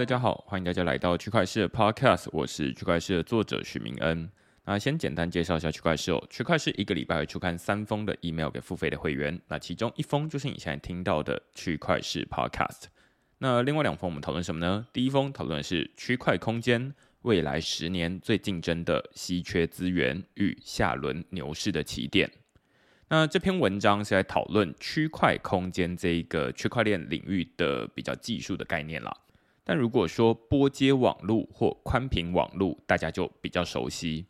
[0.00, 4.30] 大家好，欢迎大家来到区块市的 Podcast，我是区块市的作者许明恩。
[4.64, 12.84] 那先简单介绍一下区块市哦，区块市一个礼拜会出刊三封的 email 给付费的会员，那其中一封就是你现在听到的区块市 Podcast。
[13.36, 14.86] 那另外两封我们讨论什么呢？
[14.90, 22.30] 第一封讨论的是区块空间未来十年最竞争的稀缺资源与下轮牛市的起点。
[23.10, 29.14] 那这篇文章是在讨论区块空间这一个区块链领域的比较技术的概念啦。
[29.64, 34.26] 但如果说波接网络或宽频网络，大家就比较熟悉。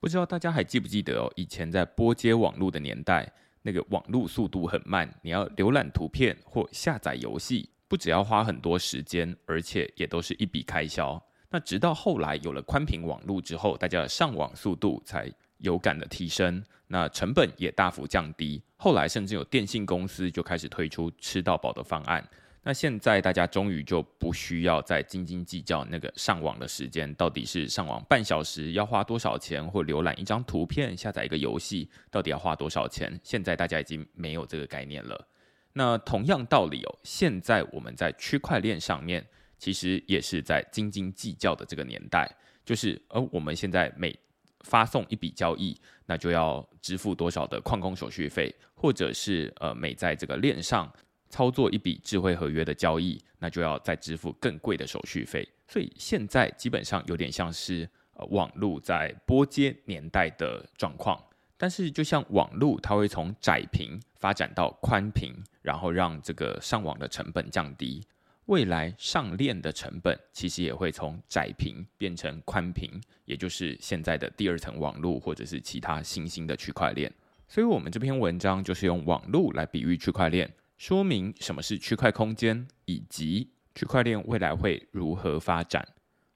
[0.00, 1.32] 不知道大家还记不记得哦？
[1.36, 11.22] 以前在波接网络的年代，那个网络速度很慢，你要浏览图片或下载游戏，不只要花很多时间，而且也都是一笔开销。
[11.48, 16.62] 那直到后来有了宽频网络之后，大家的上网速度才有感的提升。
[16.86, 22.22] 那成本也大幅降低，后来甚至有电信公司就开始推出吃到饱的方案。
[22.66, 33.20] 那现在大家终于就不需要再斤斤计较那个上网的时间，到底是上网半小时要花多少钱，或浏览一张图片、下载一个游戏到底要花多少钱？
[33.22, 35.28] 现在大家已经没有这个概念了。
[35.74, 39.26] 那同样道理哦，现在我们在区块链上面
[39.58, 42.26] 其实也是在斤斤计较的这个年代，
[42.64, 44.18] 就是而我们现在每
[44.60, 50.90] 发送一笔交易，那就要支付多少的矿工手续费，或者是呃每在这个链上
[51.34, 55.44] 操作一笔智慧合约的交易，那就要再支付更贵的手续费。
[55.66, 61.20] 所以现在基本上有点像是呃网络在波接年代的状况，
[61.56, 68.00] 但是就像网络，它会从窄屏发展到宽屏，然后让这个上网的成本降低。
[68.44, 72.88] 未来上链的成本其实也会从窄屏变成宽屏，
[73.24, 77.12] 也就是现在的第二层网络或者是其他新兴的区块链。
[77.48, 80.50] 所以，我们这篇文章就是用网络来比喻区块链，
[80.86, 85.82] 说明什么是区块空间，以及区块链未来会如何发展。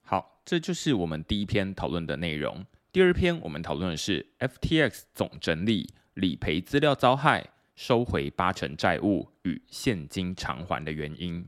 [0.01, 2.65] 好，这就是我们第一篇讨论的内容。
[2.91, 11.47] 第二篇我们讨论的是 FTX 总整理理赔资料遭害，收回八成债务与现金偿还的原因。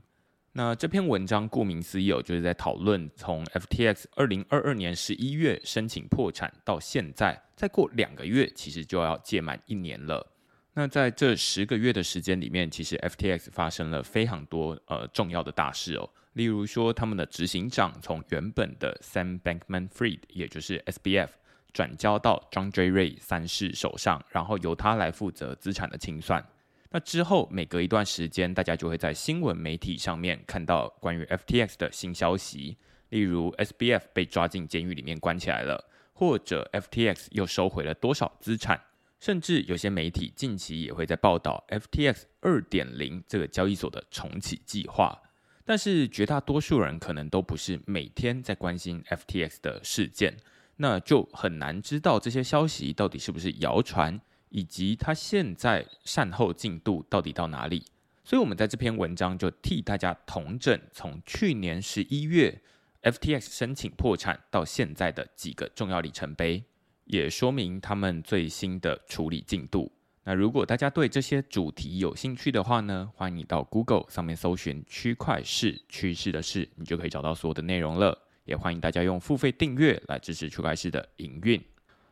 [0.53, 10.30] 那这篇文章顾名思义，就是在讨论从 FTX 二零二二年十一月申请破产到现在，再过两个月，其实就要届满一年了。
[10.75, 16.09] 那在这十个月的时间里面，其实 FTX 发生了非常多呃重要的大事哦。
[16.35, 21.29] 例如说，他们的执行长从原本的 Sam Bankman-Fried，也就是 SBF，
[21.73, 22.89] 转交到 John J.
[22.91, 26.47] Ray 三世手上，然后由他来负责资产的清算。
[26.91, 32.77] 那之后，每隔一段时间，大家就会在新闻媒体上面看到关于 FTX 的新消息，
[33.09, 38.81] 例如 SBF 被抓进监狱里面关起来了，或者 FTX 又收回了多少资产，
[39.21, 45.23] 甚至有些媒体近期也会在报道 FTX 二点零这个交易所的重启计划。
[45.65, 50.37] 但是绝大多数人可能都不是每天在关心 FTX 的事件，
[50.77, 54.21] 那就很难知道这些消息到底是不是谣传。
[54.53, 57.85] 以及它现在善后进度到底到哪里？
[58.25, 62.61] 所以，我们在这篇文章就替大家统整从去年十一月
[63.05, 66.65] FTX 申请破产到现在的几个重要里程碑，
[67.10, 69.91] 也说明他们最新的处理进度。
[70.22, 78.16] 那如果大家对这些主题有兴趣的话呢，欢迎你到 Google 上面搜寻“区块市趋势的事”，你就可以找到所有的内容了。
[78.44, 81.60] 也欢迎大家用付费订阅来支持区块市的营运。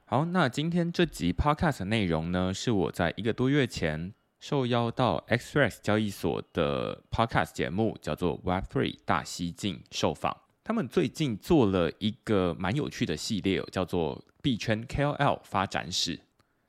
[0.05, 10.48] 好，那今天这集 podcast 内容呢，是我在一个多月前受邀到 Xress 交易所的 podcast 节目，叫做 Web3 大西进受访。
[10.69, 16.21] 他们最近做了一个蛮有趣的系列，叫做币圈 KOL 发展史。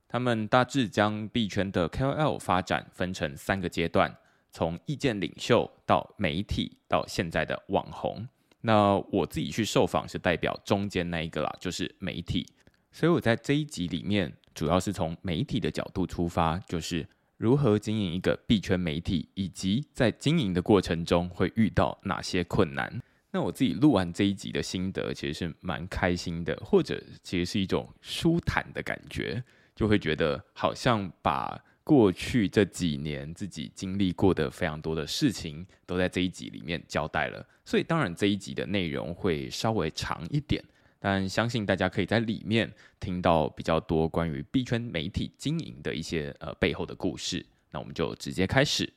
[0.08, 4.16] 他们大致将币圈的 KOL 发展分成三个阶段，
[4.54, 8.26] 从意见领袖到媒体到现在的网红。
[8.62, 12.48] 那我自己去受访是代表中间那一个啦，就是媒体。
[12.94, 23.02] 所以我在这一集里面，主要是从媒体的角度出发，就是如何经营一个币圈媒体，以及在经营的过程中会遇到哪些困难。
[23.32, 29.44] 那我自己录完这一集的心得，其实是蛮开心的，或者其实是一种舒坦的感觉，
[29.76, 37.46] 就会觉得好像把过去这几年自己经历过的非常多的事情，都在这一集里面交代了。
[37.66, 40.64] 所以当然这一集的内容会稍微长一点。
[41.00, 47.46] 但相信大家可以在里面听到比较多关于币圈媒体经营的一些呃背后的故事。
[47.72, 48.92] 那我们就直接开始。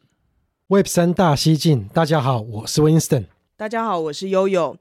[0.66, 3.26] Web 三大西进，大家好，我是 Winston。
[3.54, 4.76] 大家好，我是悠悠。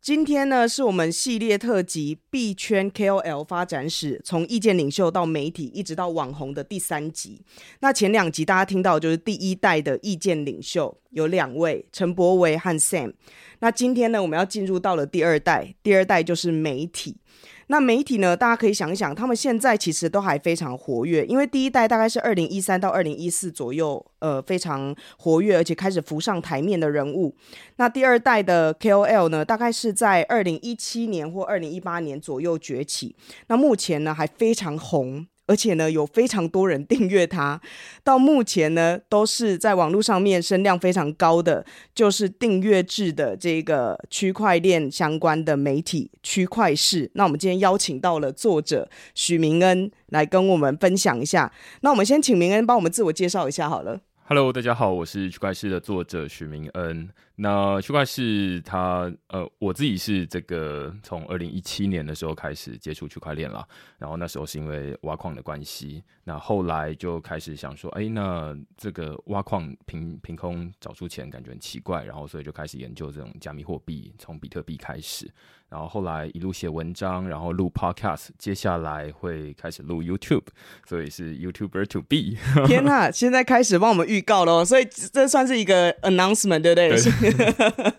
[0.00, 7.40] 今天呢，是我们系列特辑币圈 KOL 发展史，从意见领袖到媒体，一直到网红的第三集。
[7.80, 13.14] 那前两集大家听到就是第一代的意见领袖，有两位陈柏维和 Sam。
[13.60, 17.16] 那今天呢，我们要进入到了第二代，第二代就是媒体。
[17.70, 18.36] 那媒体呢？
[18.36, 27.36] 大家可以想一想，他们现在其实都还非常活跃，因为第一代大概是二零一三到二零一四左右，呃，非常活跃，而且开始浮上台面的人物。
[27.76, 33.14] 那第二代的 KOL 呢，大概是在二零一七年或二零一八年左右崛起。
[33.48, 35.26] 那目前呢，还非常红。
[35.48, 37.60] 而且呢，有非常多人订阅它，
[38.04, 47.10] 到目前呢，都是在网络上面声量非常高的，就是订阅制的这个区块链相关的媒体区块市。
[47.14, 51.52] 那我们今天邀请到了作者许明恩来跟我们分享一下。
[51.80, 53.98] 那我们先请明恩帮我们自我介绍一下好了。
[54.26, 57.08] Hello，大家好，我是区块市的作者许明恩。
[57.40, 63.64] 那区块是它呃，我自己是这个从二零一七年的时候开始接触区块链了，
[63.96, 75.30] 然后那时候是因为挖矿的关系，那后来就开始想说，哎，那这个挖矿凭凭空找出钱感觉很奇怪，然后所以就开始研究这种加密货币，从比特币开始，
[75.68, 80.46] 然后后来一路写文章，然后录 Podcast，接下来会开始录 YouTube，
[80.88, 82.36] 所以是 YouTuber to be。
[82.66, 87.27] 天呐，现在开始帮我们预告喽，所以这算是一个 announcement，对不对？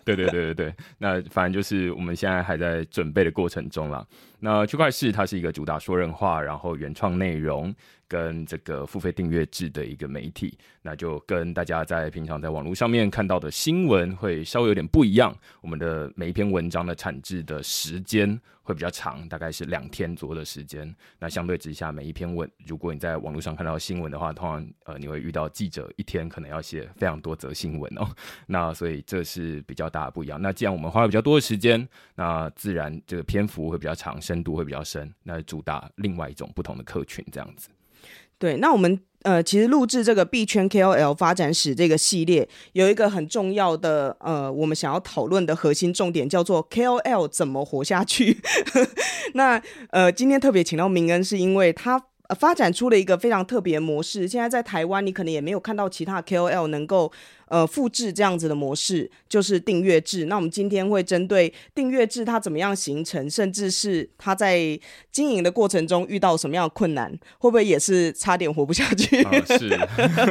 [0.04, 4.06] 对 对对对对，那反正就是我们现在还在准备的过程中了。
[4.38, 7.74] 那区块市它是一个主打说人话，然后原创内容。
[8.10, 15.32] 跟这个付费订阅制的一个媒体，那就跟大家在平常在网络上面看到的新闻会稍微有点不一样。
[15.60, 20.92] 我们的每一篇文章的产制的时间会比较长，大概是两天左右的时间。
[21.20, 28.08] 那相对之下，每一篇文，如果你在网络上看到新闻的话，通常呃你会遇到记者一天可能要写非常多则新闻哦。
[28.46, 30.42] 那所以这是比较大的不一样。
[30.42, 35.14] 那既然我们花了比较多的时间，那自然这个篇幅会比较长，深度会比较深。
[35.22, 37.68] 那主打另外一种不同的客群，这样子。
[38.40, 48.40] 对，那我们呃，其实录制这个币圈 KOL 发展史这个系列，有一个很重要的呃，我们想要讨论的核心重点叫做 KOL 怎么活下去。
[49.34, 52.02] 那呃，今天特别请到明恩，是因为他
[52.34, 54.26] 发展出了一个非常特别模式。
[54.26, 57.12] 现在在台湾，你可能也没有看到其他 KOL 能够。
[57.50, 60.26] 呃，复制这样子的模式就是订阅制。
[60.26, 64.78] 那我们今天会针对订阅制它怎么样形成，甚至是它在
[65.10, 67.10] 经营的过程中遇到什么样的困难，
[67.40, 69.20] 会不会也是差点活不下去？
[69.58, 69.76] 是，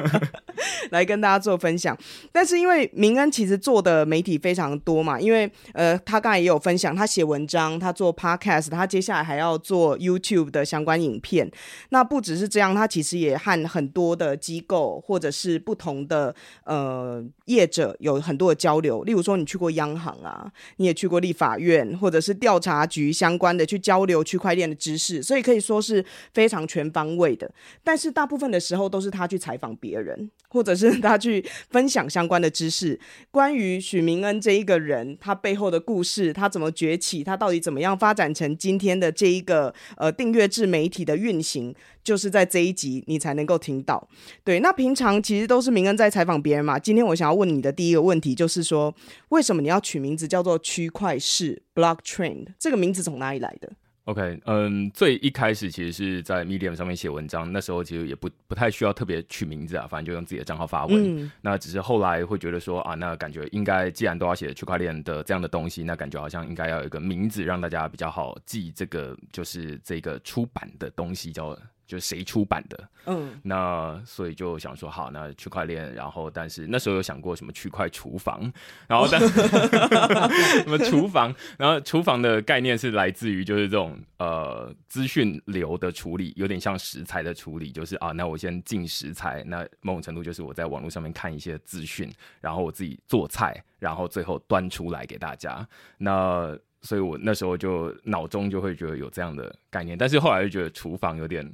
[0.92, 1.98] 来跟大家做分享。
[2.32, 11.50] 但是因为明恩其实做的媒体非常多嘛，因为呃，他刚才也有分享，他写文章，他做 podcast，他接下来还要做 YouTube 的相关影片。
[11.90, 17.24] 那不只是这样，他其实也和很多的机构或者是不同的呃。
[17.46, 27.52] 业者有很多的交流，例如说你去过央行啊，你也去过立法院或者是调查局相关的去交流区块链的知识，所以可以说是非常全方位的。
[27.84, 33.00] 但是大部分的时候都是他去采访别人，或者是他去分享相关的知识。
[33.32, 41.74] 关于许明恩这一个人，他背后的故事，他怎么崛起，他到底怎么样发展成今天的这一个呃订阅制媒体的运行。
[42.02, 44.08] 就是在这一集你才能够听到，
[44.44, 44.60] 对。
[44.62, 46.80] 那平常其实都是明恩在采访别人嘛。
[46.80, 48.96] 今天我想要问你的第一个问题就是说，
[49.28, 52.48] 为什么你要取名字叫做区块式 （Block Trend）？
[52.58, 53.74] 这个名字从哪里来的
[54.10, 61.32] ？OK，嗯，最一开始其实是在 Medium 上面写文章，那时候其实也不不太需要特别取名字啊，反正就用自己的账号发文。
[61.42, 68.72] 那只是后来会觉得说啊，那感觉应该既然都要写区块链的这样的东西，那感觉好像应该要有一个名字让大家比较好记。
[68.76, 71.56] 这个就是这个出版的东西叫。
[71.90, 78.40] 就是谁出版的，嗯，那所以就想说好，那区块链，然后但是那时候有想过什么区块厨房，
[78.88, 79.20] 然后 但
[80.62, 92.08] 什么厨房，然后厨房的概念是来自于就是这种呃资讯流的处理，有点像食材的处理，就是啊，那我先进食材，那某种程度就是我在网络上面看一些资讯，
[92.40, 95.68] 然后我自己做菜，然后最后端出来给大家，
[95.98, 101.52] 那所以我那时候就脑中就会觉得有这样的概念，但是后来就觉得厨房有点。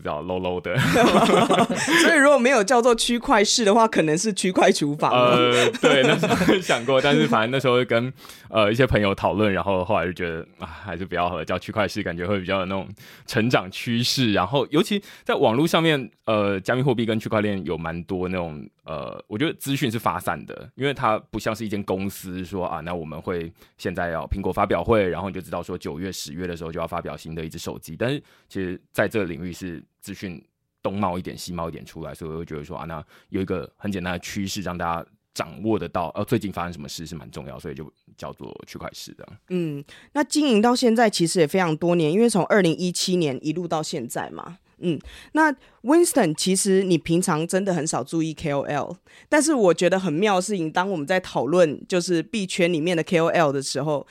[0.00, 0.78] 不知道 low low 的，
[2.02, 5.10] 所以如果没有叫做区块式的话，可能是区块厨房。
[5.10, 8.12] 呃，对，那时候想过，但是反正那时候跟
[8.50, 12.86] 呃一些朋友讨论，然后后来就觉得啊，还是不要和叫区块式，感觉会比较有那种
[13.26, 14.32] 成长趋势。
[14.32, 27.96] 然后尤其在网络上面，呃，加密货币跟区块链有蛮多那种呃，我觉得资讯是发散的，因为它不像是一间公司说啊，那我们会现在要苹果发表会，然后你就知道说九月、十月的时候就要发表新的一只手机。
[27.98, 29.82] 但是其实在这个领域是。
[30.06, 30.40] 资讯
[30.80, 39.28] 东冒一点西冒一点出来，所以我会觉得说啊，那有一个很简单的趋势，让大家掌握得到，呃，最近发生什么事是蛮重要，所以就叫做区块市的。
[39.48, 44.58] 嗯，那经营到现在其实也非常多年，因为从二零一七年一路到现在嘛。
[44.78, 44.96] 嗯，
[45.32, 48.96] 那 Winston 其实你平常真的很少注意 KOL，
[49.28, 54.06] 但是我觉得很妙的事情，当我们在讨论就是币圈里面的 KOL 的时候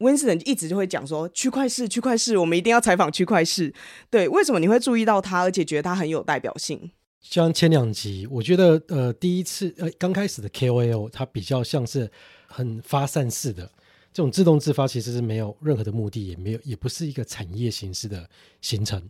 [0.00, 3.72] ，Winston 一直就会讲说区块市，区块市，我们一定要采访区块市。
[4.10, 6.90] 对，为什么你会注意到他，而且觉得他很有代表性？
[7.20, 12.10] 像前两集，我觉得呃，第一次呃刚开始的 KOL，它比较像是
[12.46, 13.70] 很发散式的
[14.12, 18.26] 这种自动自发，其实是没有任何的目的，也没有也不是一个产业形式的
[18.62, 19.00] 形成。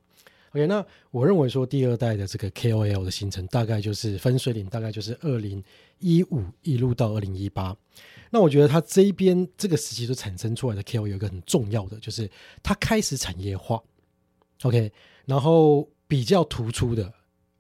[0.51, 5.63] OK，那我认为说第二代的这个 KOL 的形成，大概就是分水岭，大概就是二零
[6.01, 7.77] 一五一路到二零一八。
[8.31, 12.31] 那我觉得它这一边这个时期所产生出来的 KOL 有一个很重要的，就是
[12.63, 13.83] 它开始产业化。
[14.63, 14.93] OK，
[15.27, 17.13] 然后比较突出的。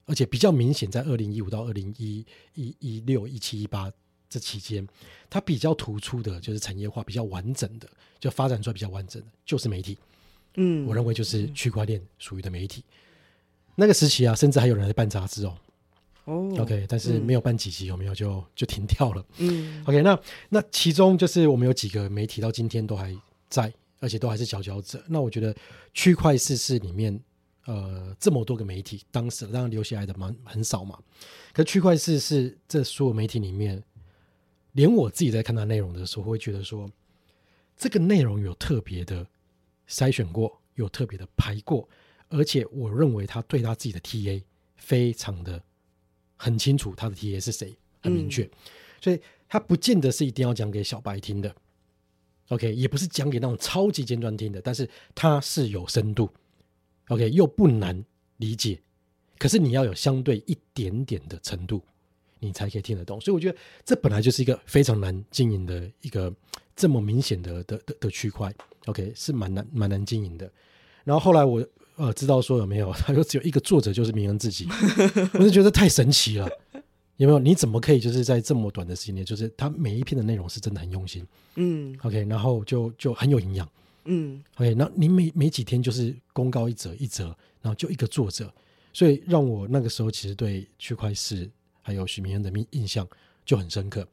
[0.06, 3.88] 而且比较明显，在二零一五到二零一一一六一七一八
[4.28, 4.84] 这期间，
[5.28, 9.96] 它比较突出的就是产业化比较完整的，就发展出来比较完整的，就是媒体。
[10.56, 12.82] 嗯，我认为就是区块链属于的媒体。
[13.76, 15.56] 那个时期啊，甚至还有人在办杂志哦。
[16.24, 19.24] 哦，OK，但是没有办几集，有没有就就停掉了。
[19.38, 23.16] 嗯，OK，那那其中就是我们有几个媒体到今天都还
[23.48, 25.02] 在，而且都还是佼佼者。
[25.08, 25.54] 那我觉得
[25.94, 27.20] 区块市是里面。
[27.66, 30.98] 呃，这么多个媒体，当时当然留下来的蛮很少嘛。
[31.52, 33.80] 可区块市是这所有媒体里面，
[34.72, 36.90] 连我自己在看到内容的时候，会觉得说，
[37.76, 39.24] 这个内容有特别的
[39.86, 41.86] 筛选过，有特别的排过，
[42.28, 44.42] 而且我认为他对他自己的 TA
[44.76, 45.62] 非常的
[46.42, 48.48] 很清楚，他的 TA 是谁，很明确，
[48.98, 51.54] 所以他不见得是一定要讲给小白听的
[52.48, 56.30] ，OK，也不是讲给那种超级尖端听的，但是他是有深度。
[57.08, 58.02] OK，又不难
[58.38, 58.80] 理解，
[59.38, 61.82] 可是你要有相对一点点的程度，
[62.38, 63.20] 你才可以听得懂。
[63.20, 66.34] 所以我觉得这本来就是一个非常难经营的一个
[66.74, 68.50] 这么明显的的的的区块。
[68.86, 70.50] OK，是蛮难蛮难经营的。
[71.04, 71.62] 然后后来我
[72.00, 74.66] 呃知道说有没有， 他说只有一个作者就是明恩自己，
[75.34, 76.48] 我就觉得太神奇了。
[77.16, 77.38] 有没有？
[77.38, 81.26] 你怎么可以就是在这么短的时间内，就是他每一篇的内容是真的很用心。
[81.56, 83.68] 嗯，OK，然后就就很有营养。
[84.04, 87.26] 嗯，OK，那你每每几天就是公告一则一则，
[87.60, 88.50] 然后就一个作者，
[88.94, 91.46] 所以让我那个时候其实对区块市
[91.82, 93.06] 还有许明恩的印印象
[93.44, 94.08] 就很深刻。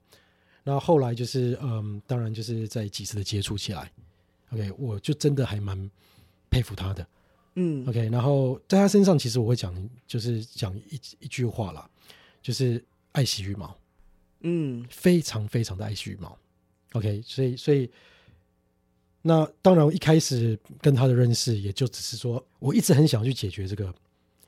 [0.66, 3.90] 那后来就是嗯，当然就是在几次的接触起来
[4.52, 5.90] ，OK，我就真的还蛮
[6.50, 7.08] 佩服他的，
[7.60, 9.74] 嗯，OK，然后在他身上其实我会讲
[10.06, 11.90] 就是讲一一句话啦，
[12.42, 13.78] 就是爱惜羽毛，
[14.42, 16.38] 嗯，非常非常的爱惜羽毛
[16.94, 17.90] ，OK，所以所以。
[19.24, 23.94] 那当然，一开始跟他的认识，也就只是说，我一直很想去解决这个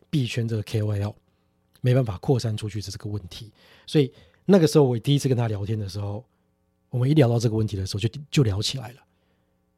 [0.09, 1.13] 币圈这个 KOL
[1.81, 3.51] 没办法扩散出去的这个问题。
[3.85, 4.09] 所以
[4.45, 6.23] 那个时候，我第一次跟他聊天的时候，
[6.91, 9.03] 我们一聊到这个问题的时候，就就聊起来了。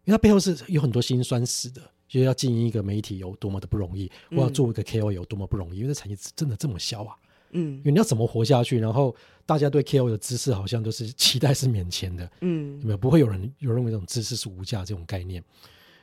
[0.03, 7.15] 因为他背后是有很多辛酸史的，就是要经营一个媒体有多么的不容易，我要做一个 KOL 有多么不容易，因为这产业真的这么小啊。
[7.51, 8.79] 嗯，因为你要怎么活下去？
[8.79, 9.15] 然后
[9.45, 12.97] 大家对 KOL 的知识好像都是 期待是免钱的，嗯，有没有？
[12.97, 15.41] 不会有人有认为这种知识是无价这种概念。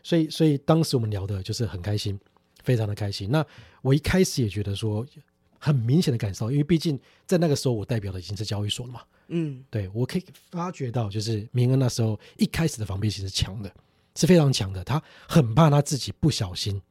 [0.02, 2.18] 所以，所以当时我们聊的就是很开心，
[2.62, 3.30] 非常的开心。
[3.30, 3.44] 那
[3.82, 5.06] 我一开始也觉得说，
[5.58, 13.70] 很明显的感受，因为毕竟在那个时候我代表的已经是交易所了嘛，嗯，对我可以发觉到，就是明恩那时候一开始的防备心是强的，
[14.18, 16.82] 是非常强的，他很怕他自己不小心。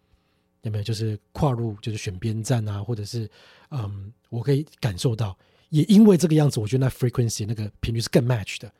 [0.64, 3.30] 有没有就是跨入就是选边站啊，或者是
[3.72, 5.38] 嗯，我可以感受到，
[5.70, 8.74] 也因为这个样子，我觉得那 frequency 那个频率是更 match 的，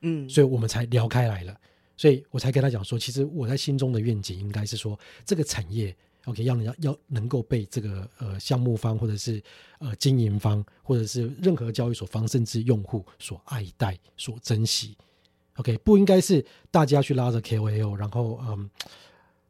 [0.00, 1.56] 嗯，所以我们才聊开来了，
[1.96, 9.40] 所以我才跟他讲说，其实我在心中的愿景应该是说，这个产业 OK 要要要能够被这个呃项目方或者是
[9.78, 14.96] 呃经营方或者是任何交易所方甚至用户所爱戴所珍惜
[15.58, 18.70] ，OK 不应该是大家去拉着 KOL，然后嗯。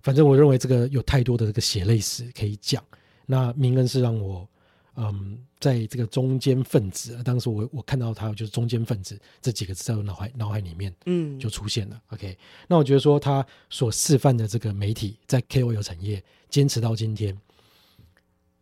[0.01, 2.83] 反正我认为这个有太多的这个血泪史可以讲。
[3.27, 4.49] 那明恩是让我，
[4.95, 12.01] 嗯，在这个中间分子，当时我我看到他就是中间分子这几个字在我脑海脑海里面，嗯，就出现了。
[12.11, 12.39] OK，
[12.69, 17.37] 那我觉得说他所示范的这个媒体在 KOL 产业坚持到今天，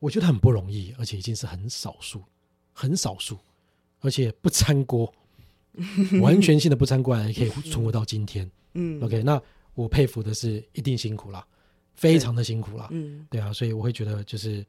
[0.01, 2.23] 我觉得很不容易，而且已经是很少数，
[2.73, 3.39] 很少数，
[4.01, 5.13] 而且不掺锅，
[6.23, 8.51] 完全性的不参观也可以存活到今天。
[8.75, 9.41] 嗯，OK，那。
[9.77, 11.47] 我佩服的是，一定辛苦了，
[11.97, 12.89] 非常的辛苦了。
[12.93, 14.65] 嗯，对啊，所以我会觉得，就是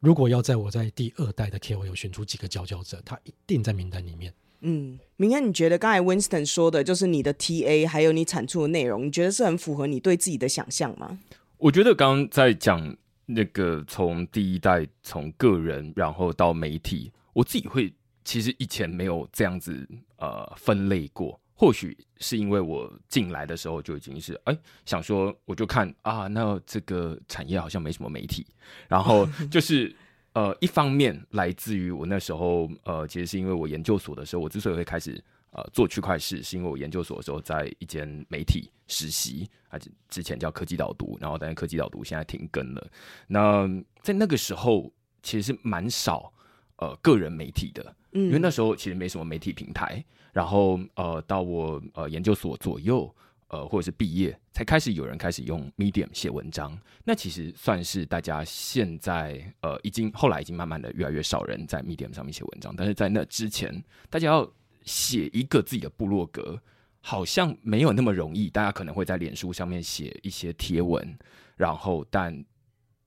[0.00, 4.32] 如果要在我在第二代的 KOL 选出几个佼佼者，他一定在名单里面。
[4.62, 11.18] 嗯，明天你觉得刚才 Winston 说的，就是你的 TA 还有你产出的内容，你觉得是很符合你对自己的想象吗？
[11.58, 12.96] 我觉得刚刚在讲
[13.26, 17.92] 那个从第一代从个人，然后到媒体，我自己会
[18.24, 21.38] 其实以前没有这样子呃分类过。
[21.54, 28.44] 或许是因为我进来的时候就已经是哎想说，我就看啊，那这个产业好像没什么媒体，
[28.88, 29.94] 然后 就是
[30.32, 42.90] 呃一方面来自于我那时候呃其实是因为我研究所的时候，我之所以会开始呃做区块市，是因为我研究所的时候在一间媒体实习，啊之前叫科技导读，然后但是科技导读现在停更了。
[43.28, 43.68] 那
[44.00, 46.32] 在那个时候其实是蛮少
[46.78, 50.04] 呃个人媒体的，嗯因为那时候其实没什么媒体平台。
[50.32, 53.14] 然后呃，到我呃研究所左右，
[53.48, 56.74] 呃或者是毕业，才开始有人开始用 Medium 写文章。
[57.04, 64.50] 那其实算是大家现在呃已经后来已经慢慢的越来越少人在 Medium 上面写文章，但是在那之前，大家要
[64.84, 66.58] 写一个自己的部落格，
[67.02, 68.48] 好像没有那么容易。
[68.48, 71.14] 大家可能会在脸书上面写一些贴文，
[71.56, 72.42] 然后但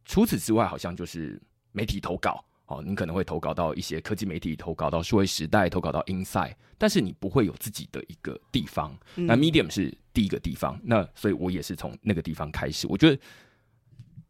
[0.05, 2.45] 除此之外，好像就是媒体投稿。
[2.67, 8.97] 哦，你可能会投稿到一些科技媒体，投稿到数位时代，投稿到 Inside，但是你不会有自己的一个地方。
[9.13, 12.87] 那 Medium 是第一个地方，那所以我也是从那个地方开始。
[12.87, 13.21] 我觉得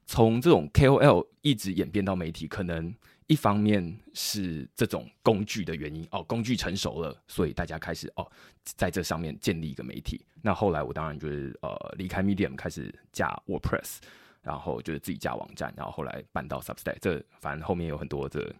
[0.05, 2.93] 从这种 KOL 一直演变到媒体，可能
[3.27, 8.29] 一方面是这种工具的原因哦，工具成熟了，所以大家开始哦
[8.63, 10.25] 在这上面建立一个媒体。
[10.41, 13.99] 那后来我当然就是呃离开 Medium，开始加 WordPress。
[14.45, 18.55] 然后就是自己架网站，然后后来搬到 Substack，这反正后面有很多的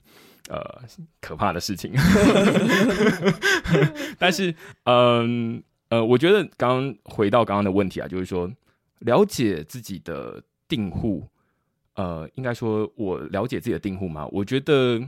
[0.50, 0.82] 呃
[1.22, 1.94] 可怕的事情。
[4.18, 4.54] 但是，
[4.86, 8.52] 嗯呃，我觉得刚刚回到刚刚的问题啊，就是说
[9.00, 11.28] 了解自己的订户，
[11.94, 14.28] 呃，应该说我了解自己的订户吗？
[14.32, 15.00] 我觉得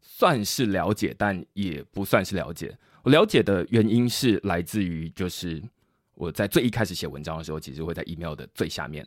[0.00, 2.74] 算是了解，但也不算是了解。
[3.02, 5.62] 我了解的原因是来自于，就是
[6.14, 9.06] 我在最一开始写文章的时候，其实会在 email 的最下面。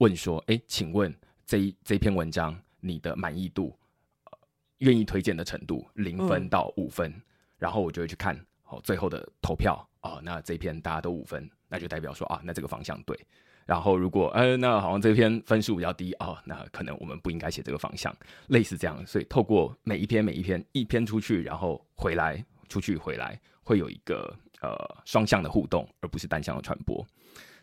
[0.00, 1.14] 问说：“哎，请问
[1.46, 3.76] 这一这篇文章你的满意度，
[4.24, 4.38] 呃，
[4.78, 7.12] 愿意推荐的程度，零分到五分，
[7.58, 8.34] 然后我就会去看
[8.68, 13.18] 哦，最后的投票哦，那这篇大家都五分，那就代表说啊，那这个方向对。
[13.66, 18.14] 然后如果呃，那好像这篇分数比较低哦，那可能我们不应该写这个方向，
[18.46, 19.06] 类似这样。
[19.06, 27.06] 所以透过每一篇每一篇一篇出去，然后回来出去回来，会有一个呃双向的互动，而不是单向的传播。”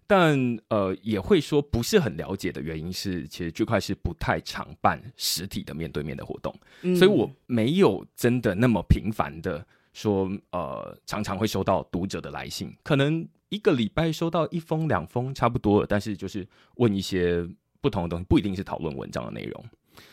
[0.07, 6.53] 但呃，也会说不是很了解的原因是，其实区块是不太常办实体的面对面的活动，
[6.95, 17.45] 所以我没有真的那么频繁的说，呃，常常会收到读者的来信，可能一个礼拜收到一封两封差不多了，但是就是问一些
[17.81, 19.65] 不同的东西，不一定是讨论文章的内容，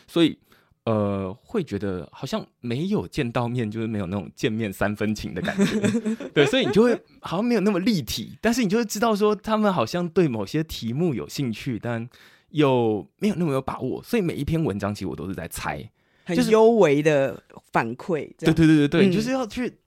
[0.07, 0.37] 所以。
[0.85, 5.79] 呃，会觉得好像没有见到面，就是没有那种见面三分情的感觉，
[6.31, 12.07] 对，所以你就会好像没有那么立体，但是你就会知道说他们好像对某些题目有兴趣，但
[12.49, 15.83] 又没有那么有把握，所以每一篇文章其实我都是在猜，
[16.27, 19.79] 就是幽微的反馈，对对对对对，就是要去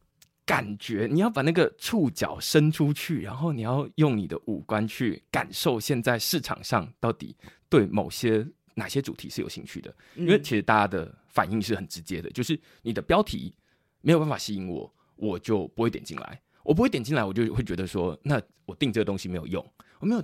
[0.45, 7.37] 感觉，你要把那个触角伸出去，然后你要用你的五官去感受现在市场上到底
[7.69, 8.45] 对某些。
[8.79, 9.95] 哪些主题是有兴趣的？
[10.15, 13.53] 因为其实大家的反应是很直接的，就是你的标题
[14.01, 16.41] 没有办法吸引我，我就不会点进来。
[16.63, 19.65] 我不会点进来，我就会觉得说，那我订这个东西没有用。
[20.01, 20.23] 我没有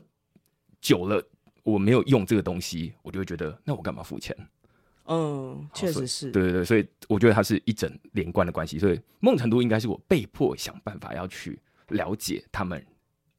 [0.81, 1.27] 久了，
[1.63, 4.37] 我没有用这个东西，我就会觉得，那我干嘛付钱？
[5.07, 6.31] 嗯，确实是。
[6.31, 8.79] 对对对，所以我觉得它是一整连贯的关系。
[8.79, 12.85] 所以某种程度应该是我被迫想办法要去了解他们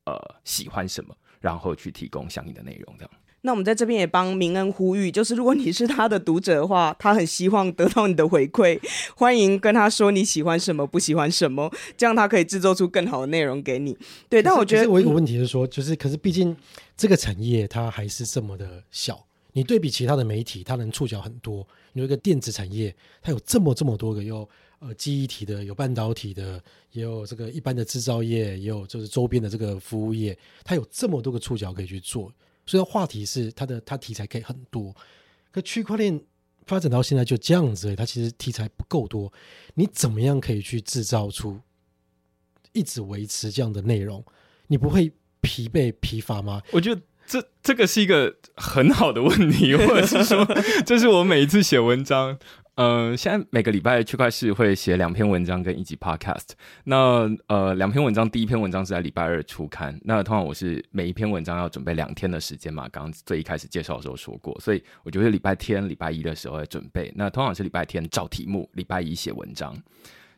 [0.06, 3.12] 呃喜欢什么，然后去提供相应的内容，这样。
[3.46, 8.78] 那我们在这边也帮明恩呼吁，就是如果你是他的读者的话，他很希望得到你的回馈，
[9.16, 13.96] 欢迎跟他说你喜欢什么，不喜欢什么，这样他可以制作出更好的内容给你。
[14.28, 16.58] 对，但我觉得我有个问题是说，就是可是毕竟
[16.98, 21.66] 这个产业它还是这么的小，你对比其他的媒体，它能触角很多。
[21.94, 26.60] 有一个电子产业，它有这么这么多个，有呃记忆体的，有半导体的，
[26.92, 32.34] 也有这个一般的制造业，也有就是周边的这个服务业，它有这么多个触角可以去做。
[32.66, 34.96] 所以话题是它的，它题材可以很多。
[35.52, 36.20] 可区块链
[36.66, 39.32] 发展到现在就这样子，它其实题材不够多。
[39.76, 41.60] 你怎么样可以去制造出
[42.74, 44.24] 一直维持这样的内容？
[44.68, 46.62] 你不会疲惫疲乏吗？
[46.72, 50.46] 我觉得这这个是一个很好的问题， 或者是说，
[50.86, 52.38] 这是我每一次写文章。
[52.76, 56.50] 呃，现在每个礼拜区块市会写两篇文章跟一集 podcast。
[56.84, 59.98] 那呃，两篇文章，第一篇文章是在礼拜二出刊。
[60.04, 67.10] 那通常我是每一篇文章要准备两天的时间嘛，刚刚最一开始介绍的时候说过，所以我觉得礼拜天、礼拜一的时候来准备。
[67.16, 69.74] 那通常是礼拜天找题目，礼拜一写文章。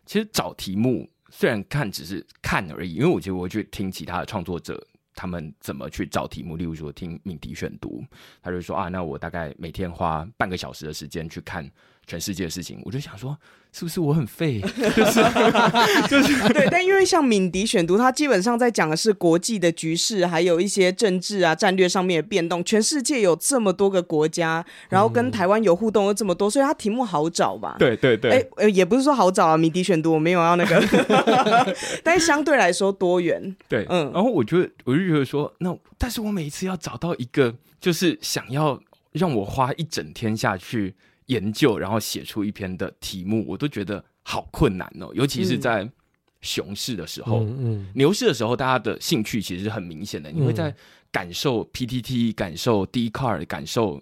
[0.06, 4.80] 其实找题目虽然看只是看而已，因为我觉得我去听其他的创作者。
[5.18, 6.56] 他们怎么去找题目？
[6.56, 8.06] 例如说听命题选读，
[8.42, 11.68] 他就说啊，那我大概每天花半个小时的时间去看
[12.08, 13.38] 全世界的事情，我就想说，
[13.74, 14.62] 是不是我很废
[16.10, 16.34] 就是？
[16.54, 22.64] 对，但因为像敏迪选读，它基本上在讲的是国际的局势，还有一些政治啊、战略上面的变动。
[22.64, 27.76] 全世界有这么多个国家，然后跟台湾有互动又这么多，所以它题目好找吧？
[27.78, 33.54] 对对对，哎、呃，也不是说好找啊，敏迪选读我没有要那个， 但是相对来说多元。
[33.68, 38.80] 对，嗯然后我觉得，我就觉得说，那但是我每一次要找到一个，就是想要
[39.12, 40.96] 让我花一整天下去
[41.28, 45.90] 研究，然后写出一篇的题目，我都觉得好困难哦，尤其是在
[46.42, 47.44] 熊市的时候。
[47.44, 50.74] 嗯嗯，牛市的时候，大家的兴趣其实是很明显的，你会在
[51.12, 54.02] 感受 PTT、感受 d c a r 感受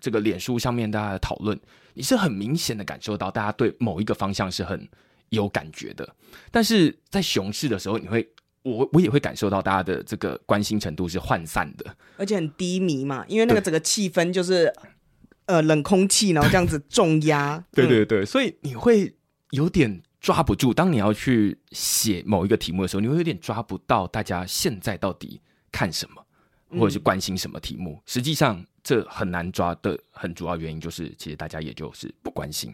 [0.00, 1.58] 这个脸书上面大家的讨论，
[1.94, 4.88] 你是很明显的感受到大家对某一个方向是很
[5.30, 6.08] 有感觉的。
[6.50, 8.26] 但是在熊市的时候，你会
[8.62, 11.96] 我我也会感受到大家的这个关心程度是涣散的。
[12.16, 14.72] 而且很低迷嘛，因为那个整个气氛就是
[15.48, 17.56] 呃冷空气，然后这样子 重压。
[17.56, 19.12] 嗯对对对，所以你会
[19.50, 20.72] 有点抓不住。
[20.72, 25.40] 当你要去写某一个题目的时候，你会有点抓不到大家现在到底
[25.72, 26.24] 看什么，
[26.78, 28.00] 或者是关心什么题目。
[28.06, 32.72] 实际上，这很难抓的很主要原因就是，其实大家也就是不关心。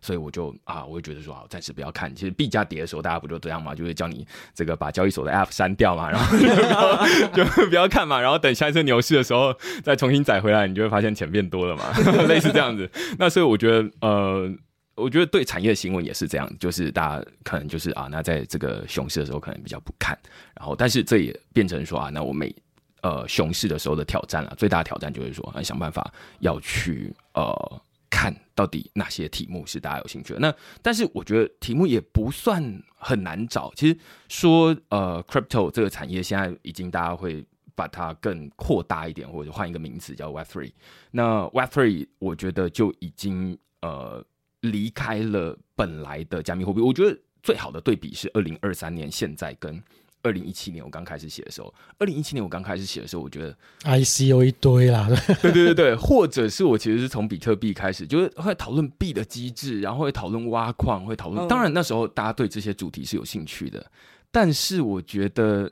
[0.00, 2.14] 所以我就啊，我会觉得说，好，暂时不要看。
[2.14, 11.92] 其实币价跌的时候，大家不就这样嘛，就会叫你这个把交易所的 App 删掉嘛，然后就不要看嘛，然后等下一次牛市的时候再重新载回来，你就会发现钱变多了嘛，
[12.26, 12.90] 类似这样子。
[13.18, 14.50] 那所以我觉得，呃，
[14.94, 20.18] 我觉得对产业新闻也是这样，就是大家可能就是啊，那在这个熊市的时候可能比较不看，
[20.54, 22.54] 然后但是这也变成说啊，那我每
[23.02, 27.80] 呃熊市的时候的挑战了，最大的挑战就是说，啊、想办法要去呃
[28.20, 30.38] 看到底哪些题目是大家有兴趣的。
[30.40, 37.46] 那但是我觉得题目也不算很难找，其实说呃 crypto 这个产业现在已经大家会。
[37.72, 40.70] 把它更扩大一点，或者换一个名词叫 Web Three。
[41.12, 44.22] 那 Web Three 我觉得就已经呃
[44.60, 46.82] 离开了本来的加密货币。
[46.82, 49.82] 我觉得最好的对比是二零二三年现在跟
[50.22, 51.72] 二零一七年我刚开始写的时候。
[51.98, 55.08] 二零一七年我刚开始写的时候，我觉得 ICO 一堆啦，
[55.40, 61.46] 对对对对，或者是我其实是从比特币开始，就是会讨论币的机制，然后会讨论挖矿，会讨论。
[61.46, 63.90] 嗯当然那时候大家对这些主题是有兴趣的，
[64.30, 65.70] 但是我觉得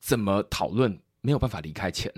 [0.00, 2.12] 怎么讨论没有办法离开钱。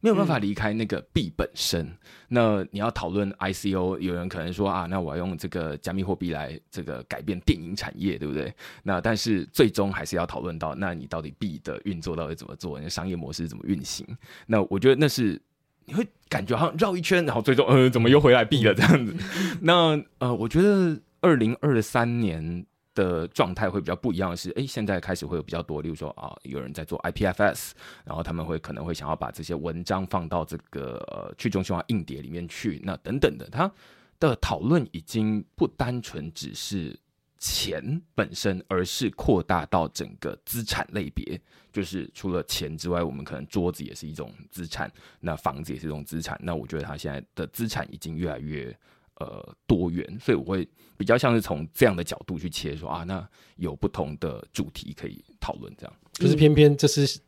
[0.00, 1.88] 没有办法离开那个币本身。
[2.28, 8.52] 那你要讨论 ICO，有人可能说啊，那我要用这个加密货币来这个改变电影产业，对不对？
[8.82, 14.06] 那但是最终还是要讨论到，那你到底币的运作到底怎么做，你的商业模式怎么运行？
[14.46, 15.40] 那我觉得那是
[15.84, 19.14] 你会感觉好像绕一圈，然后最终呃怎么又回来币了这样子。
[19.60, 22.64] 那呃，我觉得二零二三年。
[22.98, 27.70] 的状态会比较不一样的是，诶，现在开始会有比较多，例如说啊，有人在做 IPFS，
[28.04, 33.70] 然后他们会可能会想要把这些文章放到这个去中心化硬碟里面去，那等等的，它
[34.18, 36.98] 的讨论已经不单纯只是
[37.38, 41.40] 钱本身，而是扩大到整个资产类别，
[41.72, 48.76] 就是除了钱之外，我们可能桌子也是一种资产，那房子也是一种资产，那我觉得它现在的资产已经越来越。
[49.20, 55.92] 呃，多元，所以我会比较像是从这样的角度去切说啊，那有不同的主题可以讨论，这样。
[56.18, 57.18] 可是偏偏这是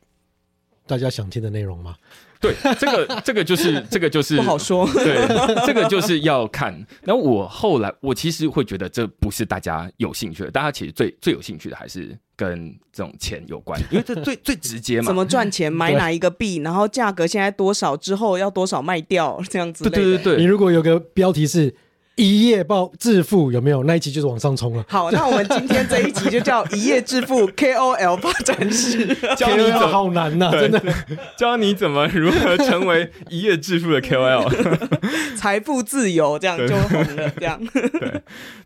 [0.87, 1.95] 大家想听的内容吗？
[2.41, 4.89] 对，这个这个就是 这个就是不好说。
[4.95, 5.27] 对，
[5.67, 6.73] 这个就是要看。
[7.03, 15.09] 然后我后来我其实会觉得这不是大家有兴趣的，大家其实最最有兴趣的还是跟这种钱有关，因为这 最最直接嘛。
[15.09, 15.71] 怎么赚钱？
[15.71, 16.57] 买哪一个币？
[16.61, 17.95] 然后价格现在多少？
[17.95, 19.39] 之后要多少卖掉？
[19.51, 19.85] 这样子。
[19.85, 21.75] 对对对对，你如果有个标题是
[22.21, 23.83] “一夜暴致富”，有没有？
[23.85, 24.85] 那一集就是往上冲了。
[24.89, 29.07] 好，那我们今天这一集就叫一夜致富 KOL 发展史。
[29.37, 30.81] 教你怎么好难呐、真的。
[31.39, 35.37] 教你怎么如何成为一夜致富的 KOL。
[35.37, 37.31] 财富自由，这样就红了。
[37.39, 37.59] 这样，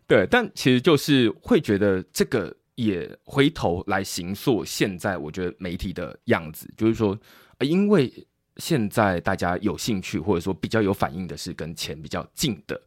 [0.09, 7.17] 对，但其实就是会觉得这个也回头来形塑现在我觉得媒体的样子，就是说，
[7.59, 8.13] 呃因为
[8.57, 12.81] 现在大家有兴趣或者说比较有反应的是跟钱比较近的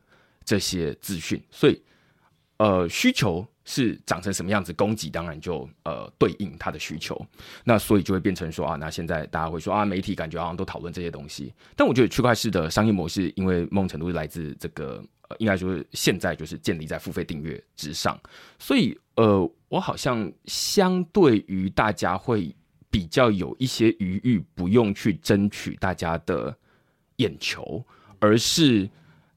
[0.48, 1.80] 这些资讯，所以
[2.58, 7.24] 呃需求是长成什么样子，供给当然就呃对应它的需求，
[7.64, 15.04] 那所以就会变成说啊，那现在大家会说啊，媒体感觉好像都讨论这些东西，但我觉得区块式的商业模式，因为某种程度是来自这个。
[15.40, 18.18] 应该说现在就是建立在付费订阅之上，
[18.58, 22.56] 所以呃，我好像相对于大家会
[22.90, 26.58] 比较有一些余裕，不用去争取大家的
[27.18, 27.84] 眼球，
[28.20, 28.90] 而是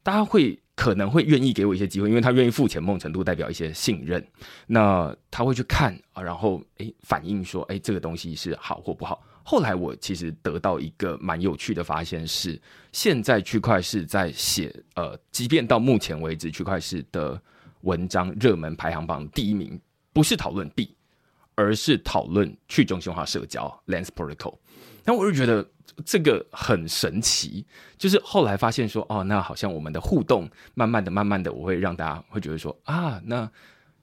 [0.05, 4.27] 大家会可能会愿意给我一些机会，因为他愿意付钱，某种程度代表一些信任。
[4.67, 9.23] 那他会去看啊，然后诶反映说，诶这个东西是好或不好。
[9.43, 12.59] 后来我其实得到一个蛮有趣的发现是，
[12.93, 17.39] 现在区块是在写呃，即便到目前为止，区块市的
[17.83, 19.79] 文章热门排行榜第一名
[20.15, 20.97] 不是讨论币，
[21.57, 24.57] 而是讨论去中心化社交 Lens Protocol。
[25.05, 25.63] 那我就觉得
[26.05, 27.65] 这个很神奇，
[27.99, 33.51] 就是后来发现说，哦，那好像我们的互动，慢慢的、慢慢的，我会让大家会觉得说，啊，那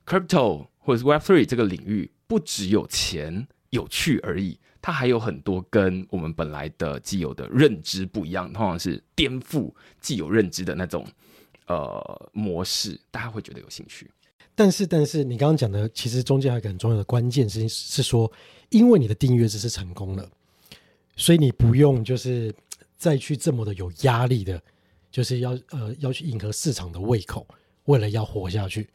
[0.06, 11.06] Crypto 或者是 Web Three 这个领域不只有钱有趣而已，它还有很多跟我们本来的既有的认知不一样，通常是颠覆既有认知的那种
[11.68, 14.10] 呃模式，大家会觉得有兴趣。
[14.56, 18.32] 但是，但是你刚刚讲的，其实中间还有一个很重要的关键是是说，
[18.70, 20.28] 因为你的订阅制是成功了。
[21.18, 22.54] 所以你不用就是
[22.96, 24.62] 再去这么的有压力的，
[25.12, 27.46] 就是要呃要去迎合市场的胃口，
[27.86, 28.88] 为了要活下去，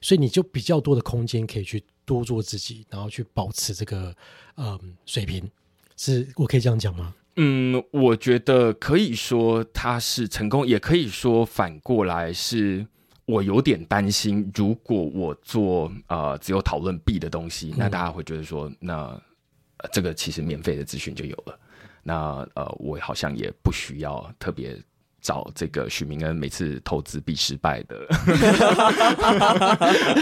[0.00, 4.14] 所以你就比较多的空间可以去多做自己，然后去保持这个
[4.56, 5.50] 嗯水平，
[5.96, 7.12] 是我可以这样讲吗？
[7.36, 12.86] 嗯，我觉得可以说他是成功，也可以说反过来是
[13.26, 19.20] 我有点担心，如果我做呃只有讨论 B 的东西，那大家会觉得说那。
[19.92, 21.58] 这个其实免费的资讯就有了，
[22.04, 24.80] 那呃，我好像也不需要特别。
[25.24, 27.96] 找这个许明恩每次投资必失败的，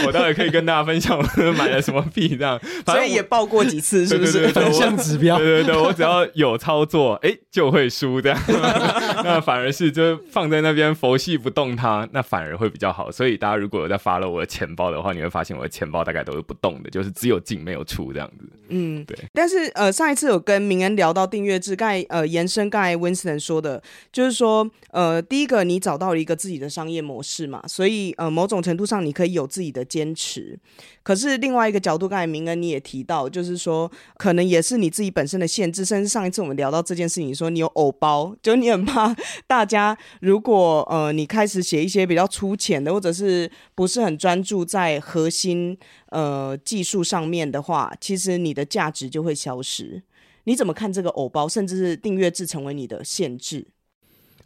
[0.05, 1.23] 我倒也可以跟大家分享我
[1.57, 4.47] 买了什么币这样，所以也报过几次，是不是？
[4.47, 8.39] 反向指标，对对对，我只要有操作，哎，就会输这样，
[9.25, 13.11] 那反而是就放在那边佛系不动它，那反而会比较好。
[13.11, 18.47] 所以大家如果有在发了我的钱包的话，你会发现我的钱包大概都是不动的，就是只有进没有出这样子。
[18.69, 19.17] 嗯，对。
[19.33, 24.71] 但是呃，上一次有跟明恩聊到订阅制，刚才呃延伸刚才 Winston 说的，就是说。
[24.93, 30.57] 呃，第一个，你找到了一个自己的商业模式嘛，所以呃，某种程度上你可以有自己的坚持。
[31.01, 35.83] 可是另外一个角度，刚才明恩你也提到，就是说可能也是你自己本身的限制。
[35.83, 39.15] 甚至上一次我们聊到这件事情，说你有偶包，就你很怕
[39.47, 45.75] 大家如果呃你开始写一些比较粗浅的，或者是不是很专注在核心
[46.09, 50.03] 呃技术上面的话，其实你的价值就会消失。
[50.43, 53.65] 你怎么看这个偶包，甚至是订阅制成为你的限制？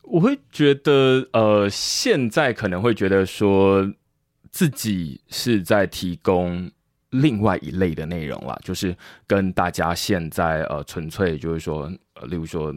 [0.10, 3.86] 我会觉得，呃，现在可能会觉得说
[4.52, 6.70] 自己是在提供
[7.10, 8.96] 另外一类的内容啦，就是
[9.28, 12.74] 跟大家现在呃纯粹就是说，呃，例如说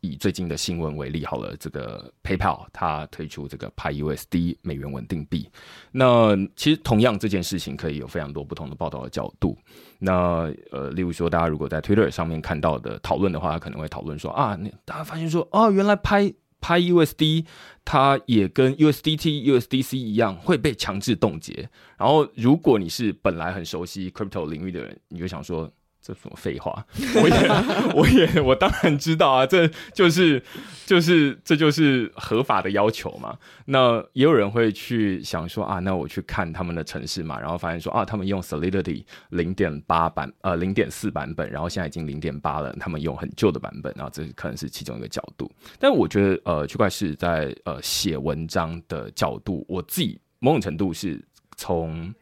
[0.00, 5.48] 以最近的新闻为例好了，这个 PayPal 它推出这个 PayUSD 美元稳定币，
[5.92, 9.56] 那其实同样这件事情可以有非常多不同的报道的角度。
[10.00, 16.32] 那呃，例如说大家如果在 Twitter 上面看到的讨论的话，可能会讨论说啊，那大家发现说哦，原来拍
[16.62, 17.44] 拍 USD，
[17.84, 21.68] 它也跟 USDT、USDC 一样会被强制冻结。
[21.98, 25.70] 然后，如果你是本来很熟悉 crypto 领域的人，你就想说。
[26.02, 26.84] 这什么废话？
[27.14, 27.36] 我也，
[27.94, 30.42] 我也，我当然知道啊，这就是，
[30.84, 33.38] 就是，这就是合法的要求嘛。
[33.66, 45.48] 那也有人会去想说啊，那我去看他们的城市嘛，然后发现说啊，他们用 Solidity 零点八版，呃，零点四版本，然后现在已经零点八了，他们用很旧的版本，然后这可能是其中一个角度。
[45.78, 51.24] 但我觉得，呃，区块是在呃写文章的角度，我自己某种程度是
[51.56, 52.12] 从。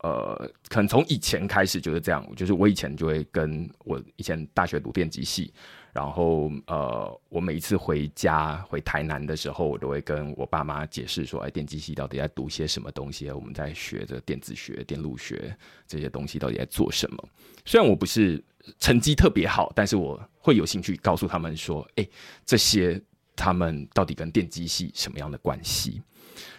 [0.00, 5.52] 呃，可能从以前开始就是这样，就是我以前就会跟我以前大学读电机系，
[5.92, 13.28] 然后呃，我每一次回家回台南的时候，我都会跟我爸妈解释说，哎，电机系到底在读些什么东西？
[13.32, 15.52] 我们在学这电子学、电路学
[15.88, 17.28] 这些东西到底在做什么？
[17.64, 18.40] 虽然我不是
[18.78, 22.08] 成绩特别好，但是我会有兴趣告诉他们说，哎，
[22.46, 23.02] 这些
[23.34, 26.00] 他们到底跟电机系什么样的关系？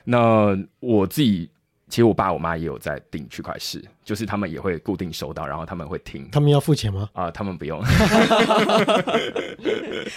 [0.03, 1.49] 那我自己。
[1.89, 6.29] 其实我爸我妈也有在订区块市，就是他们也会固定收到，然后他们会听。
[6.31, 7.09] 他们要付钱吗？
[7.13, 7.79] 啊，他们不用。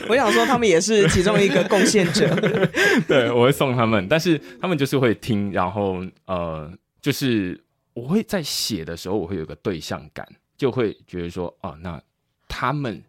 [0.09, 2.29] 我想说，他们也是其中一个贡献者。
[3.09, 7.59] 对，我会送他们，但是他们就是会听，然后呃，就是
[7.95, 12.01] 我会在写的时候，我会有个对象感，就会觉得说，哦，那
[12.47, 13.03] 他们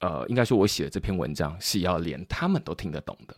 [0.00, 3.36] 呃，应该说我写的这篇文章是要连他们都听得懂的。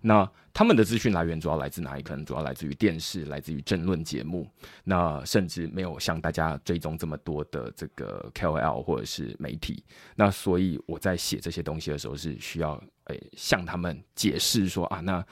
[0.00, 2.02] 那他们的资讯来源主要来自哪里？
[2.02, 4.50] 可能主要来自于电视，来自于政论节目。
[4.84, 9.84] 那甚至没有像大家追踪这么多的这个 KOL 或者是媒体。
[10.14, 15.22] 那所以我在写这些东西的时候，是需要诶向他们解释说啊，那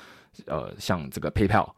[0.45, 1.73] 呃像这个 PayPal，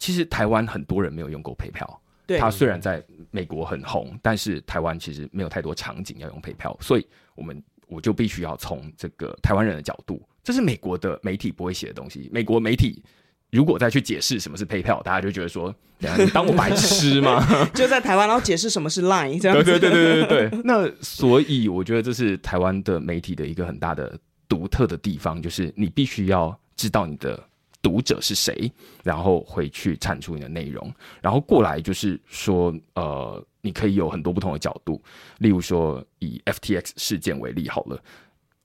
[0.00, 1.96] 其实台湾很多人没有用过 PayPal。
[2.26, 10.20] 对，它虽然在美国很红，但是台湾其实没有太多场景要用 PayPal，所以我们我就必须要从这个台湾人的角度。
[10.48, 12.26] 这是美国的媒体不会写的东西。
[12.32, 13.02] 美国媒体
[13.50, 17.46] 如果再去解释什么是 PayPal，大家就觉得说，你当我白痴吗？
[17.74, 19.62] 就在台湾，然后解释什么是 Line 这样子。
[19.62, 20.60] 对对对对对对。
[20.64, 27.38] 那所以我觉得这是台湾的媒体的一个很大的独特的地方，就是你必须要知道你的
[27.82, 28.72] 读者是谁，
[29.04, 35.02] 然后回去产出你的内容，然后过来就是说，呃，你可以有很多不同的角度，
[35.40, 38.02] 例如说以 FTX 事件为例好了，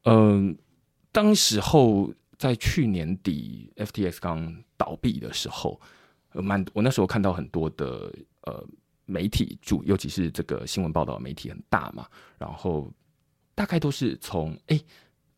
[0.05, 0.55] 嗯、
[1.13, 5.79] 当时候在去年底 FTX 刚倒闭的时候，
[6.31, 8.67] 呃，蛮我那时候看到很多的呃
[9.05, 12.05] 媒体主，尤其是这个新闻报道媒体很大嘛，
[12.37, 12.91] 然后
[13.53, 14.79] 大概都是从哎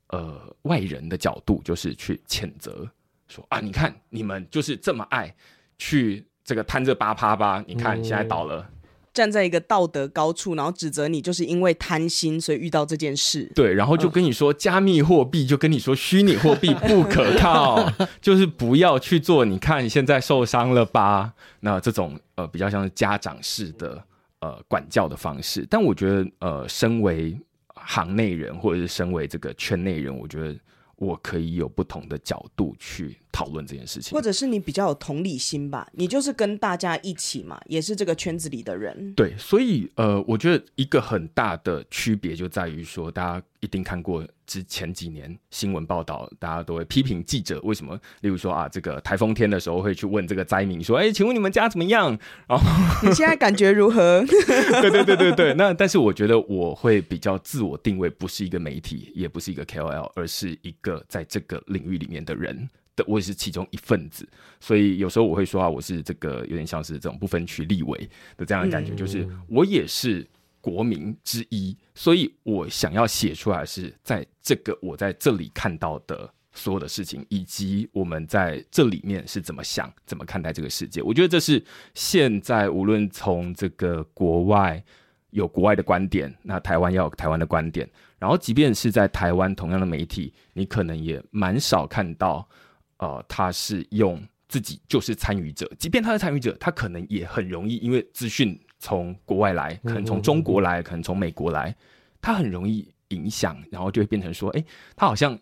[0.07, 2.89] 呃外人的角度，就是去谴责
[3.27, 5.35] 说啊，你看你们就是这么爱
[5.77, 8.71] 去这个贪这八趴吧，你看现在倒了。
[9.15, 13.49] 站在一个道德高处，然后指责你就是因为贪心，所以遇到这件事。
[13.55, 17.89] 对，然后就跟你说加密货币，就跟你说虚拟货币不可 靠，
[18.21, 19.45] 就是不要去做。
[19.45, 21.33] 你看你现在受伤了吧？
[21.61, 24.03] 那这种呃比较像是家长式的
[24.39, 27.35] 呃管教的方式，但我觉得呃，身为
[27.73, 30.53] 行内人或者是身为这个圈内人，我觉得
[30.97, 34.21] 我可以有不同的角度去讨论这件事情或。
[34.25, 39.13] 者是你比较有同理心吧，你就是跟大家一起嘛，也是这个圈子里的人。
[39.13, 52.17] 对，所以呃，我觉得一个很大的区别就在于说，大家一定看过之前几年新闻报道，大家都会批评记者为什么，例如说啊，这个台风天的时候会去问这个灾民说，哎，请问你们家怎么样？
[52.47, 52.65] 然后
[53.07, 54.25] 你现在感觉如何？
[54.25, 55.53] 对对对对对。
[55.53, 62.67] 那但是我觉得我会比较自我定位，不是一个媒体，也不是一个 KOL，而是一个在这个领域里面的人。
[62.95, 64.27] 的我也是其中一份子，
[64.59, 70.25] 所以有时候我会说啊，我是这个有点像是这种不分区立委的这样的感觉，就是我也是
[70.61, 81.01] 国民之一，所以我想要写出来是在这个我在这里看到的所有的事情，以及我们在这里面是怎么想、怎么看待这个世界。
[81.01, 81.61] 我觉得这是
[81.93, 84.81] 现在无论从这个国外
[85.31, 92.47] 有国外的观点，那台湾要有台湾的观点，然后即便是在台湾同样的媒体，你可能也蛮少看到。
[92.97, 101.75] 呃，他是用自己就是参与者，即便他是参与者，他可能也很容易因为资讯从国外来，可能从中国来，可能从美国来，
[102.21, 104.63] 他很容易影响，然后就会变成说，哎，
[104.95, 105.37] 他好像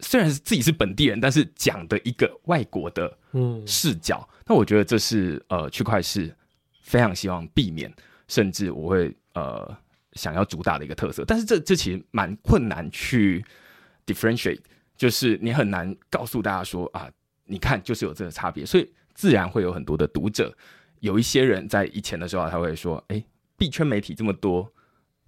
[0.00, 6.34] 虽然是自己是本地人，但是讲的一个外国的嗯视角，那我觉得这是呃区块是
[6.82, 7.90] 非常希望避免，
[8.28, 9.74] 甚至我会呃
[10.12, 13.44] 想要主打的一个特色，但是这这其实蛮困难去
[14.04, 14.60] differentiate。
[14.96, 17.10] 就是你很难告诉大家说啊，
[17.44, 20.56] 你看就是有这个差别，所以自然会有很多的读者。
[21.00, 23.22] 有一些人在以前的时候，他会说：“哎，
[23.58, 24.72] 币圈媒体这么多，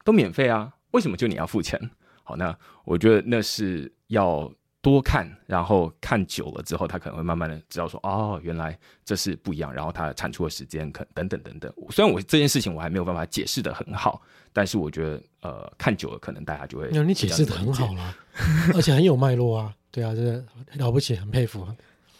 [0.05, 1.79] 都免费啊，为什么就你要付钱？”
[2.24, 4.50] 好，那我觉得那是要
[4.90, 11.72] 多看，然后看久了之后，他可能会慢慢的知道说：“哦，原来这是不一样。”然后他产出的时间可等等等等。
[11.90, 14.22] 虽然我这件事情我还没有办法解释的很好，
[14.53, 18.16] 但是我觉得呃，看久了可能大家就会那你解释的很好啦，
[18.75, 20.44] 而且很有脉络啊，对啊，真的
[20.75, 21.75] 了不起，很佩服啊。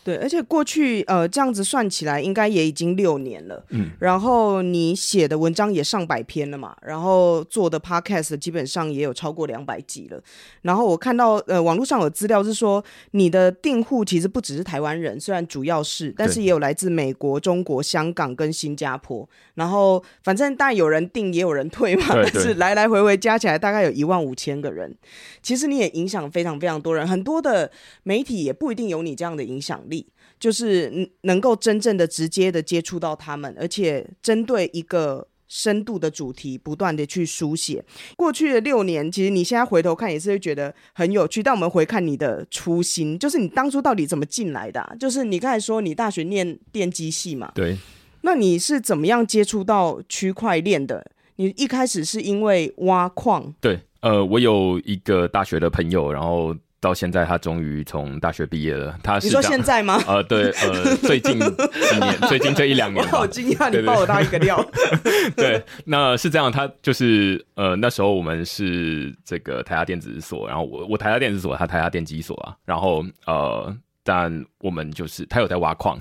[0.07, 3.61] 对，而且过去呃这样子算起来，应该也已经六年了。
[3.71, 10.23] 嗯，然后你写的文章也上百篇了嘛，然后做的 podcast 基本上也有超过两百集了。
[10.63, 19.29] 然后我看到呃网络上有资料是说，你的订户其实不只是台湾人，虽然主要是，但是也有来自美国、中国、香港跟新加坡。
[19.55, 24.95] 然后反正但有人订也有人退嘛， 但是来来回回加起来大概有一万五千个人。
[25.43, 27.69] 其实你也影响非常非常多人，很多的
[28.05, 29.96] 媒体也不一定有你这样的影响力。
[30.39, 37.85] 就是嗯能够真正的直接的接触到他们，而且针对一个深度的主题不断的去书写。
[38.17, 41.43] 过去的六年，其实你现在回头看也是会觉得很有趣。
[41.43, 47.77] 但我们回看你的初心，就是你当初到底怎么进来的啊、就是你刚才说你大学念电机系嘛，对。
[48.23, 51.13] 那你是怎么样接触到区块链的？
[51.37, 58.97] 你一开始是因为挖矿，对，呃，我有一个大学的朋友，然后到现在他终于从大学毕业了。
[59.03, 60.03] 他是你说现在吗？
[60.07, 64.65] 呃，对，呃， 最近几年，最近这一两年我好，惊讶，你爆了他一个料。
[65.37, 75.99] 对，那是这样，他就是呃，那时候我们是这个台下电子所，然后我我台下电子所，他台下电机所啊，然后呃，但我们就是他有在挖矿。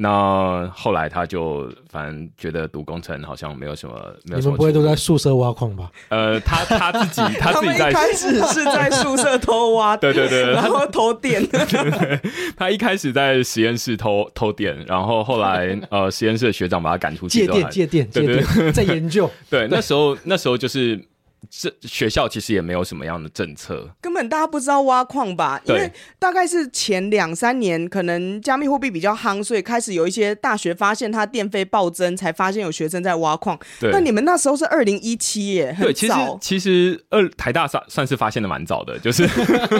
[0.00, 3.94] 那后来他就反正觉得读工程好像没有什么，
[4.26, 5.90] 没有什么你们不会都在宿舍挖矿吧？
[6.10, 11.44] 呃，他他自己他自己在们一开始是在宿舍偷挖， 对对对，然后偷电。
[12.56, 19.28] 他一开始在实验室偷偷电，然后后来呃实验室的学长把他赶出去借电借电借对对电，在研究。
[19.50, 20.96] 对，那时候那时候就是
[21.50, 25.60] 这学校其实也没有什么样的政策，根本大家不知道挖矿吧？
[25.64, 33.58] 因对为大概是前两三年，可能加密货币比较夯，所以开始有一些大学发现它电费暴增，才发现有学生在挖矿。
[33.80, 39.26] 对那你们那时候是二零一七耶，很对，其实早，其实二台大算算是发现的蛮早的，就是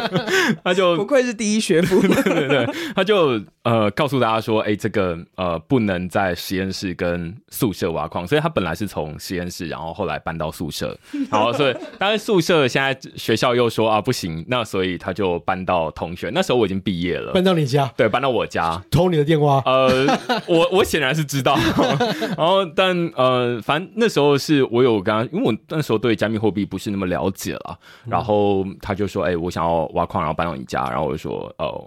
[0.64, 2.00] 他就不愧是第一学府。
[2.22, 10.98] 对对，他就呃告诉大家说，哎、这个呃不能在实验室跟宿舍挖矿，所以他本来是从实验室，然后后来搬到宿舍，
[11.30, 17.32] 然后所以当然宿舍现在学校又说啊不行，那所以他就搬到同学，那时候我已经毕业了。
[17.32, 17.86] 搬，到你家？
[17.96, 18.82] 对，搬到我家。
[18.90, 20.06] 偷你的电话，呃，
[20.46, 21.56] 我 我显然是知道，
[22.36, 31.86] 然后但呃，反正那时候是我有跟他，因为我那时候对加密货币不是那么了解了，然后他就说，哎、我想要挖矿，然后搬到你家，然后我就说，哦，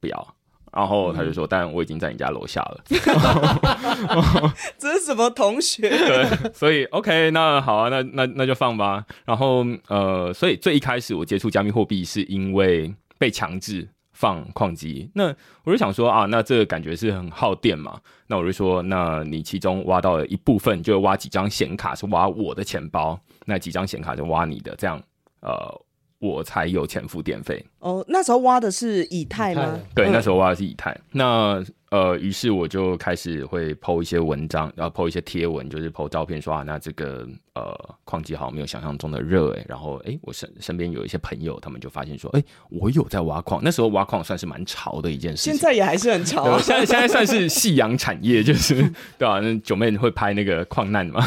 [0.00, 0.34] 不要。
[0.72, 2.84] 然后他就说，但我已经在你家楼下了，
[4.78, 5.88] 这是什么同学？
[5.88, 9.04] 对，所以 OK，那好啊，那那那就放吧。
[9.24, 25.02] 然后呃，所以最一开始我接触加密货币是因为被强制放矿机，那我就想说啊，那这个感觉是很耗电嘛，那我就说，那你其中挖到了一部分，就挖几张显卡是挖我的钱包，那几张显卡就挖你的，这样
[25.40, 25.80] 呃，
[26.20, 27.64] 我才有钱付电费。
[27.80, 29.80] 哦，那时候挖的是以太吗？
[29.94, 30.96] 对，嗯那时候挖的是以太。
[31.12, 39.64] 那呃，于是我就开始会 PO 一些文章，然后 PO 一些贴文，就是 PO 照片说啊，那这个呃矿机好像没有想象中的热诶。
[39.66, 43.60] 然后诶，我身身边有一些朋友，他们就发现说，诶，我有在挖矿。
[43.64, 45.54] 那时候挖矿算是蛮潮的一件事情。
[45.54, 46.58] 现在也还是很潮。
[46.58, 48.74] 现在现在算是夕阳产业，就是
[49.18, 51.24] 对吧、那九妹会拍那个矿难嘛，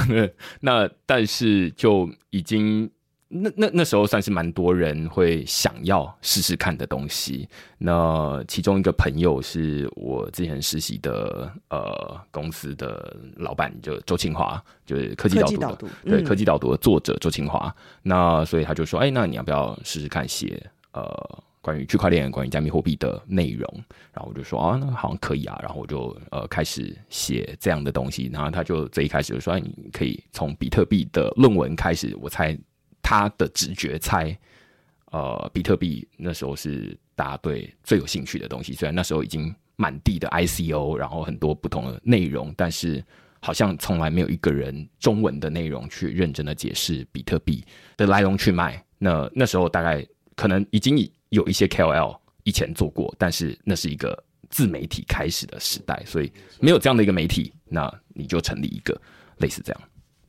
[0.62, 2.90] 那但是就已经
[3.36, 7.50] 那那那时候算是蛮多人会想要试试看的东西。
[7.80, 17.76] 那其中一个朋友是我之前实习的呃公司的老板，就周清华，就是科技导读对、嗯科技导读的作者周清华。
[18.04, 20.62] 那所以他就说，哎，那你要不要试试看写
[20.92, 23.68] 呃关于区块链、关于加密货币的内容？
[24.14, 25.58] 然后我就说啊，那好像可以啊。
[25.62, 28.30] 然后我就呃开始写这样的东西。
[28.32, 32.16] 然后他就最一开始就说，哎，你可以从比特币的论文开始。
[32.22, 32.58] 我猜
[33.04, 34.36] 他的直觉猜，
[35.12, 38.74] 呃，比特币那时候是大家对最有兴趣的东西。
[38.74, 43.04] 虽然那时候已经满地的 ICO，然后很多不同的内容，但是
[43.42, 47.64] 好像从来没有一个人中文的内容去认真的解释比特币
[47.98, 48.84] 的来龙去脉。
[48.98, 50.04] 那那时候大概
[50.36, 50.98] 可能已经
[51.30, 54.18] 有一些 KOL 以前做过，但是那是一个
[54.50, 56.32] 自媒体开始的时代，所以
[56.62, 59.00] 没有这样的一个媒体，那你就成立一个
[59.40, 59.82] 类似这样。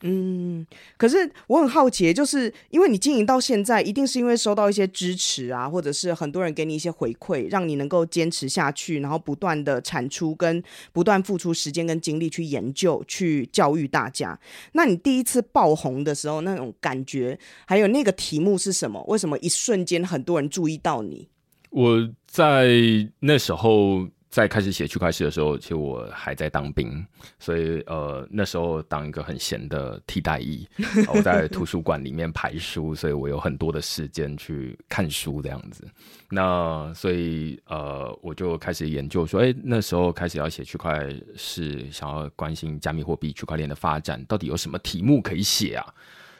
[0.06, 0.66] 嗯，
[0.98, 14.38] 可是我很好奇，就是因为你经营到现在，一定是因为收到一些支持啊，或者是很多人给你一些回馈，让你能够坚持下去，然后不断的产出跟不断付出时间跟精力去研究、去教育大家。
[14.72, 19.02] 那你第一次爆红的时候，那种感觉，还有那个题目是什么？
[19.08, 21.30] 为什么一瞬间很多人注意到你？
[21.70, 22.68] 我在
[23.20, 27.06] 那时候在开始写区块链的时候，其实我还在当兵，
[27.38, 30.66] 所以呃那时候当一个很闲的替代役，
[31.06, 35.86] 呃 我在图书馆里面排书，所以我有很多的时间去看书这样子。
[36.30, 45.94] 那所以呃我就开始研究说，哎、那时候开始要写区块链是想要关心加密货币、区块链的发展，到底有什么题目可以写啊？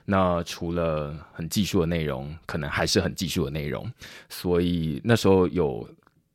[0.04, 3.88] 那除了很技术的内容，可能还是很技术的内容，
[4.28, 5.88] 所以那时候有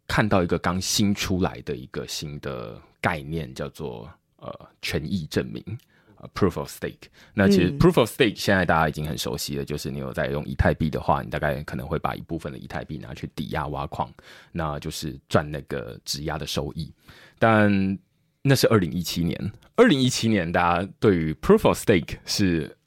[0.10, 5.64] 看到一个刚新出来的一个新的概念，叫做呃权益证明。
[6.22, 14.14] 呃 proof of stake，那其实嗯 proof of stake 现在大家已经很熟悉了，就是你有在用以太币的话，你大概可能会把一部分的以太币拿去抵押挖矿，
[14.52, 16.94] 那就是赚那个质押的收益。
[17.38, 17.98] 但
[18.42, 22.78] 那是二零一七年，二零一七年大家对于 proof of stake 是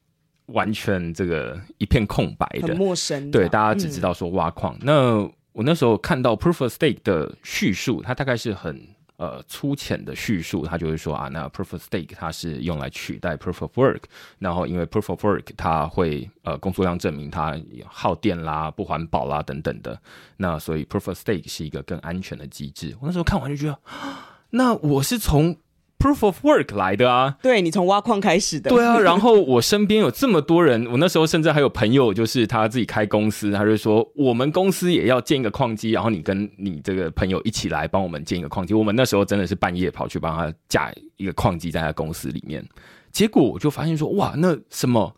[0.49, 4.77] 完全这个一片空白的，陌生，对，大家只知道说挖矿。
[4.83, 8.81] 那我那时候看到 proof of stake 的叙述，它大概是很
[9.17, 14.03] 呃粗浅的叙述，它就是说啊，那 proof of stake 它是用来取代 proof of work，
[14.39, 20.01] 然后因为 proof of work 它会呃工作量证明它耗电啦、不环保啦等等的，
[20.39, 22.97] 那所以 proof of stake 是一个更安全的机制。
[23.01, 23.79] 我那时候看完就觉得，
[24.51, 25.57] 那我是从
[26.03, 38.75] proof of work 来的啊，对你从挖矿开始的，对啊，然后我身边有这么多人，我那时候甚至还有朋友，就是他自己开公司，他就说我们公司也要建一个矿机，然后你跟你这个朋友一起来帮我们建一个矿机。
[38.75, 42.67] 我们那时候真的是半夜跑去帮他架一个矿机在他公司里面，
[43.13, 45.15] 结果我就发现说，哇，那什么。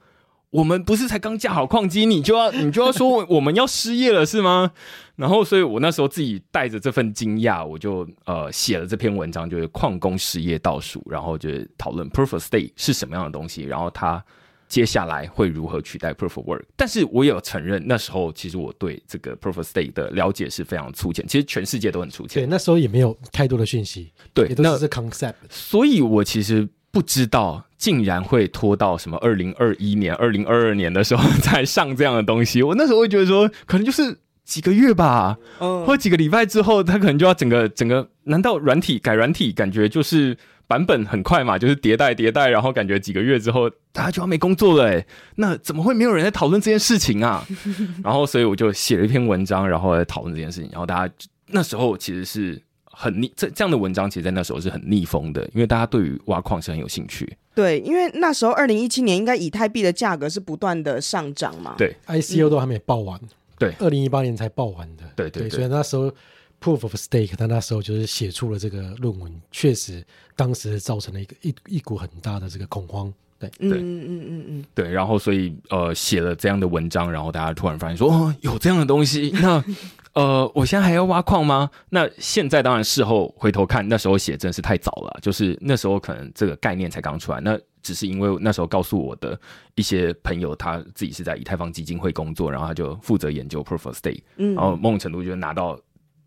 [0.55, 4.71] 我们不是才刚架好矿机，你就要 你就要说我们要失业了是吗？
[5.17, 14.25] 然后，所以我那时候自己带着这份惊讶，我就呃写了这篇文章，就是矿工失业倒数，然后就是讨论 proof of stake 是什么样的东西，然后它
[14.69, 16.63] 接下来会如何取代 Proof of Work。
[16.77, 22.49] 但是我也有承认，那时候其实我对这个 Proof of Stake 的了解是非常粗浅，其实全世界都很粗浅对，浅。
[22.51, 25.35] 那时候也没有太多的讯息，对那也都是 concept。
[25.51, 32.63] 所以我其实不知道，竟然会拖到什么二零二一年、二零二二年的时候才上这样的东西。
[32.63, 40.37] 我那时候会觉得说，可能就是几个月吧，嗯或几个礼拜之后，它可能就要整个整个，难道软体改软体，感觉就是
[40.69, 47.45] 版本很快嘛，就是迭代迭代，然后感觉几个月之后大家就要没工作了，哎，那怎么会没有人在讨论这件事情啊？
[48.05, 51.13] 然后所以我就写了一篇文章，然后来讨论这件事情，然后大家
[51.49, 52.63] 那时候其实是。
[52.97, 57.37] 很逆这这样的文章，其实在那时候是很逆风的，因为大家对于挖矿是很有兴趣。
[57.55, 61.75] 对，因为那时候二零一七年应该以太币的价格是不断的上涨嘛。
[61.79, 61.95] 对。
[62.07, 63.21] ICO 都还没报完，
[63.59, 63.73] 对。
[63.79, 65.51] 二零一八年才报完的，对对对。
[65.51, 66.11] 所以那时候
[66.61, 79.63] Proof of Stake，他那时候就是写出了这个论文，确实当时造成了一个一一股很大的这个恐慌，对，对嗯嗯嗯嗯嗯，对，然后所以呃写了这样的文章，然后大家突然发现说哦有这样的东西，那
[80.13, 81.71] 呃我现在还要挖矿吗？
[81.91, 89.39] 那现在当然事后回头看，那时候写真是太早了，就是那时候可能这个概念才刚出来，那只是因为那时候告诉我的
[89.75, 94.55] 一些朋友，他自己是在以太坊基金会工作，然后他就负责研究 Proof of Stake，嗯。
[94.55, 95.79] 然后某种程度就拿到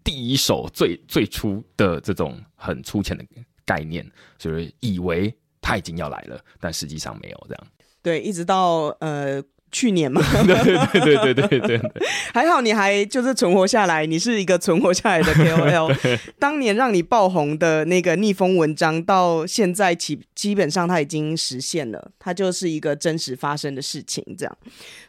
[0.04, 3.26] 第一手最最初的这种很粗浅的
[3.66, 4.06] 概念，
[4.38, 5.36] 就是以为
[5.68, 7.68] 他已经要来了，但实际上没有这样。
[8.02, 11.92] 对，一直到呃去年嘛，对对对对对对对，
[12.34, 16.18] 还好你还就是存活下来，你是一个存活下来的 KOL。
[16.40, 24.24] 当年让你爆红的那个逆风文章，到现在基基本上它已经实现了，它就是一个真实发生的事情。
[24.38, 24.58] 这样，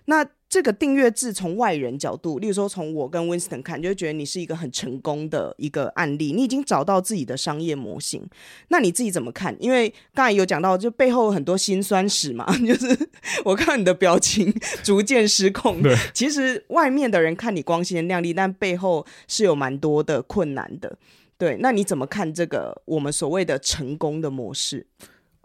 [0.07, 8.27] 那这个订阅制从外人角度，例如说从我跟 Winston 看，就会觉得你是一个很成功的一个案例，你已经找到自己的商业模型。
[8.69, 9.55] 那你自己怎么看？
[9.61, 13.11] 因为刚才有讲到，就背后有很多辛酸史嘛， 就是
[13.45, 14.51] 我看你的表情
[14.83, 15.83] 逐渐失控。
[15.83, 20.97] 对，其实外面的人看你光鲜亮丽，但背后是有蛮多的困难的。
[21.37, 24.87] 对，那你怎么看这个我们所谓的成功的模式？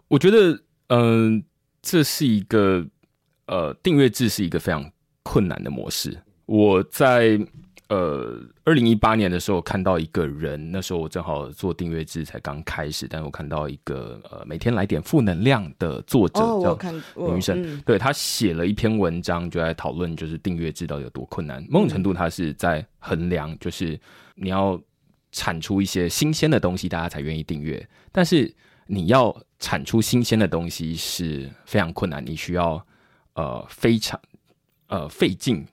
[0.08, 1.44] 我觉得，嗯、
[1.82, 2.86] 这是一个
[3.46, 4.90] 呃订阅制是一个非常
[5.24, 6.16] 困难的模式。
[6.46, 7.36] 我在
[7.88, 16.92] 呃二零一八年的时候看到一个人，那时候我正好做订阅制才刚开始，但是我看到一个呃每天来点负能量的作者，哦，叫
[17.34, 21.64] 女生，嗯对他写了一篇文章，就在讨论就是订阅制到底有多困难。
[21.68, 23.98] 某种程度，他是在衡量，就是
[24.34, 24.80] 你要
[25.32, 27.86] 产出一些新鲜的东西，大家才愿意订阅。
[28.12, 28.52] 但是
[28.86, 32.84] 你要产出新鲜的东西是非常困难，你需要
[33.34, 34.18] 呃非常
[34.94, 35.66] 呃费尽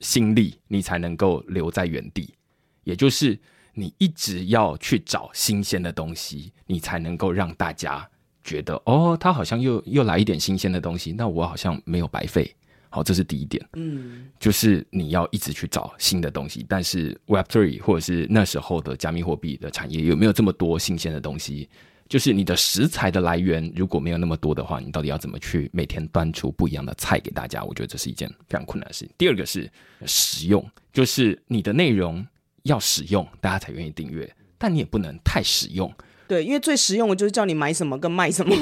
[0.00, 2.34] 心力，你才能够留在原地。
[2.82, 3.38] 也就是
[3.74, 8.08] 你一直要去找新鲜的东西，你才能够让大家
[8.42, 12.52] 觉得哦，他好像又又来一点新鲜的东西，那我好像没有白费。
[12.88, 16.64] 好，这是第一点，嗯就是你要一直去找新的东西。
[16.68, 21.68] 但是 Web Three 或者是那时候的加密货币的产业有没有这么多新鲜的东西？
[22.08, 27.64] 就是你的食材的来源如果没有那么多的话，你到底要怎么去每天端出不一样的菜给大家？
[27.64, 29.14] 我觉得这是一件非常困难的事情。
[29.18, 29.70] 第二个是
[30.06, 32.24] 实用，就是你的内容
[32.62, 35.92] 要实用，大家才愿意订阅，但你也不能太实用。
[36.28, 38.54] 对，因为最实用的就是叫你买什么跟卖什么。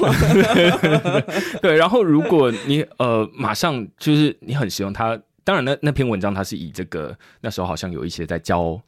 [1.63, 8.79] 对，然后如果你呃马上就是你很实用，它当然那那篇文章它是以这个那时候好像有一些在教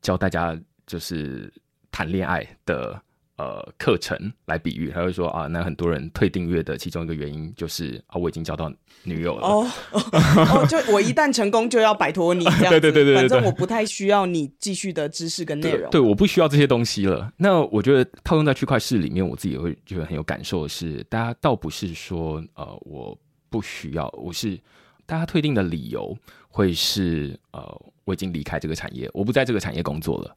[0.00, 1.52] 教大家就是
[1.90, 2.98] 谈恋爱的
[3.36, 8.72] 呃课程来比喻，他会说啊，那很多人退订阅的其中一个原因就是啊我已经交到
[9.02, 9.46] 女友了。
[9.46, 15.90] 哦 哦哦，就我一旦成功就要摆脱你 这样子，对对对对对反正我不太需要你继续的知识跟内容。
[15.90, 17.32] 对对，我不需要这些东西了。
[17.36, 23.18] 那我觉得套用在区块链里面，我自己也会觉得很有感受的是，大家倒不是说呃我
[23.50, 24.58] 不需要，我是
[25.06, 26.16] 大家退订的理由
[26.48, 27.62] 会是呃
[28.04, 30.36] 我已经离开这个产业，我不在这个产业工作了。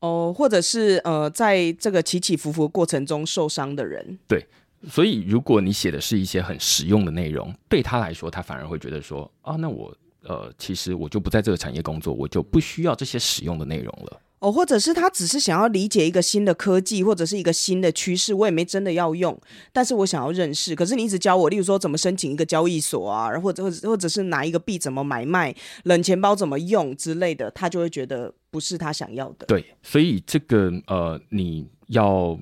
[0.00, 4.46] 哦，或者是呃，在这个起起伏伏过程中受伤的人，对
[4.88, 9.92] 所以，如果你写的是一些很实用的内容，对他来说，他反而会觉得说啊，那我
[10.22, 14.20] 呃，其实我就不在这个产业工作，我就不需要这些实用的内容了。
[14.38, 19.36] 哦，或者是他只是想要理解一个新的科技或者是一个新的趋势，我也没真的要用，
[19.72, 20.76] 但是我想要认识。
[20.76, 29.44] 可是你一直教我，例如说怎么申请一个交易所啊，或者或者或者是拿一个币怎么买卖，冷钱包怎么用之类的，他就会觉得不是他想要的。
[29.44, 32.38] 对，所以这个呃，你要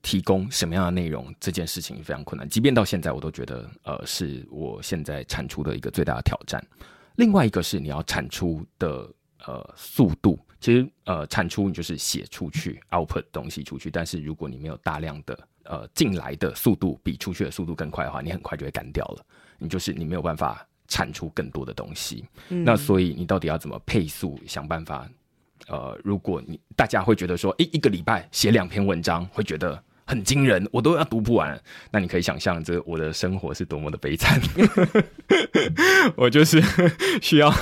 [0.00, 2.48] 提供什么样的内容，这件事情非常困难。
[2.48, 6.58] 即便到现在，我都觉得呃，是我现在产出的一个最大的挑战。
[7.16, 9.06] 另外一个是你要产出的
[9.46, 19.26] 呃速度，其实呃产出你就是写出去 output 东西出去，但是如果你没有大量的呃进来的速度比出去的速度更快的话，你很快就会干掉了。
[19.58, 22.24] 你就是你没有办法产出更多的东西。
[22.48, 24.40] 那所以你到底要怎么配速？
[24.46, 25.06] 想办法。
[25.68, 31.60] 呃，如果你大家会觉得说，诶，一个礼拜写两篇文章，会觉得很惊人，我都要读不完。
[31.90, 34.40] 那你可以想象，这我的生活是多么的悲惨。
[36.16, 36.60] 我就是
[37.22, 37.52] 需要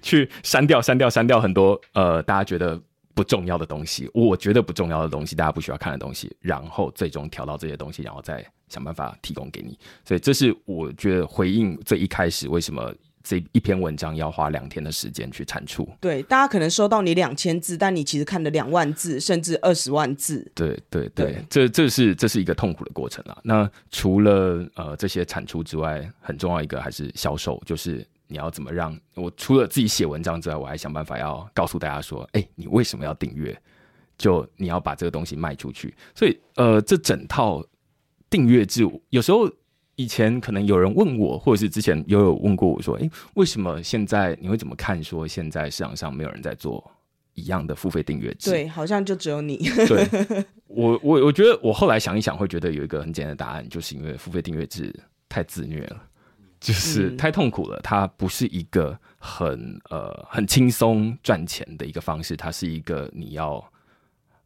[0.00, 2.80] 去删掉、删掉、删掉很多呃，大家觉得
[3.14, 9.78] 不重要的东西，我觉得不重要的东西，大家不需要看的东西，然后最终调到这些东西，然后再想办法提供给你。
[10.04, 12.94] 所以，这是我觉得回应最一开始为什么。
[13.28, 15.86] 这一篇文章要花两天的时间去产出。
[16.00, 20.50] 对，大家可能收到你两千字，但你其实看了两万字，甚至二十万字。
[20.54, 23.38] 对对对，这这是这是一个痛苦的过程啊。
[23.44, 33.54] 那除了呃这些产出之外，很重要一个还是销售，就是你要怎么让我除了自己写文章之外，我还想办法要告诉大家说，哎，你为什么要订阅？
[34.16, 35.94] 就你要把这个东西卖出去。
[36.14, 37.62] 所以呃，这整套
[38.30, 39.46] 订阅制有时候。
[39.98, 45.02] 以前可能有人问我，或者是之前有有问过我说：“哎，为什么现在你会怎么看？
[45.02, 46.88] 说现在市场上没有人在做
[47.34, 49.56] 一样的付费订阅制？”对，好像就只有你。
[49.88, 50.06] 对，
[50.68, 54.94] 我我我觉得我后来想一想，会觉得有一个很简单的答案，就是因为付费订阅制
[55.28, 56.00] 太自虐了，
[56.60, 57.80] 就是太痛苦了。
[57.82, 63.60] 它不是一个很呃很轻松赚钱的一个方式，它是一个你要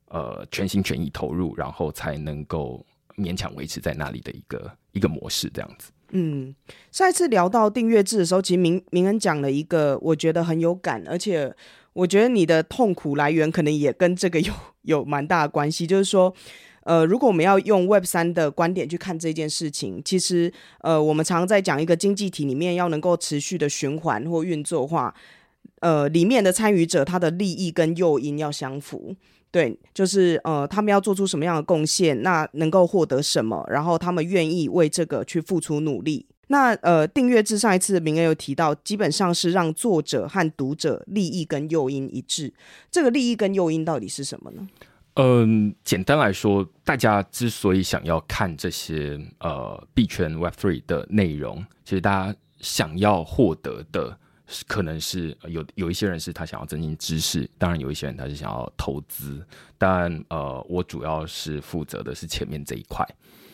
[0.09, 2.83] 呃全心全意投入，然后才能够。
[3.17, 5.91] 勉强维持在那里的一个一个模式，这样子。
[6.15, 6.55] 嗯，
[6.91, 11.51] 上一次聊到订阅制的时候，其实明明恩讲了一个，我觉得很有感，而且
[11.95, 14.53] 我觉得你的痛苦来源可能也跟这个有
[14.83, 15.87] 有蛮大的关系。
[15.87, 16.35] 就是说，
[16.83, 25.15] 呃，如果我们要用 Web 三的观点去看这件事情，其实呃，我们常在讲一个经济体里面要能够持续的循环或运作化，
[25.81, 29.17] 呃，里面的参与者他的利益跟诱因要相符。
[29.53, 36.25] 对，就是呃，他们要做出什么样的贡献，那能够获得什么，然后他们愿意为这个去付出努力。
[36.49, 42.53] 那呃，订阅制上一次明恩有提到，基本上是让作者和读者利益跟诱因一致。
[42.91, 44.67] 这个利益跟诱因到底是什么呢？
[45.17, 54.19] 嗯，简单来说，大家之所以想要看这些呃币圈 Web Three 的内容，其实大家想要获得的。
[54.67, 59.47] 可能是有有一些人是他想要增进知识，当然有一些人他是想要投资，
[59.79, 63.07] 但呃，我主要是负责的是前面这一块。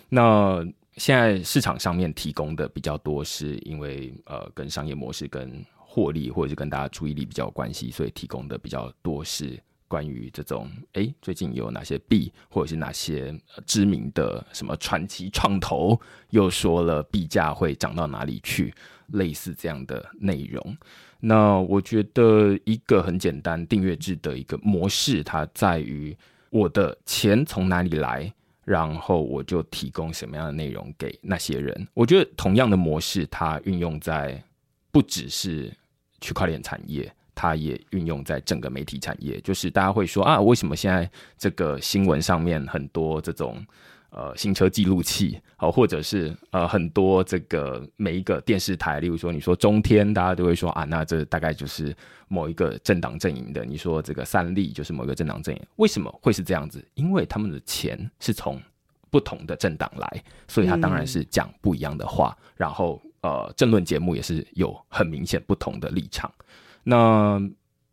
[0.08, 0.64] 那
[0.96, 15.98] 现在市场上面提供的比较多，是因为呃，跟商业模式、跟获利或者是跟大家注意力比较有关系，所以提供的比较多是关于这种哎，最近有哪些币，或者是哪些知名的什么传奇创投
[16.30, 18.74] 又说了币价会涨到哪里去。
[19.08, 20.76] 类似这样的内容，
[21.20, 26.16] 那我觉得一个很简单订阅制的一个模式，它在于
[26.50, 28.32] 我的钱从哪里来，
[28.64, 31.88] 然后我就提供什么样的内容给那些人。
[31.94, 34.42] 我觉得同样的模式，它运用在
[34.90, 35.72] 不只是
[36.20, 39.40] 区块链产业，它也运用在整个媒体产业。
[39.40, 43.64] 就是大家会说啊，为什么现在这个新闻上面很多这种。
[44.10, 51.94] 呃，行车记录器，好，或者是呃，很多这个每一个电视台，例如说，你说中天，大家都会说啊，那这大概就是
[52.26, 53.66] 某一个政党阵营的。
[53.66, 56.82] 你说这个三立就是某一个政党阵营，为什么会是这样子？
[56.94, 58.58] 因为他们的钱是从
[59.10, 62.34] 不同的政党来，所以他当然是讲不一样的话。
[62.56, 66.32] 然后呃，政论节目也是有很明显不同的立场。
[66.82, 67.38] 那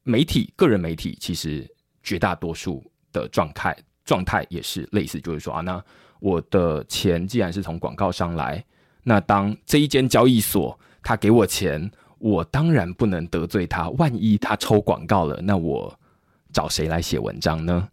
[0.03, 1.70] 媒体，个人媒体，其实
[2.01, 5.84] 绝大多数的状态状态也是类似，就是说啊，那。
[6.20, 8.63] 我的钱既然是从广告商来，
[9.03, 13.89] 那当这一间交易所他给我钱，我当然不能得罪他。
[13.91, 15.93] 万一他抽广告了，那我
[16.51, 17.88] 找谁来写文章呢？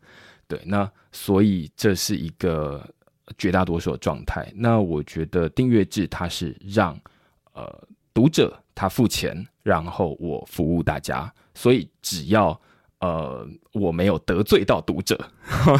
[0.48, 2.82] 对，那所以这是一个
[3.36, 4.50] 绝大多数的状态。
[4.54, 6.98] 那我觉得订阅制它是让
[7.52, 12.58] 呃读者他付钱，然后我服务大家，所以只要。
[13.02, 15.18] 呃，我没有得罪到读者，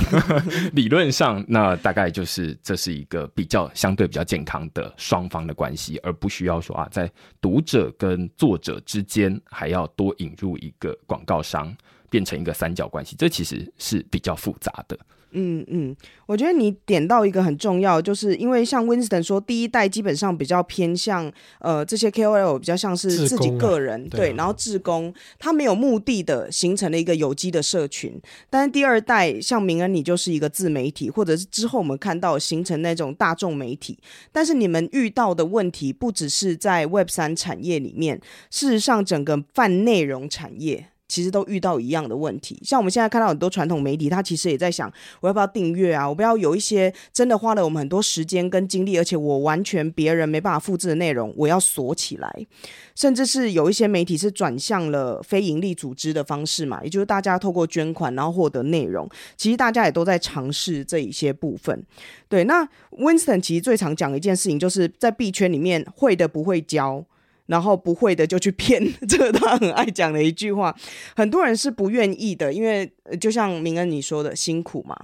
[0.75, 7.09] 理论上那大概就是这是一个比较相对比较健康的双方的关系，而不需要说啊，在
[7.41, 11.73] 读者跟作者之间还要多引入一个广告商，
[12.11, 14.99] 变成一个三角关系，这其实是比较复杂的。
[15.33, 21.31] 嗯嗯，我觉得你点到一个很重要，就是因为像 Winston 说，第一代基本上比较偏向
[21.61, 28.21] 呃这些 KOL 比较像是自己个人对，然后志工，他没有目的的形成了一个有机的社群。
[28.49, 33.99] 但是第二代像明恩，你就是一个自媒体，或者是之后我们看到形成那种大众媒体。
[34.31, 38.21] 但是你们遇到的问题不只是在 Web 三产业里面，
[38.51, 40.89] 事实上整个泛内容产业。
[41.13, 42.59] 其实都遇到一样的问题。
[42.63, 44.91] 像我们现在看到很多传统媒体，他其实也在想，
[45.21, 46.09] 我要不要订阅啊？
[46.09, 52.47] 我不要有一些真的花了我们很多时间跟精力，而且我完全别人没办法复制的内容，我要锁起来。
[52.95, 59.07] 甚至是有一些媒体是转向了非盈利组织的方式嘛，也就是大家透过捐款然后获得内容。
[59.37, 61.85] 其实大家也都在尝试这一些部分。
[62.27, 67.05] 对，那 Winston 其实最常讲一件事情，就是在币圈里面会的不会教。
[67.47, 70.75] 然后不会的就去骗，这个他很爱讲的一句话。
[71.17, 72.91] 很多人是不愿意的，因为
[73.21, 74.97] 就像明恩你说的辛苦嘛，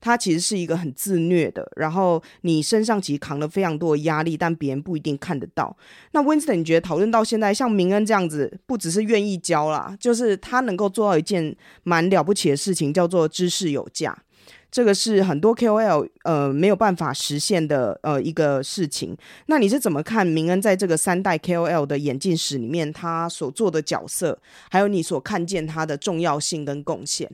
[0.00, 1.70] 他其实是一个很自虐的。
[1.76, 5.76] 然后你身上其实扛了非常多的压力，但别人不一定看得到。
[6.12, 14.16] 那 Winston，你觉得讨论到现在，像明恩这样子，不只是愿意教啦，就是他能够做到一件蛮了不起的事情，叫做知识有价。
[14.70, 19.16] 这个是很多 KOL 呃没有办法实现的呃一个事情。
[19.46, 24.40] 那你是怎么看明恩在这个三代 KOL 的演进史里面他所做的角色，
[24.70, 27.30] 还有你所看见他的重要性跟贡献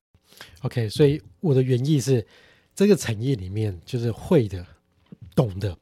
[0.62, 2.26] ？OK，所以我的原意是，
[2.74, 4.64] 这个产业里面就是会的、
[5.34, 5.76] 懂的，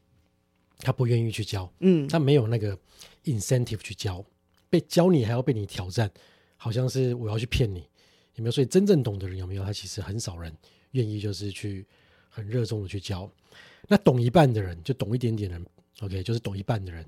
[0.81, 2.77] 他不愿意去教，嗯，他没有那个
[3.25, 4.25] incentive 去教，
[4.69, 6.11] 被教你还要被你挑战，
[6.57, 7.89] 好像是我要去骗你，
[8.35, 8.51] 有没有？
[8.51, 9.65] 所以真正懂的人有没有？
[9.65, 10.53] 他其实很少人。
[10.95, 11.87] 愿意就是去
[12.29, 13.31] 很热衷的去教，
[13.87, 15.65] 那懂一半的人就懂一点点人
[16.01, 17.05] ，OK，就是懂一半的人，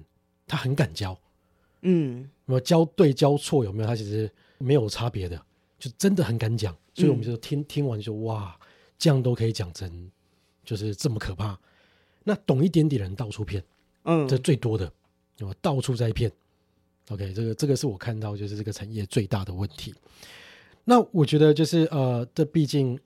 [0.47, 1.19] 他很敢教，
[1.83, 3.89] 嗯，那么教对教错有没有？
[3.89, 5.41] 他其实没有差别的，
[5.79, 8.59] 就真的很敢讲，所以我们就听听完就哇，
[8.99, 10.11] 这样都可以讲成
[10.65, 11.59] 就是这么可怕。
[12.25, 13.63] 那懂一点点人到处骗，
[14.03, 14.93] 嗯，这最多的，
[15.41, 16.31] 我到处在骗
[17.11, 19.95] ，OK，这个这个是我看到就是这个产业最大的问题。
[20.85, 22.99] 那我觉得就是呃，这毕竟。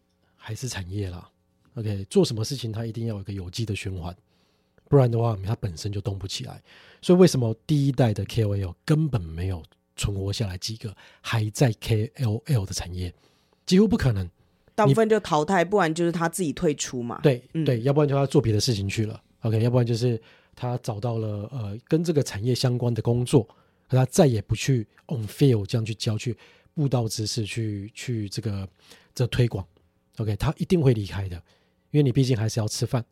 [0.43, 1.31] 还是产业啦
[1.75, 4.17] ，OK，做什么事情它一定要有一个有机的循环，
[4.89, 6.61] 不然的话它本身就动不起来。
[7.03, 9.63] 所以为什么第一代的 KOL 根本没有
[9.97, 13.13] 存活下来几个还在 KOL 的产业，
[13.67, 14.29] 几乎不可能，
[14.75, 17.21] 大部分就淘汰，不然就是他自己退出嘛。
[17.23, 20.21] 对对，要不然就他做别的事情去了，OK，要不然就是
[20.57, 23.45] 他找到了呃跟这个产业相关的工作，
[23.89, 26.35] 可他再也不去 on field 这样去教去
[26.75, 28.67] 布道知识去去这个
[29.15, 29.67] 这推广。
[30.21, 31.37] OK，他一定会离开的，
[31.91, 33.03] 因为你毕竟还是要吃饭。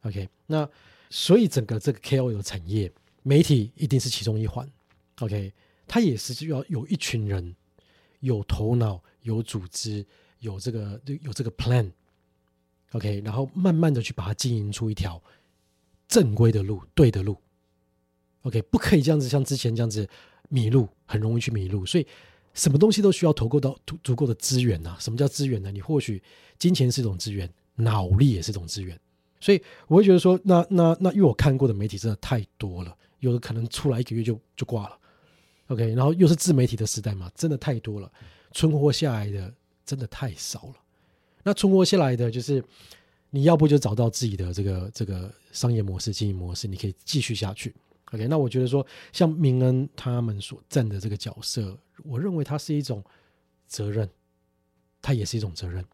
[0.00, 0.66] OK，那
[1.10, 2.90] 所以整个这个 KOL 产业，
[3.22, 4.66] 媒体一定是其中一环。
[5.20, 5.52] OK，
[5.86, 7.54] 他也是要有一群人
[8.20, 10.06] 有头脑、有组织、
[10.38, 11.92] 有这个有这个 plan。
[12.92, 15.22] OK，然后慢慢的去把它经营出一条
[16.08, 17.36] 正规的路、对的路。
[18.40, 20.08] OK，不可以这样子，像之前这样子
[20.48, 21.84] 迷路，很容易去迷路。
[21.84, 22.06] 所以。
[22.54, 24.96] 什么东西都需要投够到足足够的资源呐？
[24.98, 25.70] 什么叫资源呢？
[25.70, 26.22] 你或许
[26.58, 28.98] 金钱是一种资源，脑力也是一种资源。
[29.40, 34.98] 所以我会觉得说，那那那，因为我看过的媒体真的太多了，有的可能出来一个月就就挂了。
[35.66, 38.10] OK，然后又是自媒体的时代嘛，真的太多了，
[38.52, 39.52] 存活下来的
[39.84, 40.74] 真的太少了。
[41.42, 42.64] 那存活下来的就是
[43.30, 47.74] 你要不就找到自己的这个这个商业模式、经营模式，你可以继续下去。
[48.14, 51.76] OK，那我觉得说，像明恩他们所站的这个角色。
[52.04, 53.02] 我认为它是一种
[53.66, 54.08] 责任，
[55.02, 55.84] 它也是一种责任。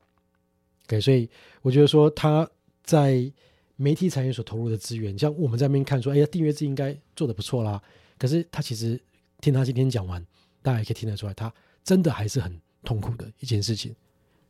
[0.87, 1.29] OK，所以
[1.63, 2.49] 我觉得说他
[2.83, 3.31] 在
[3.77, 7.81] 媒体产业所投入的资源，像我们在那边看说，哎呀，订阅制应该做的不错啦。
[8.19, 9.01] 可是他其实
[9.41, 10.25] 听他今天讲完，
[10.63, 11.53] 大家也可以听得出来，他
[11.83, 13.95] 真的还是很痛苦的一件事情。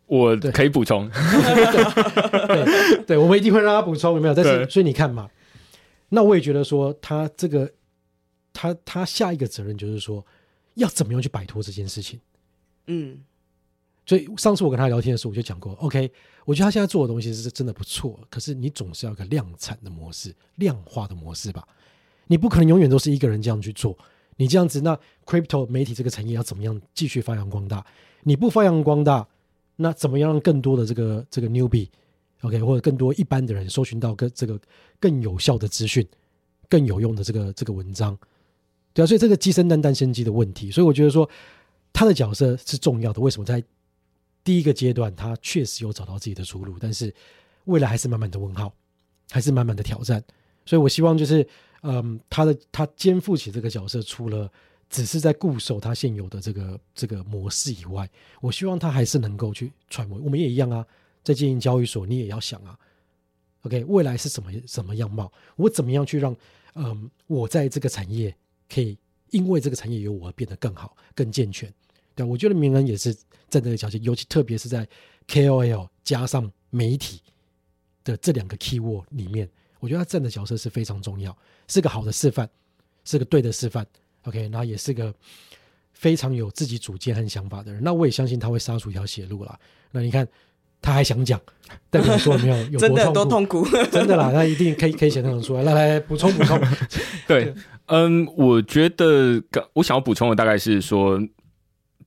[0.06, 4.34] 我可以补充， 对，对我们一定会让他补充，有没有？
[4.34, 5.30] 但是所以你看嘛，
[6.10, 7.72] 那我也觉得说，他这个
[8.52, 10.22] 他他下一个责任就是说。
[10.74, 12.18] 要怎么样去摆脱这件事情？
[12.86, 13.20] 嗯，
[14.06, 16.10] 所以上次我跟他聊天的时候，我就讲过，OK，
[16.44, 21.66] 我觉得他现在做的东西是真的不错，可是你总是要个量产的模式、量化的模式吧？
[22.28, 23.98] 你不可能永远都是一个人这样去做，
[24.36, 27.84] 你这样子，那 crypto 媒体这个产业要怎么样继续发扬光大？
[28.22, 29.26] 你不发扬光大，
[29.76, 31.48] 那怎么样让更多的这个这个
[32.42, 34.58] OK，或者更多一般的人搜寻到更这个
[34.98, 36.06] 更有效的资讯、
[36.68, 38.16] 更有用的这个这个文章？
[38.92, 41.28] 对啊，所以这个鸡生蛋，蛋生鸡的问题，所以我觉得说
[41.92, 43.20] 他的角色是重要的。
[43.20, 43.62] 为什么在
[44.42, 47.14] 第一个阶段他确实有找到自己的出路，但是
[47.66, 48.72] 未来还是满满的问号，
[49.30, 50.22] 还是满满的挑战。
[50.66, 51.46] 所以我希望就是，
[51.82, 54.50] 嗯，他的他肩负起这个角色，除了
[54.88, 58.08] 只是在固守他现有的这个这个模式以外，
[58.40, 60.18] 我希望他还是能够去揣摩。
[60.18, 60.84] 我们也一样啊，
[61.22, 62.78] 在经营交易所，你也要想啊
[63.62, 65.32] ，OK，未来是什么什么样貌？
[65.56, 66.36] 我怎么样去让
[66.74, 68.34] 嗯我在这个产业。
[68.72, 68.96] 可以
[69.30, 71.68] 因为这个产业有我而变得更好、更健全，
[72.14, 73.12] 对我觉得名人也是
[73.48, 74.86] 站在这个角色，尤其特别是在
[75.26, 77.20] KOL 加上媒体
[78.04, 79.50] 的这两个 keyword 里面，
[79.80, 82.48] 我觉得他站的角色是非常重要，是个好的示范，
[83.04, 83.84] 是个对的示范。
[84.22, 85.12] OK，然后也是个
[85.92, 87.82] 非常有自己主见和想法的人。
[87.82, 89.58] 那我也相信他会杀出一条血路啦。
[89.90, 90.28] 那你看
[90.82, 91.40] 他还想讲，
[91.90, 93.68] 代表说有没有有真 的多多痛痛苦。
[93.90, 95.74] 真的 啦，那一定可以可以想象得出 来。
[95.74, 96.60] 来补充补充。
[97.26, 97.54] 对，
[97.86, 101.20] 嗯，我觉得刚我想要补充的大概是说，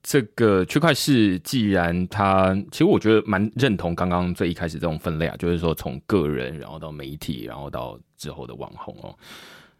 [0.02, 9.16] 这个区块市既然它，其实我觉得蛮认同刚刚最一开始这种分类啊，就是说从个人，然后到媒体，然后到之后的网红哦。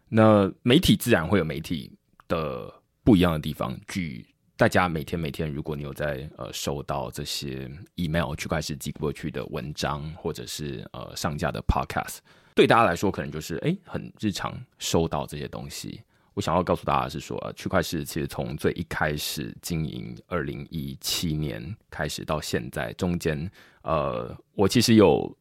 [0.09, 1.91] 那媒体自然会有媒体
[2.27, 2.71] 的
[3.03, 3.75] 不一样的地方。
[3.87, 4.25] 举
[4.57, 12.19] 大家每天每天，如果你有在呃收到这些 email 区块是寄过去的文章，或者是呃上架的 podcast。
[12.53, 16.01] 对大家来说，可能就是哎，很日常收到这些东西。
[16.33, 23.51] 我想要告诉大家是说，呃，区块链其实从最一开始经营，二零一七年开始到现在，中间
[23.81, 25.37] 呃，我其实有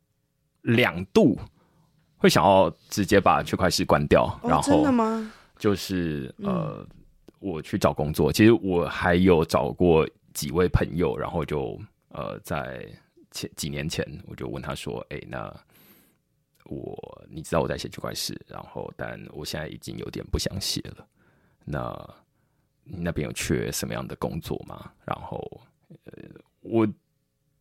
[0.62, 1.38] 两度
[2.16, 5.32] 会想要直接把区块链关掉，然哦，真后的吗？
[5.56, 6.84] 就是呃，
[7.44, 8.32] 我去找工作。
[8.32, 11.78] 其实我还有找过几位朋友，然后就
[12.08, 12.88] 呃，在
[13.30, 15.54] 前几年前，我就问他说：“哎、那
[16.64, 21.06] 我你知道我在写区块市，然后但我现在已经有点不想写了。
[21.66, 22.14] 那
[22.82, 24.90] 你那边有缺什么样的工作吗？
[25.04, 25.38] 然后
[26.06, 26.12] 呃，
[26.60, 26.88] 我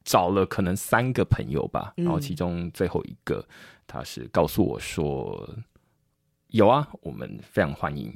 [0.05, 3.45] 找了可能三个朋友吧，然后其中最后一个
[3.85, 5.53] 他是告诉我说。”
[6.53, 8.15] 有啊，我们非常欢迎。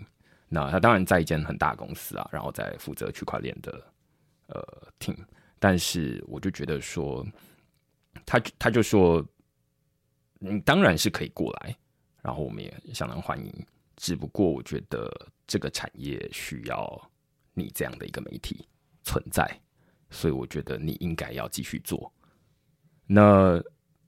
[0.50, 3.84] 那他当然在一间很大公司啊，然后在负责区块链的
[4.48, 4.64] 呃
[5.00, 5.18] team，
[5.60, 7.26] 但是我就觉得说，
[8.26, 9.26] 他他就说，
[10.40, 11.76] 你当然是可以过来，
[12.22, 13.54] 然后我们也相当欢迎。
[13.98, 15.12] 只不过我觉得
[15.48, 17.12] 这个产业需要
[17.54, 18.68] 你这样的一个媒体
[19.04, 19.60] 存在，
[20.12, 22.14] 所以我觉得你应该要继续做。
[23.08, 23.62] 那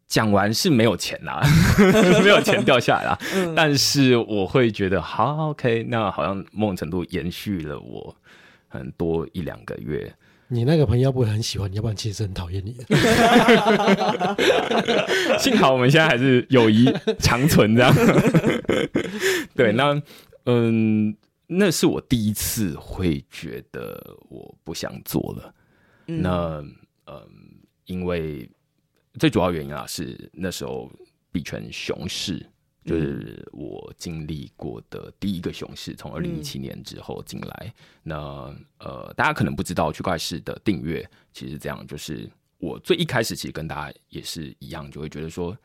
[0.10, 1.42] 讲完是没有钱啦，
[2.22, 3.18] 没有钱掉下来啦。
[3.56, 8.14] 但是我会觉得，好，OK，那好像某种程度延续了我
[8.68, 10.12] 很多一两个月。
[10.52, 12.84] 你那个朋友要不会很喜欢你，要不然其实很讨厌你的。
[15.38, 17.94] 幸好我们现在还是友谊长存这样。
[19.56, 20.02] 对，那
[20.46, 25.54] 嗯，那是我第一次会觉得我不想做了。
[26.08, 26.64] 嗯那
[27.06, 27.22] 嗯，
[27.86, 28.50] 因为
[29.20, 30.92] 最主要原因啊，是那时候
[31.32, 32.44] 币圈熊市，
[32.86, 37.74] 就是我经历过的第一个熊市，从二零一七年之后进来。
[38.02, 38.16] 那
[38.80, 45.56] 呃，大家可能不知道区块市的订阅其实这样，就是我最一开始其实跟大家也是一样，就会觉得说，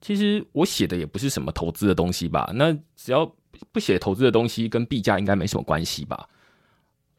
[0.00, 3.24] 其实我写的也不是什么投资的东西吧，那只要
[3.70, 6.28] 不写投资的东西，跟币价应该没什么关系吧。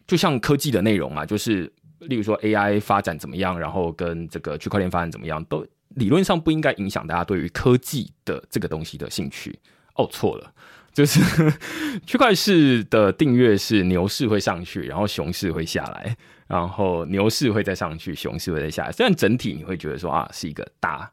[0.05, 1.71] 就像科技的内容嘛，就是
[2.07, 9.59] 例如说 AI 发展怎么样，然后跟这个区块链发展怎么样，都理论上不应该影响大家对于科技的这个东西的兴趣。
[9.95, 10.53] 哦，错了，
[10.91, 11.19] 就是
[12.05, 18.91] 区块市的订阅是牛市会上去，然后熊市会下来，然后牛市会再上去，熊市会再下来。
[18.91, 21.11] 虽然整体你会觉得说啊是一个大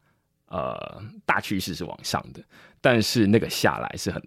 [0.49, 2.43] 呃大趋势是往上的，
[2.80, 4.22] 但是那个下来是很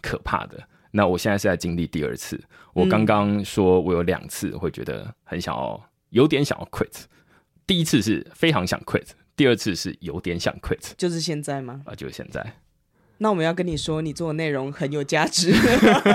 [0.00, 0.62] 可怕的。
[0.92, 2.40] 那我现在是在经历第二次，
[2.72, 7.04] 我刚刚说我有两次会觉得很想要，有点想要 quit。
[7.66, 11.82] 第一次是非常想 quit，第二次是有点想 quit 就是现在吗？
[11.84, 12.54] 啊，就是现在。
[13.18, 15.50] 那我们要跟你说，你做的内容很有价值。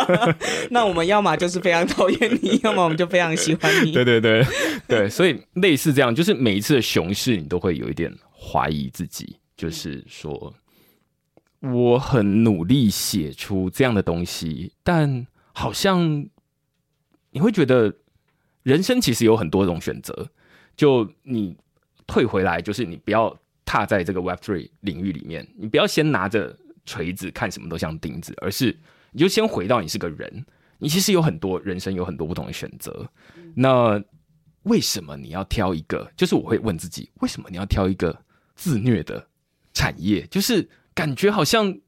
[0.70, 3.92] 那我们要么就是非常讨厌你， 要么我们就非常喜欢你。
[3.92, 4.46] 对对对
[4.88, 10.54] 对，所以类似这样，就是每一次的熊市，你都会有一点怀疑自己，就是说
[11.60, 16.28] 我很努力写出这样的东西，但好像
[17.32, 17.92] 你会觉得
[18.64, 20.30] 人生其实有很多种选择，
[20.76, 21.56] 就你
[22.08, 23.36] 退回来，就是你不要
[23.66, 28.78] 踏在这个 Web Three 领域里面，你不要先拿着锤子看什么都像钉子，而是
[29.12, 30.46] 你就先回到你是个人，
[30.80, 33.10] 你其实有很多人生有很多不同的选择。
[33.56, 34.02] 那
[34.64, 36.12] 为什么你要挑一个？
[36.16, 38.24] 就是我会问自己，为什么你要挑一个
[38.56, 39.28] 自虐的
[39.74, 40.28] 产业？
[40.28, 41.80] 就是感觉好像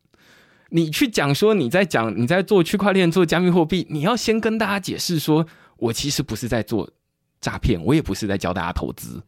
[0.69, 5.45] 你去讲说你在讲你在做区块链、做加密货币，你要先跟大家解释说，
[5.83, 6.89] 我其实不是在做
[7.41, 9.21] 诈骗，我也不是在教大家投资，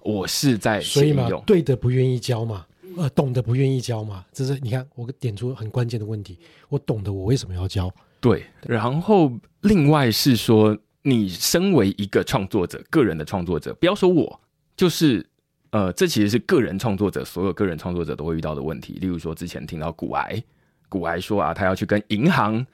[0.00, 1.12] 我是在所以。
[1.44, 2.64] 对的不愿意教嘛，
[2.96, 6.38] 呃，懂的不愿意教嘛，这是你看我点出很关键的问题。
[6.68, 7.92] 我懂得，我为什么要教？
[8.20, 9.32] 对，然后
[9.62, 14.40] 另外是说，你身为一个创作者，个人的创作者，不要说我，
[14.76, 15.26] 就是
[15.70, 18.94] 呃，这其实是个人创作者所有个人创作者都会遇到的问题。
[19.00, 20.40] 例如说，之前听到古癌，
[20.88, 22.64] 古癌说啊，他要去跟银行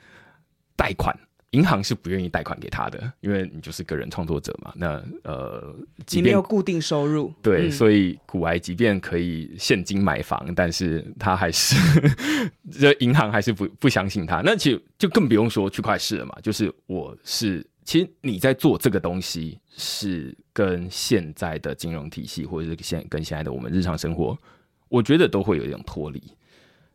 [0.77, 1.19] 贷款。
[1.55, 4.73] 银行是不愿意贷款给他的，因为你就是个人创作者嘛。
[4.77, 5.75] 那呃，
[6.05, 11.77] 即你没有固定收入，对，嗯所以古癌即便可以现金买房，但是他还是
[12.71, 14.43] 这银行还是不不相信他。
[14.45, 24.37] 那其实就更不用说区块市了嘛，就是我是其实你在做这个东西是跟现在的金融体系，或者是现跟现在的我们日常生活，
[24.89, 26.21] 我觉得都会有一种脱离。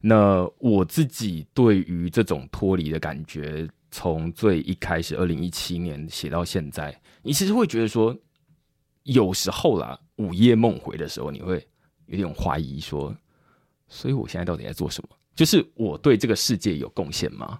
[0.01, 8.15] 那我自己对于这种脱离的感觉，从最一开始二零一七年写到现在，你其实会觉得说，
[9.03, 11.67] 有时候啦，午夜梦回的时候，你会
[12.05, 13.15] 有点怀疑说，
[13.87, 15.09] 所以我现在到底在做什么？
[15.35, 17.59] 就是我对这个世界有贡献吗？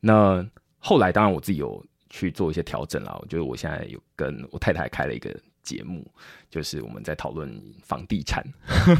[0.00, 0.44] 那
[0.78, 3.16] 后来当然我自己有去做一些调整啦。
[3.20, 6.10] 我觉得我现在有跟我太太开了一个节目，
[6.50, 8.42] 就是我们在讨论房地产，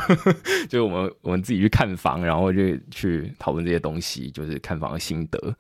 [0.69, 5.57] 就是我们我们自己去看房，然后就去讨论这些东西，就是看房的心得。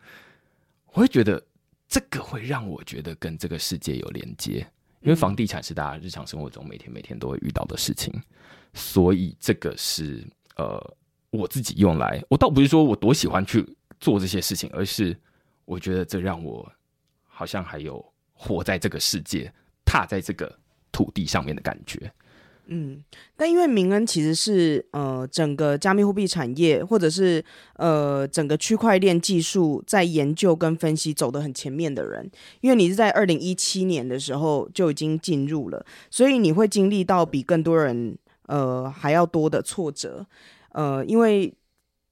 [0.97, 1.41] 我会觉得
[1.87, 4.67] 这个会让我觉得跟这个世界有连接，
[5.03, 8.11] 因为房地产是大家日常生活中每天每天都会遇到的事情，
[8.73, 10.27] 所以这个是
[10.57, 10.97] 呃
[11.29, 13.63] 我自己用来，我倒不是说我多喜欢去
[14.01, 15.15] 做这些事情，而是
[15.67, 16.67] 我觉得这让我
[17.27, 19.53] 好像还有活在这个世界、
[19.85, 20.59] 踏在这个
[20.91, 22.11] 土地上面的感觉。
[22.69, 23.03] 嗯，
[23.37, 27.45] 但因为明恩其实是呃整个加密货币产业或者是
[27.77, 40.27] 呃整个区块链技术在研究跟分析走得很前面的人，因为你是在二零一七年的时候就已经进入了，所以你会经历到比更多人呃还要多的挫折，
[40.73, 41.55] 呃，因为。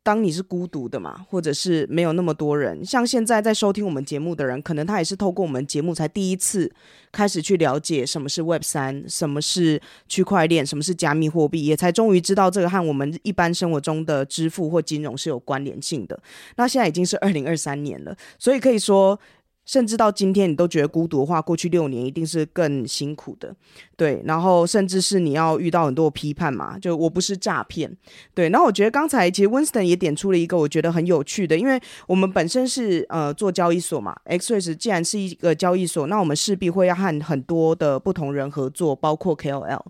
[0.05, 6.71] 当你是孤独的嘛，或者是没有那么多人，像现在在收听我们节目的人，可能他也是透过我们节目才第一次
[7.11, 16.23] 开始去了解什么是 Web 三，什么是区块链，什么是加密货币，也才终于知道这个和我们一般生活中的支付或金融是有关联性的。
[16.57, 19.19] 那现在已经是二零二三年了，所以可以说。
[19.67, 23.55] 甚至到今天，你都觉得孤独的话，过去六年一定是更辛苦的，
[23.97, 24.23] 对。
[24.25, 27.91] 然后，甚至是你要遇到很多批判嘛，就我不是诈骗，
[28.35, 28.51] 对。
[28.51, 39.81] 然后，我觉得刚才其实 Winston 也点出了一个我觉得很有趣的，因为我们本身是呃做交易所嘛，XRS 既然是一个交易所，那我们势必会要和很多的不同人合作，包括 KOL。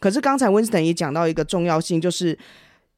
[0.00, 2.36] 可是刚才 Winston 也讲到一个重要性，就是。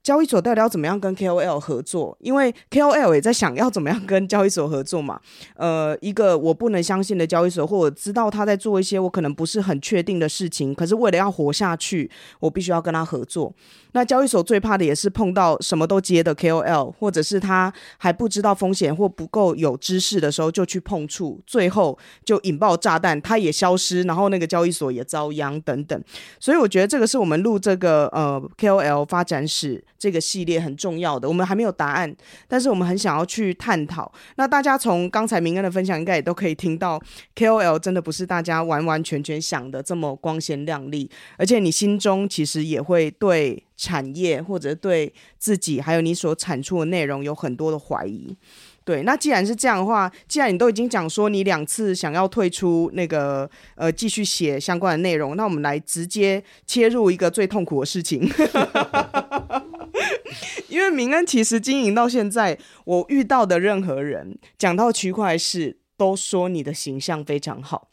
[0.05, 2.15] 交易所到底要怎么样跟 KOL 合作？
[2.21, 5.19] 因为 KOL 也在想要怎么样跟交易所合作嘛。
[5.57, 13.51] 呃，一个我不能相信的交易所，或者知道他在做一些我可能不是很确定的事情，可是为了要活下去，我必须要跟他合作。
[13.93, 25.99] 那交易所最怕的也是碰到什么都接的 KOL，或者是他还不知道风险或不够有知识的时候就去碰触，最后就引爆炸弹，他也消失，然后那个交易所也遭殃等等。
[26.39, 29.83] 所以我觉得这个是我们录这个呃 KOL 发展史。
[29.99, 32.15] 这个系列很重要的，我们还没有答案，
[32.47, 34.11] 但是我们很想要去探讨。
[34.37, 37.01] 那大家从刚才明恩的分享，应该也都可以听到
[37.35, 48.37] ，KOL 真的不是大家完完全全想的这么光鲜亮丽，而且你心中其实也会对产业或者对自己，还有你所产出的内容有很多的怀疑。
[48.85, 58.29] 对，那既然是这样的话，既然你都已经讲说你两次想要退出那个呃继续写相关的内容，那我们来直接切入一个最痛苦的事情。
[60.69, 67.91] 因为明恩其实经营到现在，我遇到的任何人讲到区块是，都说你的形象非常好。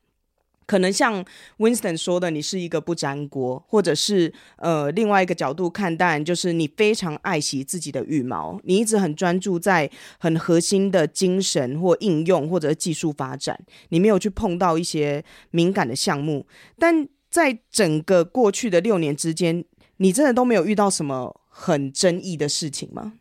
[0.67, 1.25] 可能像
[1.57, 16.47] Winston 说的，你是一个不粘锅，或者是呃另外一个角度看待，就是你非常爱惜自己的羽毛，你一直很专注在很核心的精神或应用或者技术发展，你没有去碰到一些敏感的项目。
[16.79, 19.65] 但在整个过去的六年之间，
[19.97, 21.40] 你真的都没有遇到什么？
[21.61, 23.13] 很争议的事情吗？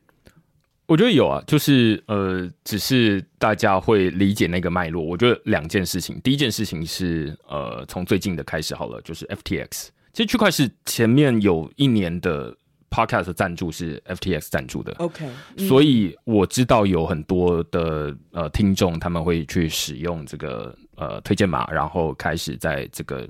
[0.87, 5.05] 我觉得有啊，就是呃，只是大家会理解那个脉络。
[5.05, 9.89] 我觉得两件事情，第一件事情是呃，从最近的开始好了，就是 FTX。
[10.15, 12.57] 其实区块是前面有一年的
[12.89, 15.29] Podcast 赞助是 FTX 赞助的，OK。
[15.59, 23.29] 所以我知道有很多的呃听众他们会去使用这个呃推荐码，然后开始在这个。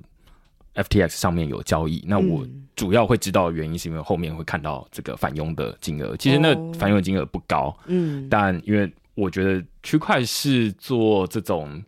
[0.74, 2.46] FTX 上面有交易，那我
[2.76, 11.82] 主要会知道的原因是因为后面会看到这个反佣的金额，其实那反佣的金额不高，嗯，但因为我觉得区块是做这种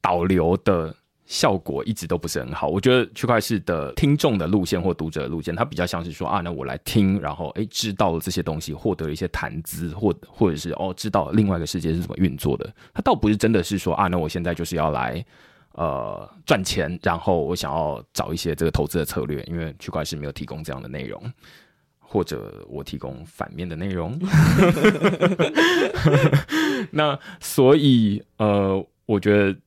[0.00, 15.24] 导流的效果一直都不是很好，我觉得区块市的听众的路线或读者的路线，它比较像是说啊，那我来听，然后哎知道了这些东西，获得了一些谈资，或或者是哦知道另外一个世界是怎么运作的，它倒不是真的是说啊，那我现在就是要来。
[15.76, 21.20] 呃，赚钱，然后我想要找一些这个投资的策略，因为区块链没有提供这样的内容，
[21.98, 24.16] 或者我提供反面的内容。
[26.92, 29.58] 那所以呃，我觉得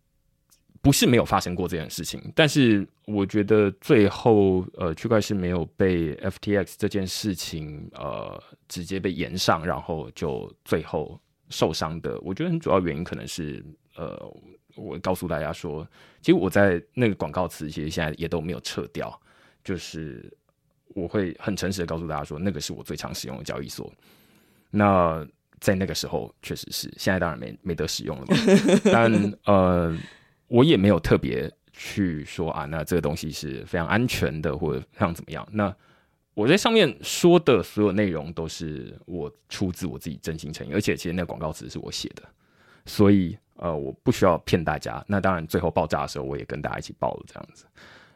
[0.82, 13.62] 不是没有发生过这件事情，但是我觉得最后呃，区块链没有被 FTX 这件事情呃直接被延上，然后就最后受伤的，我觉得很主要原因可能是
[13.98, 14.18] 呃。
[14.78, 15.86] 我告诉大家说，
[16.22, 19.20] 其实我在那个广告词其实现在也都没有撤掉，
[19.64, 20.32] 就是
[20.96, 23.92] 我会很诚实的告诉大家说，那个是我最常使用的交易所。
[24.70, 25.28] 那
[25.60, 28.36] 在那个时候确实是，现在当然没没得使用了嘛。
[28.86, 29.98] 但呃，
[30.48, 35.48] 我也没有特别去说啊，那这个东西是非常安全的，或者像怎么样。
[35.52, 35.74] 那
[36.34, 42.22] 我在上面说的所有内容都是我出自我自己真心诚意，而且其实那广告词是我写的，
[42.86, 45.04] 所以呃，我不需要骗大家。
[45.08, 47.66] 那当然，最后爆炸的时候，我也跟大家一起爆了这样子。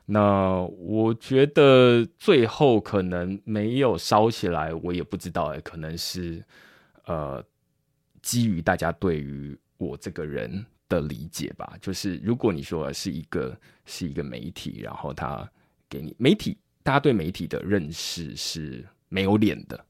[0.06, 6.44] 那我觉得最后可能没有烧起来，我也不知道哎，可能是
[7.06, 7.44] 呃，
[8.22, 11.78] 基于大家对于我这个人的理解吧。
[11.82, 15.50] 就是如果你说是一个是一个媒体，然后他
[15.88, 16.58] 给你媒体。
[16.84, 19.86] 大家对媒体的认识是没有脸的，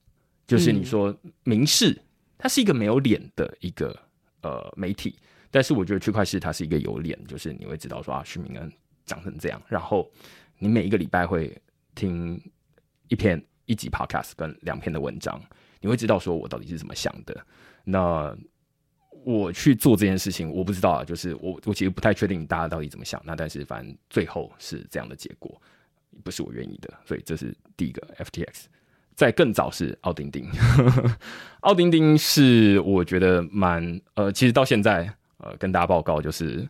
[0.46, 1.98] 就是你说明示，
[2.36, 3.98] 它是一个没有脸的一个
[4.42, 5.16] 呃媒体，
[5.52, 8.72] 但是我觉得区块市它是一个有脸，就是你会知道说啊，徐明恩
[9.06, 10.10] 长成这样，然后
[10.58, 11.56] 你每一个礼拜会
[11.94, 12.42] 听
[13.06, 15.40] 一篇一集 podcast 跟两篇的文章，
[15.80, 17.46] 你会知道说我到底是怎么想的。
[17.84, 18.36] 那
[19.24, 25.60] 我去做这件事情，我不知道啊，就是我我其实不太确定大家到底怎么想，那但是反正最后是这样的结果。
[26.22, 28.64] 不是我愿意的，所以这是第一个 FTX。
[29.14, 30.46] 在更早是奥丁丁，
[31.60, 35.10] 奥丁丁是我觉得蛮呃，其实到现在
[35.42, 36.66] 呃，跟大家报告就是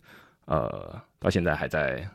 [0.46, 2.06] 呃，到现在还在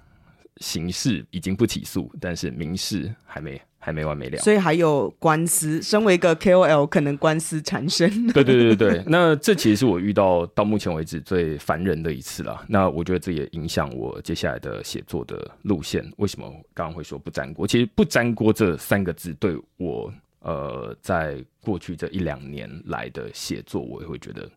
[0.57, 3.59] 刑事已经不起诉，但是民事还没。
[3.79, 5.81] 还没完没了，所以还有官司。
[5.81, 8.27] 身为一个 KOL，可能官司缠身。
[8.33, 12.65] 对对对对那这其实是我遇到到目前为止最烦人的一次了。
[12.67, 16.03] 那我觉得这也影响我接下来的写作的路线。
[16.17, 17.65] 为什么刚刚会说不粘锅？
[17.65, 24.51] 其实不粘锅这三个字对我，呃，在过去这一两年来的写作，我也会觉得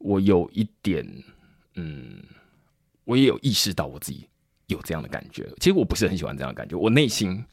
[0.00, 1.06] 我有一点，
[1.76, 2.22] 嗯，
[3.04, 4.26] 我也有意识到我自己
[4.66, 5.48] 有这样的感觉。
[5.60, 7.44] 其实我不是很喜欢这样的感觉，我内心。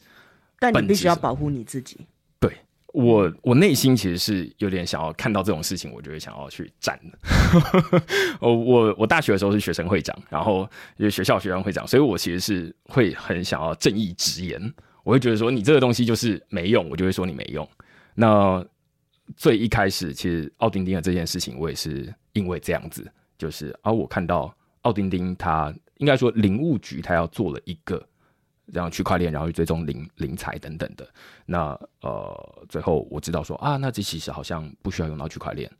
[0.59, 1.99] 但你必须要保护你自己。
[2.39, 2.51] 对
[2.93, 8.03] 我，我内心其实是有点想要看到这种事情，我就会想要去站的。
[8.41, 10.67] 我我我大学的时候是学生会长，然后
[10.97, 14.73] 是学校学生会长，所以我其实是会很想要正义直言。
[15.03, 17.69] 我会觉得说你这个东西就是没用，我就会说你没用。
[18.15, 18.65] 那
[19.35, 28.01] 最一开始，其实奥丁丁的这件事情，我也是因为这样子，就是而我看到奥丁丁他应该说林务局他要做了一个。
[28.73, 31.09] 这样区块链，然后去追踪零零财等等的，
[31.45, 31.69] 那
[32.01, 35.71] 呃，最后我知道说啊，那这其实好像不需要用到区块链，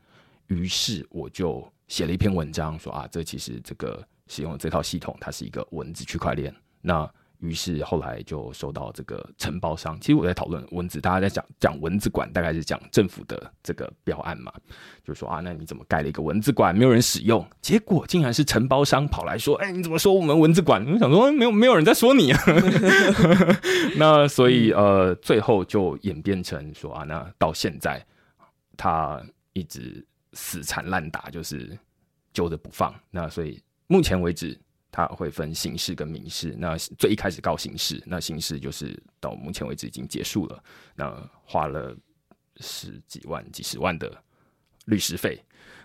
[0.48, 7.12] 于是我就写了一篇文章说啊，这其实这个使用这套系统，它是一个文字区块链，那。
[7.40, 10.00] 于是后来就收到这个承包商。
[10.00, 14.52] 其实我在讨论文字，大家在讲讲文字馆，大概是讲政府的这个标案嘛，
[15.04, 20.84] 就是说啊，那你怎么盖了一个文字馆，没有人使用，结果竟然是承包商跑来说，哎，你怎么说我们文字馆？
[20.86, 22.40] 我想说，没有没有人在说你啊。
[23.98, 28.04] 那所以呃，最后就演变成说啊，那到现在
[28.76, 29.22] 他
[29.54, 31.78] 一直死缠烂打，就是
[32.34, 32.94] 揪着不放。
[33.12, 34.60] 那所以目前为止。
[34.98, 40.64] 他会分刑事跟民事，那最一开始告刑事，那刑事就是到目前为止已经结束了，
[40.96, 41.96] 那花了
[42.56, 44.12] 十几万、几十万的
[44.86, 45.40] 律师费，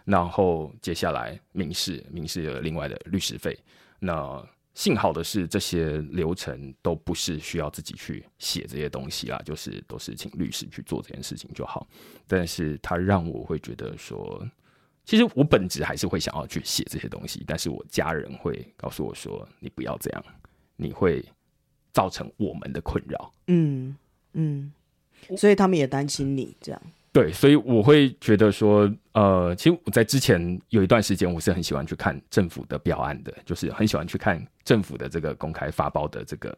[0.07, 3.55] 然后接下来民事，民事有另外的律师费。
[3.99, 4.43] 那
[4.73, 11.87] 幸好的是，这些流程都不是需要自己去写这些东西啦，就是都是请律师去做这件事情就好。
[12.27, 14.43] 但是他让我会觉得说。
[15.05, 20.25] 其实我本质还是会想要去写这些东西，但是我家人会告诉我说：“你不要这样，
[20.77, 21.25] 你会
[21.93, 23.97] 造成我们的困扰。”嗯
[24.35, 24.73] 嗯，
[25.37, 26.81] 所以他们也担心你这样。
[27.13, 36.57] 对，所以我会觉得说，呃，其实我在之前有一段时间，我是很喜欢去看政府的标案的，就是很喜欢去看政府的这个公开发包的这个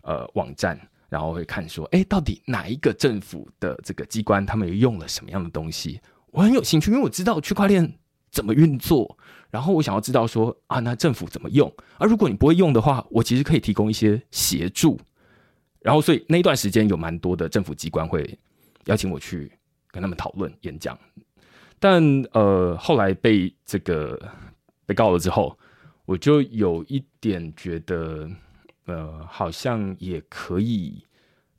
[0.00, 6.00] 呃网站，然后会看说，哎，到底哪一个政府的这个机关他们用了什么样的东西。
[6.32, 7.94] 我很有兴趣，因为我知道区块链
[8.30, 9.16] 怎么运作，
[9.50, 11.72] 然后我想要知道说啊，那政府怎么用？
[11.98, 14.98] 而如果你不会用的话，我其实可以提供一些协助。
[15.80, 18.38] 然后，所以那段时间有蛮多的政府机关会
[18.86, 19.50] 邀请我去
[19.92, 20.98] 跟他们讨论演讲。
[21.78, 24.20] 但呃，后来被这个
[24.84, 25.56] 被告了之后，
[26.04, 28.28] 我就有一点觉得，
[28.86, 31.04] 呃，好像也可以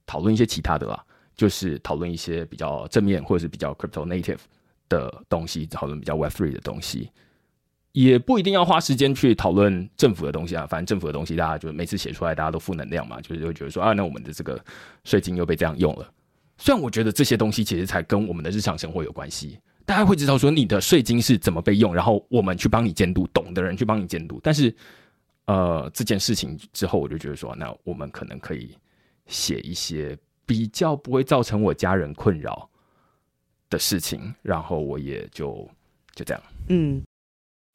[0.06, 1.02] 讨论一些其他的啦，
[1.36, 4.40] 就是讨论一些比较正面或者是比较 crypto native。
[4.90, 7.12] 的东西讨论比较 Web Three 的东西，
[7.92, 10.66] 也不一定要花时间去讨论政府的东西啊。
[10.66, 14.64] 反正政府的东西，大家就每次写出来，大家都负能量嘛，就是会觉得说啊，那我们的这个
[15.04, 16.12] 税金又被这样用了。
[16.58, 24.40] 虽然我觉得这些东西其实才跟我们的日常生活有关系，大家会知道说你的税金是怎么被用，然后我们去帮你监督，懂的人去帮你监督。
[24.42, 24.76] 但是，
[25.46, 28.76] 呃，这件事情之后，我就觉得说，那我们可能可以
[29.28, 32.70] 写一些比较不会造成我家人困扰
[33.70, 35.68] 的事情，然后我也就
[36.16, 36.44] 就这样。
[36.70, 37.04] 嗯，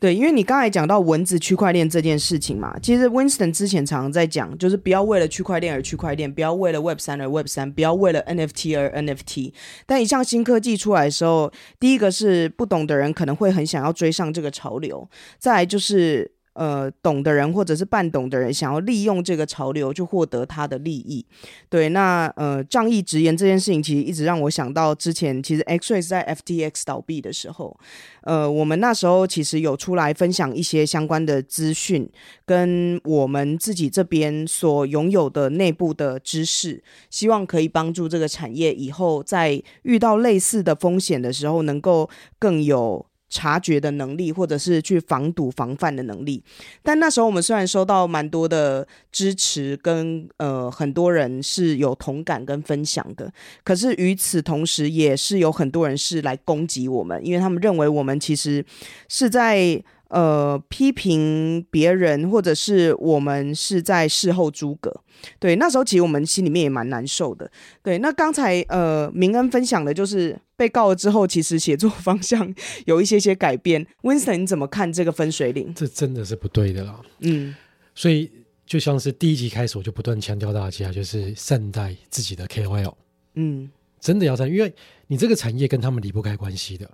[0.01, 9.53] 对，因为你刚才讲到文字区块链这件事情嘛，其实 Winston 之前常常在讲，就是不要为了区块链而区块链，不要为了 Web 三而 Web 三，不要为了 NFT 而 NFT。
[9.87, 15.09] 但一项新科技出来的时候，第一个是不懂的人可能会很想要追上这个潮流，
[15.39, 16.33] 再来就是。
[16.55, 21.25] 呃，懂的人或者是半懂的人，想要利用这个潮流去获得他的利益。
[21.71, 27.75] 对，那呃，仗义直言这件事情，其实一直让我想到之前，其实 X-Ray 在 FTX 倒闭的时候，
[28.23, 32.07] 呃，我们那时候其实有出来分享一些相关的资讯，
[32.45, 43.07] 跟我们自己这边所拥有的内部的知识，希望可以帮助这个产业以后在遇到类似的风险的时候，能够更有。
[43.33, 46.45] 察觉的能力，或者是去防堵、防范的能力。
[46.83, 53.33] 但那时候我们虽然收到蛮多的支持，跟呃很多人是有同感跟分享的，
[53.65, 58.63] 可是与此同时，也是有很多人是来攻击我们，因为他们认为我们其实
[59.09, 59.83] 是在。
[60.13, 64.95] 呃，批评别人，或者是我们是在事后诸葛，
[65.39, 67.51] 对，那时候其实我们心里面也蛮难受的。
[67.83, 73.87] 对，那刚才呃，明恩分享的就是被告了之后，其实写作方向有一些些改变。
[74.05, 75.73] Winston，你怎么看这个分水岭？
[75.75, 77.01] 这真的是不对的啦。
[77.21, 77.57] 嗯，
[77.95, 78.31] 所以
[78.67, 82.93] 就像是第一集开始，我就不断强调大家，就是善待自己的 KOL。
[83.37, 84.75] 嗯，真的要善，因为
[85.07, 86.91] 你这个产业跟他们离不开关系的。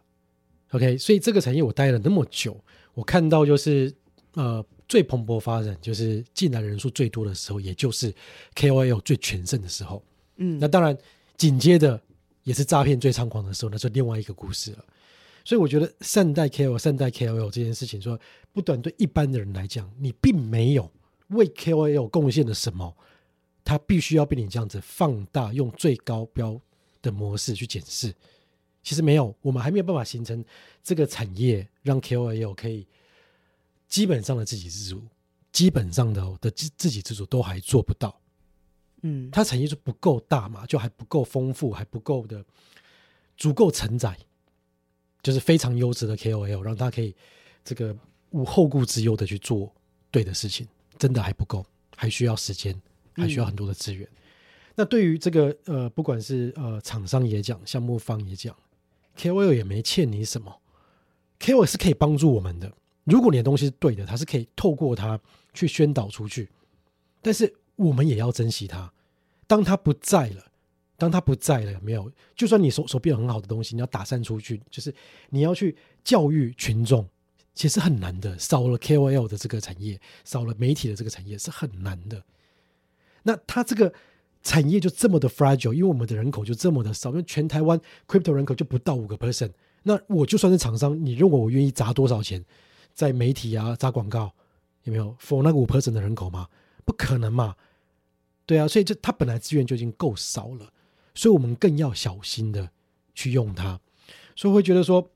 [0.70, 2.56] OK，所以这个产业我待了那么久。
[2.98, 3.94] 我看到就是
[4.32, 8.12] 呃最蓬勃发展，就是进来人数最多的时候，也就是
[8.56, 10.02] KOL 最全盛的时候。
[10.38, 10.98] 嗯，那当然
[11.36, 12.00] 紧接着
[12.42, 14.84] 也是诈骗最猖狂的时候，那是另外一个故事了。
[15.44, 18.18] 所以我觉得善待 KOL、善待 KOL 这件事情，说
[18.52, 20.90] 不短对一般的人来讲，你并没有
[21.28, 22.92] 为 KOL 贡献了什么，
[23.62, 26.60] 他必须要被你这样子放大，用最高标
[27.00, 28.12] 的模式去检视。
[28.88, 30.42] 其实没有，我们还没有办法形成
[30.82, 32.86] 这个产业，让 KOL 可以
[33.86, 35.02] 基本上的自给自足，
[35.52, 38.18] 基本上的的自自给自足都还做不到。
[39.02, 42.42] 嗯，它产业就不够大嘛，就还不够丰富，还不够的
[43.36, 44.16] 足够承载，
[45.22, 47.14] 就是非常优质的 KOL，让他可以
[47.62, 47.94] 这个
[48.30, 49.70] 无后顾之忧的去做
[50.10, 50.66] 对的事情，
[50.96, 51.62] 真的还不够，
[51.94, 52.74] 还需要时间，
[53.12, 54.08] 还需要很多的资源。
[54.74, 58.56] 那对于这个呃，不管是呃厂商也讲，项目方也讲。
[59.18, 60.60] KOL 也没欠你什么
[61.40, 62.72] ，KOL 是可以帮助我们的。
[63.02, 65.18] 如果你的东西是对的，它是可以透过它
[65.52, 66.48] 去宣导出去。
[67.20, 68.92] 但是我们也要珍惜它。
[69.48, 70.44] 当它不在了，
[70.96, 72.10] 当它不在了，没有？
[72.36, 74.94] 就算你手手边有很好的东西，你要打散出去，就是
[75.30, 77.08] 你要去教育群众，
[77.54, 78.38] 其实很难的。
[78.38, 82.22] 少了 KOL 的这个产业，少了媒体的这个产业是很难的。
[83.24, 83.92] 那它这个。
[84.48, 89.50] 产业就这么的 fragile，因为我们的人口就这么的少，因为全台湾 crypto 人口就不到五个 percent。
[89.82, 92.42] 那我就算是厂商，你认为我愿意砸多少钱
[92.94, 94.32] 在媒体啊砸广告，
[94.84, 96.48] 有没有 for 那个五 percent 的人口吗？
[96.86, 97.56] 不可能嘛？
[98.46, 100.72] 对啊，所以就它本来资源就已经够少了，
[101.14, 102.70] 所以我们更要小心的
[103.14, 103.78] 去用它。
[104.34, 105.10] 所以会觉得说，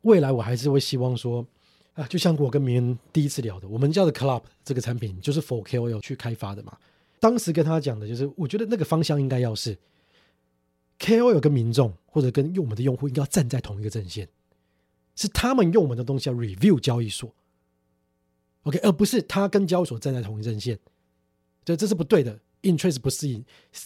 [0.00, 1.46] 未来我还是会希望说，
[1.92, 6.78] 啊，就像我跟明人第一次聊的，我们叫的 club 这个产品就是 for KOL 去开发的嘛。
[7.24, 9.74] 当时跟他讲的就是，我觉得那个方向应该要是
[10.98, 14.28] KOL 跟民众或者跟用我们的用户应该要站在同一个阵线，
[15.16, 17.34] 是他们用我们的东西要 review 交易所
[18.64, 20.78] ，OK，而不是他跟交易所站在同一阵线，
[21.64, 23.42] 这这是不对的，interest 不适应，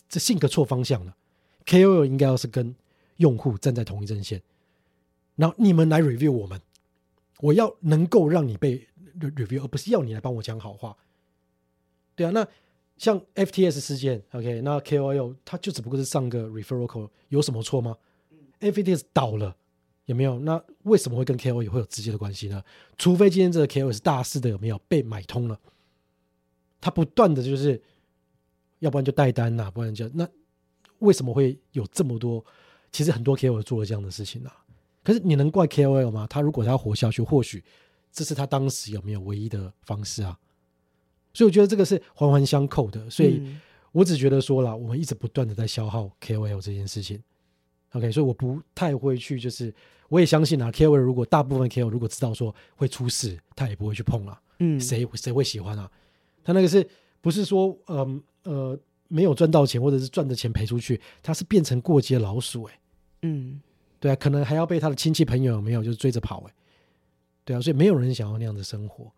[0.08, 1.16] 这性格错方向了。
[1.64, 2.74] KOL 应该要是跟
[3.18, 4.42] 用户站在同一阵线，
[5.36, 6.60] 然后你们来 review 我们，
[7.38, 8.88] 我要能够让你被
[9.20, 10.96] review，而不是要你来帮我讲好话。
[12.16, 12.48] 对啊，那。
[12.98, 17.96] 像 FTS 事件，OK，那 KOL 他就只不过是上个 referral call，有什么错吗
[18.60, 19.56] ？FTS 倒了，
[20.06, 20.38] 有没有？
[20.40, 22.62] 那为什么会跟 KOL 会有直接的关系呢？
[22.98, 25.58] 除非今天这个 KOL 是大肆的，有没有被买通了？
[26.80, 27.80] 他不断的就是，
[28.80, 30.28] 要不然就带单呐，不然就那
[30.98, 32.44] 为什么会有这么多？
[32.90, 34.64] 其实很多 KOL 做了这样的事情啊。
[35.04, 36.26] 可是你能怪 KOL 吗？
[36.28, 37.62] 他如果他要活下去，或许
[38.10, 40.36] 这是他当时有没有唯一的方式啊？
[41.32, 43.42] 所以我觉得这个是环环相扣的，所以
[43.92, 47.22] 我只觉得说了，我们一直不断的在消耗 KOL 这件事情。
[47.92, 49.72] OK，所以我不太会去，就是
[50.08, 54.38] 我也相信啊，KOL 如果大部分 KOL 如果知道说会出事，他也不会去碰了。
[54.58, 55.90] 嗯，谁谁会喜欢啊？
[56.44, 56.86] 他那个是
[57.20, 58.78] 不是说，嗯呃，
[59.08, 62.64] 没有赚到钱，或者是赚的钱赔出去，他是变成过街老鼠？
[62.64, 62.78] 哎，
[63.22, 63.60] 嗯，
[64.00, 66.54] 对啊，可能还要被他的亲戚朋友有没有就是追着跑哎，
[67.44, 69.10] 对啊，所以没有人想要那样的生活，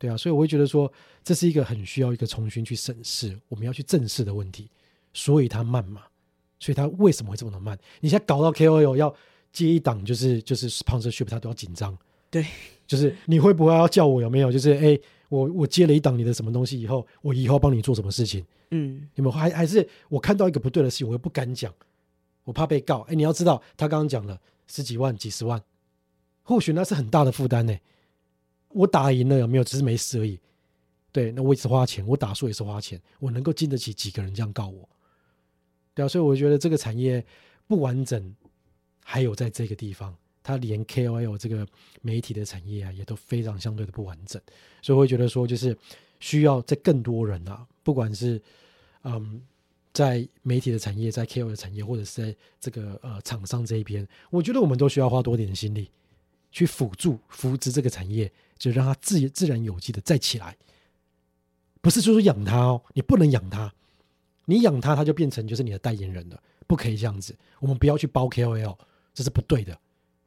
[0.00, 0.90] 对啊，所以我会觉得说
[1.22, 4.70] 这是一个很需要一个重新去审视，我们要去正视的问题。
[5.12, 6.02] 所以它慢嘛，
[6.58, 7.78] 所以它为什么会这么的慢？
[8.00, 9.14] 你现在搞到 KOL 要
[9.52, 11.94] 接一档，就是就是 sponsorship，他都要紧张。
[12.30, 12.46] 对，
[12.86, 14.50] 就是你会不会要叫我有没有？
[14.50, 14.98] 就是哎，
[15.28, 18.42] 我我接了一档你的什么东西以后，我以后帮你做什么事情？
[18.70, 19.30] 嗯，有没有？
[19.30, 21.74] 还还是我看到一个不对的事情，我又不敢讲，
[22.44, 23.00] 我怕被告。
[23.08, 25.60] 哎，你要知道，他刚刚讲了十几万、几十万，
[26.44, 27.76] 或许那是很大的负担呢。
[28.70, 29.64] 我打赢了有没有？
[29.64, 30.38] 只是没事而已。
[31.12, 34.88] 对，那我也是花钱，我打输也是花钱，我能够经得起几个人这样告我？
[35.92, 37.24] 对啊，所以我觉得这个产业
[37.66, 38.34] 不完整，
[39.02, 41.66] 还有在这个地方，它连 KOL 这个
[42.00, 44.40] 媒体的产业啊，也都非常相对的不完整，
[44.82, 45.76] 所以我会觉得说，就是
[46.20, 48.40] 需要在更多人啊，不管是
[49.02, 49.42] 嗯，
[49.92, 55.90] 在媒体的产业，在 KOL 的产业，或者是在这个呃厂商这一边，我觉得我们都需要花多点心力
[56.50, 60.56] 去辅助扶植这个产业，就让它自自然有机的再起来，
[61.80, 63.72] 不是说养它哦，你不能养它。
[64.46, 67.36] 你养它，它就变成就是你的代言人了，不可以这样子。
[67.60, 68.76] 我们不要去包 KOL，
[69.14, 69.78] 这是不对的。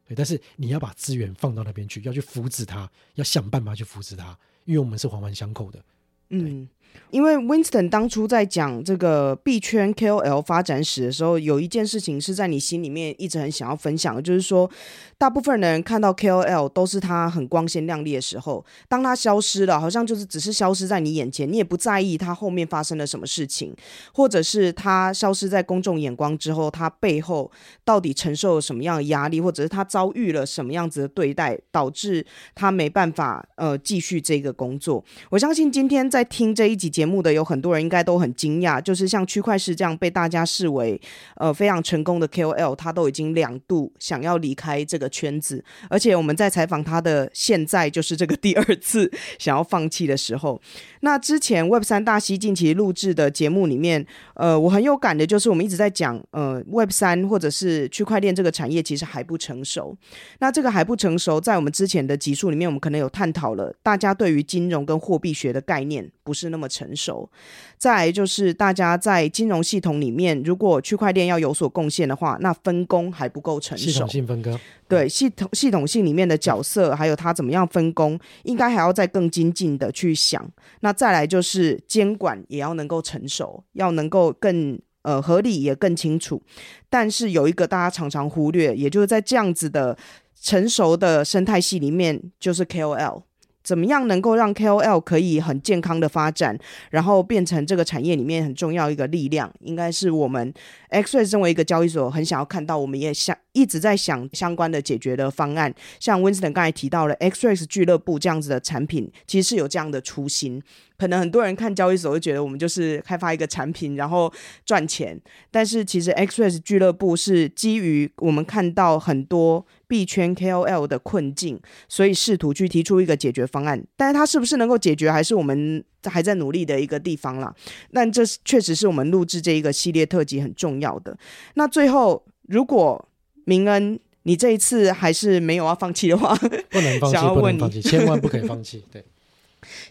[0.08, 5.84] 对，但是你要把资源放到那边去，要去扶持它，要想办法去扶持它，因为我们是环环相扣的。
[6.30, 6.70] 嗯。
[7.10, 14.70] 因为 Winston 当初在讲这个币圈 KOL 发展史的时候，有一件事情是在你心里面一直很想要分享的，就是说，
[15.18, 23.76] 大部分人看到 KOL 都是他很光鲜亮丽的时候，当他消失了，好像就是只是消失在你眼前，你也不在意他后面发生了什么事情，
[24.14, 27.52] 或者是他消失在公众眼光之后，他背后
[27.86, 35.03] 到底承受了什么样的压力，或者是他遭遇了什么样子的对待，导致他没办法呃继续这个工作。
[35.30, 36.82] 我相信今天在听这一。
[36.89, 40.99] 节目的有很多人应该都很惊讶，就是像区块市这样被大家视为
[41.35, 50.61] 呃非常成功的 KOL，他都已经两度想要离开这个圈子，而且我们在采访他的现在就是这个第二次想要放弃的时候。
[51.01, 54.05] 那之前 Web 三大西进其实录制的节目里面，
[54.35, 59.95] 呃，我很有感的就是我们一直在讲，呃，Web 三或者是区块链这个产业其实还不成熟。
[60.39, 67.30] 那这个还不成熟，在我们之前的集数里面，我们可能有探讨了大家对于金融跟货币学的概念不是那么成熟。
[67.78, 73.91] 再来就是大家在金融系统里面，如果区块链要有所贡献的话，那分工还不够成熟。
[73.91, 80.50] 系统性分割，对系统系统性里面的角色，还有它怎么样分工，应该还要再更精进的去想。
[80.80, 86.41] 那再来就是监管也要能够成熟，要能够更呃合理也更清楚。
[86.90, 89.98] 但是有一个大家常常忽略，也就是在这样子的
[90.41, 93.24] 成熟的生态系里面，就是 KOL。
[93.64, 96.57] 怎么样能够让 KOL 可以很健康的发展，
[96.91, 99.52] 然后变成这个产业里面很重要一个力量？
[99.61, 100.53] 应该是我们
[100.90, 102.77] X 身为一个交易所，很想要看到。
[102.77, 105.74] 我们也想一直在想相关的解决的方案。
[106.00, 110.62] 像 Winston 刚才提到了 X 俱乐部这样子的产品，其实是有这样的初心。
[110.96, 114.32] 可能很多人看交易所会觉得我们就是开发一个产品，然后
[114.64, 115.20] 赚钱。
[115.52, 119.66] 但是其实 X 俱乐部是基于我们看到很多。
[119.86, 127.54] 币圈 KOL 的困境，所以试图去提出一个解决方案，但是它是不是能够解决，还是我们还在努力的一个地方啦。
[127.92, 131.16] 但这确实是我们录制这一个系列特辑很重要的。
[131.54, 133.08] 那最后，如果
[133.45, 138.84] 明恩你这一次还是没有要放弃的话，不能放弃，不能放弃，千万不可以放弃。
[138.91, 139.03] 对，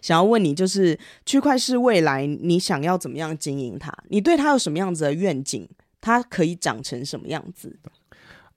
[0.01, 3.93] 想要问你，就是区块是未来你想要怎么样经营它？
[4.09, 5.69] 你对它有什么样子的愿景？
[6.01, 7.79] 它可以长成什么样子？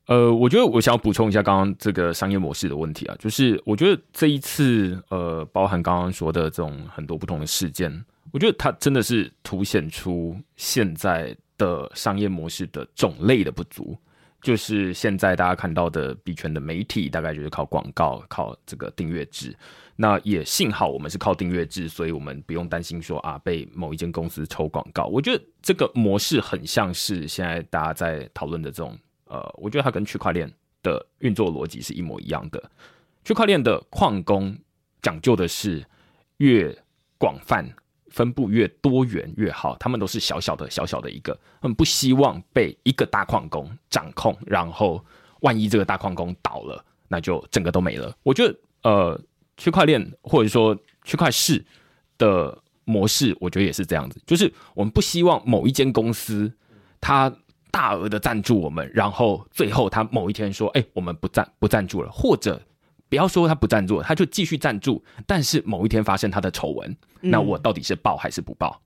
[0.07, 13.97] 呃，我觉得我想要补充一下刚刚这个商业模式的问题啊，就是我觉得这一次呃，包含刚刚说的这种很多不同的事件，我觉得它真的是凸显出现在的商业模式的种类的不足。
[14.41, 19.55] 就是现在大家看到的币圈的媒体，大概就是靠广告、靠这个订阅制。
[19.95, 25.05] 那也幸好我们是靠订阅制，所以我们不用担心说啊被某一间公司抽广告。
[25.05, 28.97] 我觉得这个模式很像是现在大家在讨论的这种。
[29.27, 30.47] 呃，我觉得它跟区块链
[30.83, 32.71] 的运作逻辑是一模一样的。
[33.23, 34.55] 区块链的矿工
[35.01, 35.83] 讲究的是
[36.37, 36.71] 越
[37.17, 37.67] 广泛、
[38.15, 45.03] 分布越多元越好，他们都是小小的、小小的一个，他们不希望被一个大矿工掌控，然后
[45.41, 48.15] 万一这个大矿工倒了，那就整个都没了。
[48.23, 49.21] 我觉得，呃，
[49.57, 50.73] 区块链或者说
[51.03, 51.63] 区块市
[52.17, 56.53] 的模式，我觉得也是这样子，就是我们不希望某一间公司
[57.01, 57.31] 它。
[57.71, 62.61] 大额的赞助我们，然后最后他某一天说：“哎，我们不赞不赞助了。”或者
[63.09, 65.03] 不要说他不赞助，他就继续赞助。
[65.27, 68.81] 但是某一天发生他的丑闻，那我到底是报还是不报？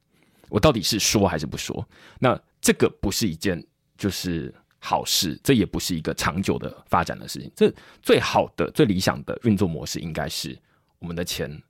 [0.49, 1.87] 我到底是说还是不说？
[2.19, 3.63] 那这个不是一件
[3.97, 7.51] 就是好事，这也不是一个长久的发展的事情。
[7.55, 7.71] 这
[8.01, 10.57] 最好的、最理想的运作模式，应该是
[10.97, 11.61] 我们的钱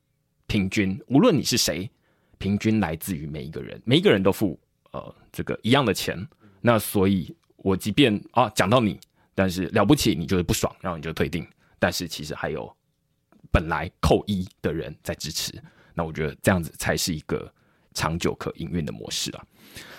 [0.48, 1.90] 平均，无论你是谁，
[2.38, 4.60] 平均来自于每一个人，每一个人都付
[4.92, 6.28] 呃这个一样的钱。
[6.62, 9.00] 那所以，我即便啊讲到你，
[9.36, 11.46] 但是了不起，你就是不爽，然后你就退订。
[11.80, 12.72] 但是其实还有
[13.51, 15.53] 本来扣一的人在支持，
[15.93, 17.51] 那我觉得这样子才是一个
[17.93, 19.43] 长久可营运的模式啊。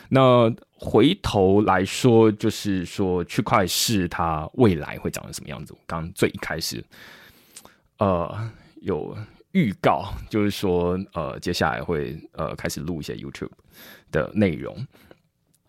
[0.09, 5.73] 那回头来说，就是说区块市它未来会长成什么样子？
[5.73, 6.85] 我刚最一开始，
[7.98, 8.51] 呃，
[8.82, 9.16] 有
[9.52, 13.52] 预告，就是说，呃，接下来会呃开始录一些 YouTube
[14.11, 14.86] 的内容。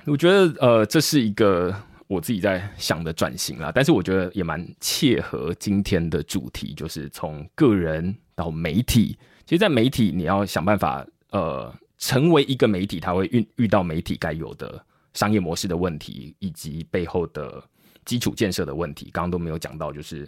[0.06, 1.76] 我觉得，呃，这是一个
[2.12, 9.18] 我自己在想的转型啦，但是我觉得也蛮切合今天的主题，就是从个人到媒体。
[9.46, 11.74] 其实，在媒体，你要想办法，呃。
[12.04, 14.84] 成为一个媒体，他会遇遇到媒体该有的
[15.14, 17.64] 商业模式的问题，以及背后的
[18.06, 19.12] 基础建设的问题。
[19.14, 20.28] 刚刚都没有讲到，就是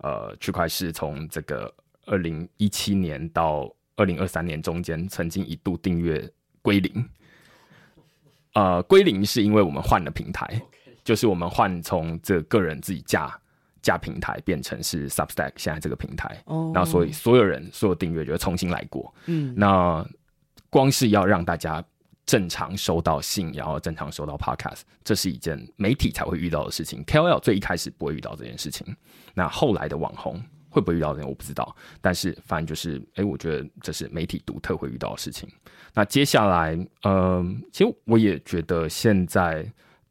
[0.00, 1.74] 呃，区块是从这个
[2.04, 6.30] 二零一七年到二零二三年中间，曾经一度订阅
[6.60, 7.08] 归零。
[8.52, 10.60] 呃，归零是因为我们换了平台，
[11.04, 13.38] 就是我们换从这个人自己架
[13.82, 19.14] 架平台变成是 Substack 现在这个平台，哦，那所以所有人所有订阅就会重新来过。
[19.26, 20.04] 嗯，那。
[20.70, 21.80] 光是要让大家
[22.26, 27.00] 正常收到信，然后正常收到 podcast，这是一件媒体才会遇到的事情。
[27.04, 28.84] KOL 最一开始不会遇到这件事情，
[29.34, 31.76] 那后来的网红会不会遇到这件我不知道。
[32.00, 35.48] 但是反正就是，哎，我觉得这是媒体独特会遇到的事情。
[35.94, 39.64] 那接下来，嗯，其实我也觉得现在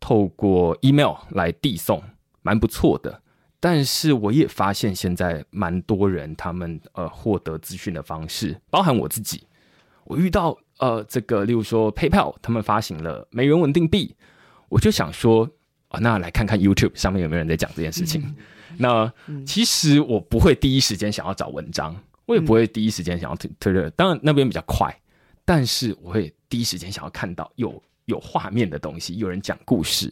[0.04, 2.04] 透过 email 来递送
[2.42, 3.22] 蛮不错的，
[3.62, 9.48] 但是我也发现现在蛮多人他们呃获得资讯的方式，包含我自己。
[10.04, 14.14] 我遇到呃，这个例如说 PayPal，他们发行了美元稳定币，
[14.68, 15.50] 我就想说
[15.88, 18.36] 啊，那来看看 YouTube 上面有没有人在讲这件事情。
[18.76, 19.10] 那
[19.46, 24.94] 其实我不会第一时间想要找文章，我也不会第一时间想要推推热，当然那边比较快，
[25.46, 30.12] 但是我会第一时间想要看到有有画面的东西，有人讲故事，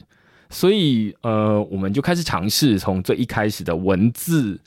[0.49, 4.59] 所以呃，我们就开始尝试从最一开始的文字。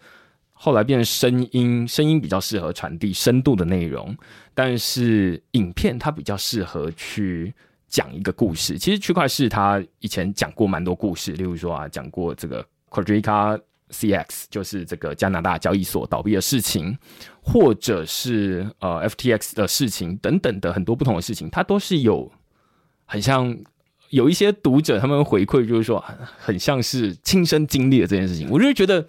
[0.56, 4.16] 后来变成声音，声音比较适合传递深度的内容，
[4.54, 7.52] 但是影片它比较适合去
[7.88, 8.78] 讲一个故事。
[8.78, 13.60] 其实区块市它以前讲过蛮多故事，例如说啊，讲过这个 Quadrica
[13.90, 16.96] CX，就是这个加拿大交易所倒闭的事情，
[17.42, 22.30] 或者是呃 FTX 的事情等等的很多不同的事情，它都是有
[23.14, 23.56] 很像
[24.10, 26.04] 有一些读者他们回馈，就是说
[26.38, 29.06] 很像是亲身经历了这件事情，我就觉得。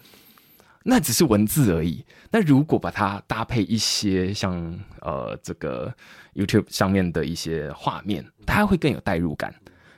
[0.88, 2.06] 那只是文字而已。
[2.30, 4.54] 那如果把它搭配一些像
[5.02, 5.92] 呃这个
[6.36, 9.52] YouTube 上面的一些画面，它会更有代入感。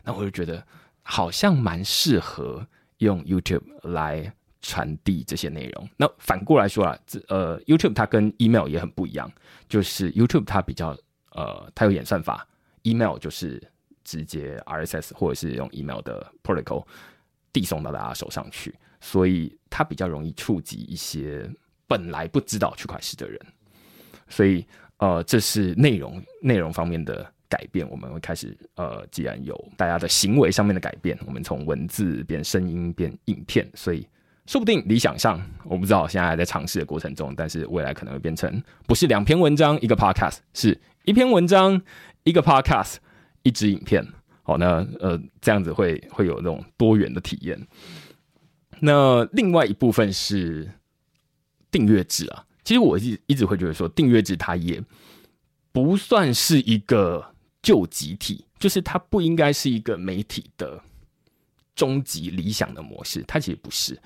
[0.06, 0.66] 那我就觉得
[1.04, 2.66] 好像蛮适合
[3.00, 4.32] 用 YouTube 来
[4.62, 5.90] 传递这些内容。
[5.98, 9.30] 那反过来说啊，这呃 YouTube 它跟 email 也很不一样，
[9.68, 10.98] 就是 YouTube 它比较
[11.32, 12.48] 呃它有演算法
[12.84, 13.62] ，email 就是
[14.08, 16.86] 直接 RSS 或者是用 email 的 protocol
[17.52, 18.74] 递送到大家手上去。
[19.00, 21.48] 所以它比较容易触及一些
[21.86, 23.40] 本来不知道区块链的人，
[24.28, 24.66] 所以
[24.98, 27.88] 呃，这是内容内容方面的改变。
[27.88, 34.06] 我们会开始呃，既然有大家的行为上面的改变，我们从文字变声音变影片，所以
[34.48, 41.80] 说不定理想上我不知道，现在还在尝试的过程中，但是未来可能会变成不是两篇文章一个 podcast，是一篇文章
[42.24, 42.96] 一个 podcast
[43.48, 44.06] 一支影片。
[44.44, 47.68] 好，那呃这样子会会有那种多元的体验。
[48.80, 50.70] 那另外一部分是
[51.72, 54.82] 订阅制啊，其实我一一直会觉得说，订阅制它也
[55.72, 60.82] 不算是一个旧集体，就是它不应该是一个媒体的
[61.76, 64.00] 终极理想的模式，它其实不是。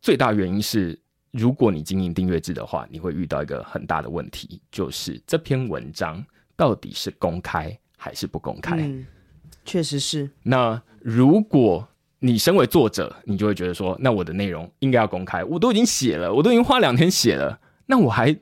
[0.00, 1.00] 最大原因是，
[1.30, 6.22] 如果你经营订阅制的话，你会遇到一个很大的问题，就是这篇文章
[6.56, 8.76] 到底是公开还是不公开？
[8.78, 9.06] 嗯，
[9.64, 10.28] 确实是。
[10.42, 11.86] 那如果
[12.18, 15.44] 你身为作者，你就会觉得说，那我的内容应该要公开。
[15.44, 18.36] 我都已经写了，我都已经花两天写了，那我还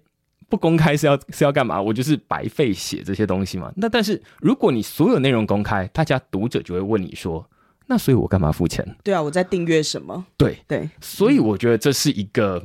[0.49, 1.81] 不公开是要 是要干嘛？
[1.81, 3.71] 我就是白费写这些东西嘛。
[3.77, 7.47] 那但是如果你所有内容公开，大家读者就会问你说，
[7.87, 8.97] 那所以我干嘛付钱？
[9.05, 10.25] 对啊，我在订阅什么？
[10.39, 12.65] 对对，所以我觉得这是一个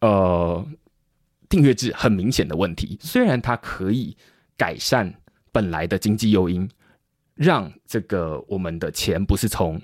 [0.00, 0.62] 呃
[1.48, 2.98] 订阅制很明显的问题。
[3.00, 4.14] 虽然它可以
[4.56, 5.14] 改善
[5.54, 6.68] 本来的经济诱因，
[7.36, 9.80] 让这个我们的钱不是从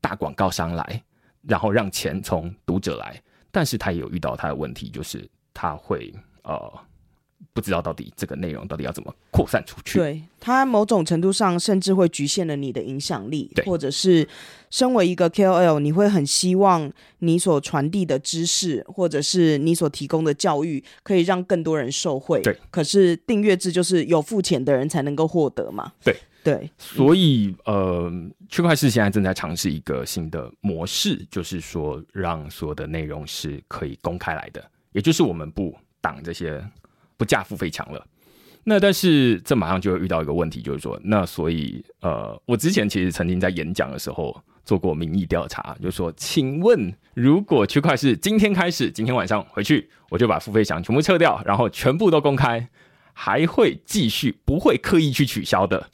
[0.00, 1.00] 大广告商来，
[1.42, 3.22] 然后让钱从读者来，
[3.52, 6.12] 但是他也有遇到他的问题，就是他会
[6.42, 6.80] 呃
[7.52, 9.98] 不知道到底这个内容到底要怎么扩散出去。
[9.98, 14.26] 对它某种程度上甚至会局限了你的影响力，或者是
[14.70, 22.40] 身为一个 KOL，你会很希望你所传递的知识，或者是你所提供的教育，可以让更多人受惠。
[22.42, 25.92] 对，可是订阅制就是有付钱的人才能够获得嘛。
[26.04, 28.10] 对对，所以，呃，
[28.48, 36.64] 区块市现在正在尝试一个新的模式，就是说让所有的内容是可以公开来的，也就是我们不挡这些
[37.18, 38.06] 不架付费墙了。
[38.64, 52.68] 那但是这马上就会遇到一个问题，就是说，那所以，呃，我之前其实曾经在演讲的时候做过民意调查，就是说，请问如果区块是今天开始，今天晚上回去，我就把付费墙全部撤掉，然后全部都公开，
[53.12, 55.90] 还会继续不会刻意去取消的？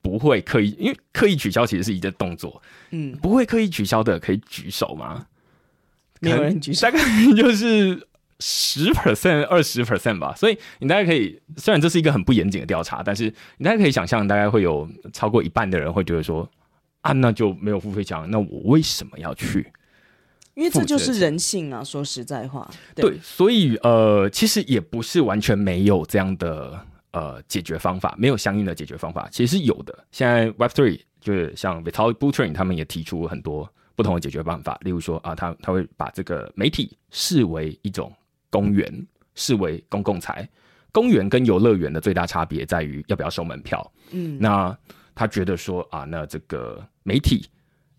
[0.00, 5.26] 不会刻意，因为刻意取消其实是一个动作，嗯，不会刻意取消的可以举手吗？
[6.20, 6.98] 没有人举手大概
[7.34, 8.06] 就是
[8.40, 10.34] 十 percent、二十 percent 吧。
[10.36, 13.24] 所以你大概可以，虽然这是一个很不严谨的调查，但是
[13.58, 16.48] 你大概可以想象，大概会有超过一半的人会觉得说，
[17.02, 19.72] 啊，那就没有付费墙，那我为什么要去？
[20.54, 21.82] 因为这就是人性啊。
[21.82, 26.80] 说实在话，对，所以呃，其实也不是完全没有这样的
[27.10, 30.04] 呃解决方法，没有相应的解决方法，其实是有的。
[30.12, 38.12] 现在 Web Three 就是像 Vitalik Buterin 他们也提出很多不同的解决办法，例如说啊，他他会把这个媒体视为一种
[38.54, 40.48] 公园，视为公共财。
[40.92, 43.92] 公园跟游乐园的最大差别在于要不要收门票。
[44.12, 44.78] 嗯，那
[45.12, 47.48] 他觉得说啊，那这个媒体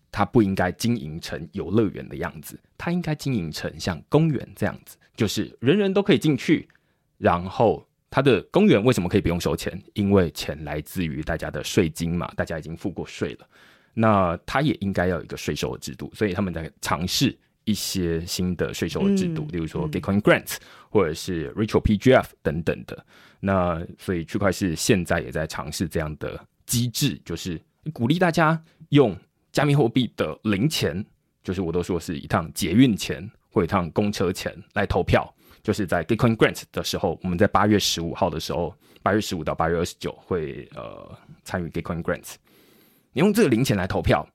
[0.09, 6.69] 它不应该经营成游乐园的样子，它应该经营成像公园这样子，就是人人都可以进去。
[7.17, 9.77] 然后它的公园为什么可以不用收钱？
[9.93, 13.47] 因为钱来自于大家的税金嘛，大家已经付过税了。
[13.93, 20.55] 那它也应该要有一个税收的制度，所以他们在尝试一些新的税收的制度，嗯例如说嗯 Bitcoin Grants
[20.89, 23.05] 或者是 Ritual PGF 等等的。
[23.41, 27.61] 那所以区块是现在也在尝试这样的机制，就是
[27.93, 28.59] 鼓励大家
[28.89, 29.15] 用
[29.51, 31.05] 加密货币的零钱，
[31.43, 35.31] 就是我都说是一趟捷运钱或一趟公车钱来投票。
[35.61, 42.35] 就是在 Bitcoin Grant 的时候，我们在八月十五号的时候，八月十五到八月二十九会呃参与 Bitcoin Grant。
[43.13, 44.27] 你用这个零钱来投票，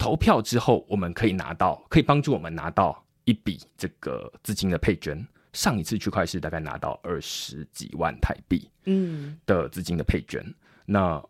[0.00, 5.22] 投票之后，我们可以拿到，可以帮助我们拿到一笔这个资金的配捐。
[5.52, 10.42] 上一次区块市大概拿到二十几万台币，嗯，的资金的配捐，
[10.86, 11.22] 那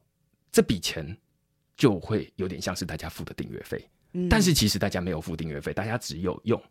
[0.52, 1.16] 这笔钱
[1.74, 6.62] 就会有点像是大家付的订阅费，嗯但是其实大家没有付订阅费，大家只有用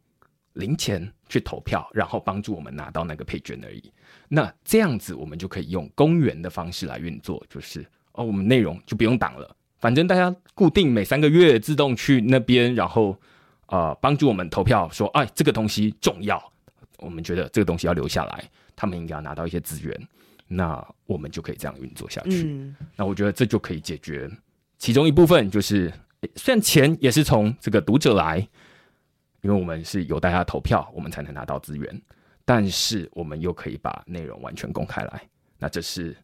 [0.54, 3.92] 零钱去投票，然后帮助我们拿到那个配捐而已。
[4.28, 13.18] 那这样子，我们就可以用公园的方式来运作，就是哦，我们内容就不用挡了，反正大家固定每三个月自动去那边，然后
[13.68, 16.42] 呃帮助我们投票说，哎，这个东西重要，
[16.98, 18.44] 我们觉得这个东西要留下来，
[18.76, 20.08] 他们应该要拿到一些资源，
[20.48, 22.44] 那我们就可以这样运作下去。
[22.44, 24.30] 嗯那我觉得这就可以解决
[24.78, 25.92] 其中一部分，就是
[26.36, 28.38] 虽然钱也是从这个读者来，
[29.42, 32.02] 因为我们是有大家投票，我们才能拿到资源，
[32.44, 35.22] 但是我们又可以把内容完全公开来，
[35.58, 36.16] 那这是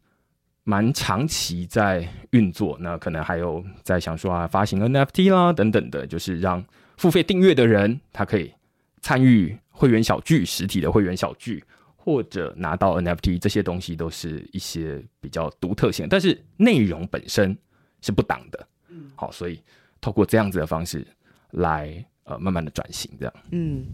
[0.68, 6.66] 蛮长期在运作，那可能还有在想说啊，发行 NFT 啦等等的，就是让
[6.98, 8.52] 付费订阅的人他可以
[9.00, 11.64] 参与会员小聚，实体的会员小聚，
[11.96, 17.56] 或者拿到 NFT 这些东西都是一些比较独特性，但是内容本身
[18.02, 18.68] 是不挡的。
[18.90, 19.62] 嗯，好，所以
[20.02, 21.06] 透过这样子的方式
[21.52, 23.34] 来呃慢慢的转型，这样。
[23.52, 23.86] 嗯，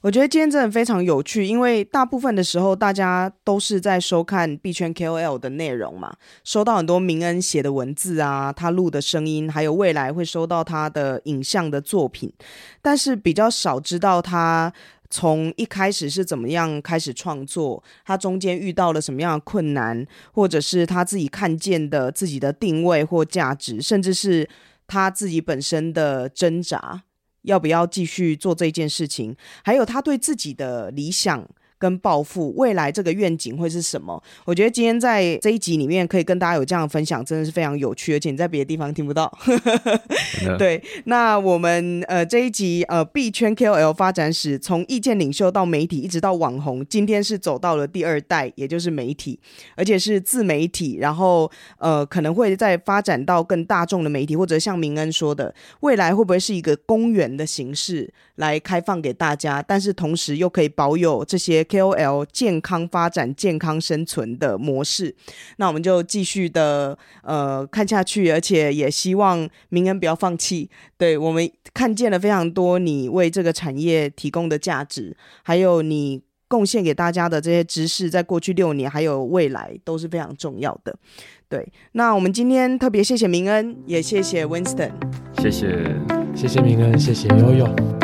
[0.00, 6.14] 我觉得今天真的非常有趣，因为大部分的时候大家都是在收看币圈 KOL 的内容嘛，
[6.44, 12.32] 收到很多明恩写的文字啊，他录的声音，还有未来会收到他的影像的作品，
[12.80, 14.72] 但是比较少知道他。
[15.10, 24.46] 从一开始是怎么样开始创作，他中间遇到了什么样的困难，或者是他自己看见的自己的定位或价值，甚至是
[24.86, 27.04] 他自己本身的挣扎，
[27.48, 29.34] 要不要继续做这件事情，
[29.64, 31.48] 还有他对自己的理想。
[31.78, 34.22] 跟抱负，未来这个愿景会是什么？
[34.44, 39.32] 我觉得今天在这一集里面可以跟大家有这样的分享，真的是非常有趣，而且你在别的地方听不到。
[40.58, 49.38] 对，那我们呃这一集呃币圈 KOL 发展史，从意见领袖到媒体，一直到网红，今天是走到了第二代，也就是媒体，
[49.76, 65.14] 而且是自媒体，然后呃可能会再发展到更大众的媒体，或者像明恩说的，未来会不会是一个公园的形式来开放给大家，但是同时又可以保有这些 KOL 健康发展、健康生存的模式？
[65.58, 70.68] 那我们就继续的呃看下去，而且也希望明恩不要放弃。
[70.96, 80.96] 对我们看见了非常多你为这个产业提供的价值，还有你贡献给大家的这些知识，在过去六年还有未来都是非常重要的。
[81.48, 84.90] 对，那我们今天特别谢谢明恩，也谢谢 Winston。
[85.40, 85.94] 谢谢。
[86.34, 87.97] 谢谢明恩，谢谢悠悠。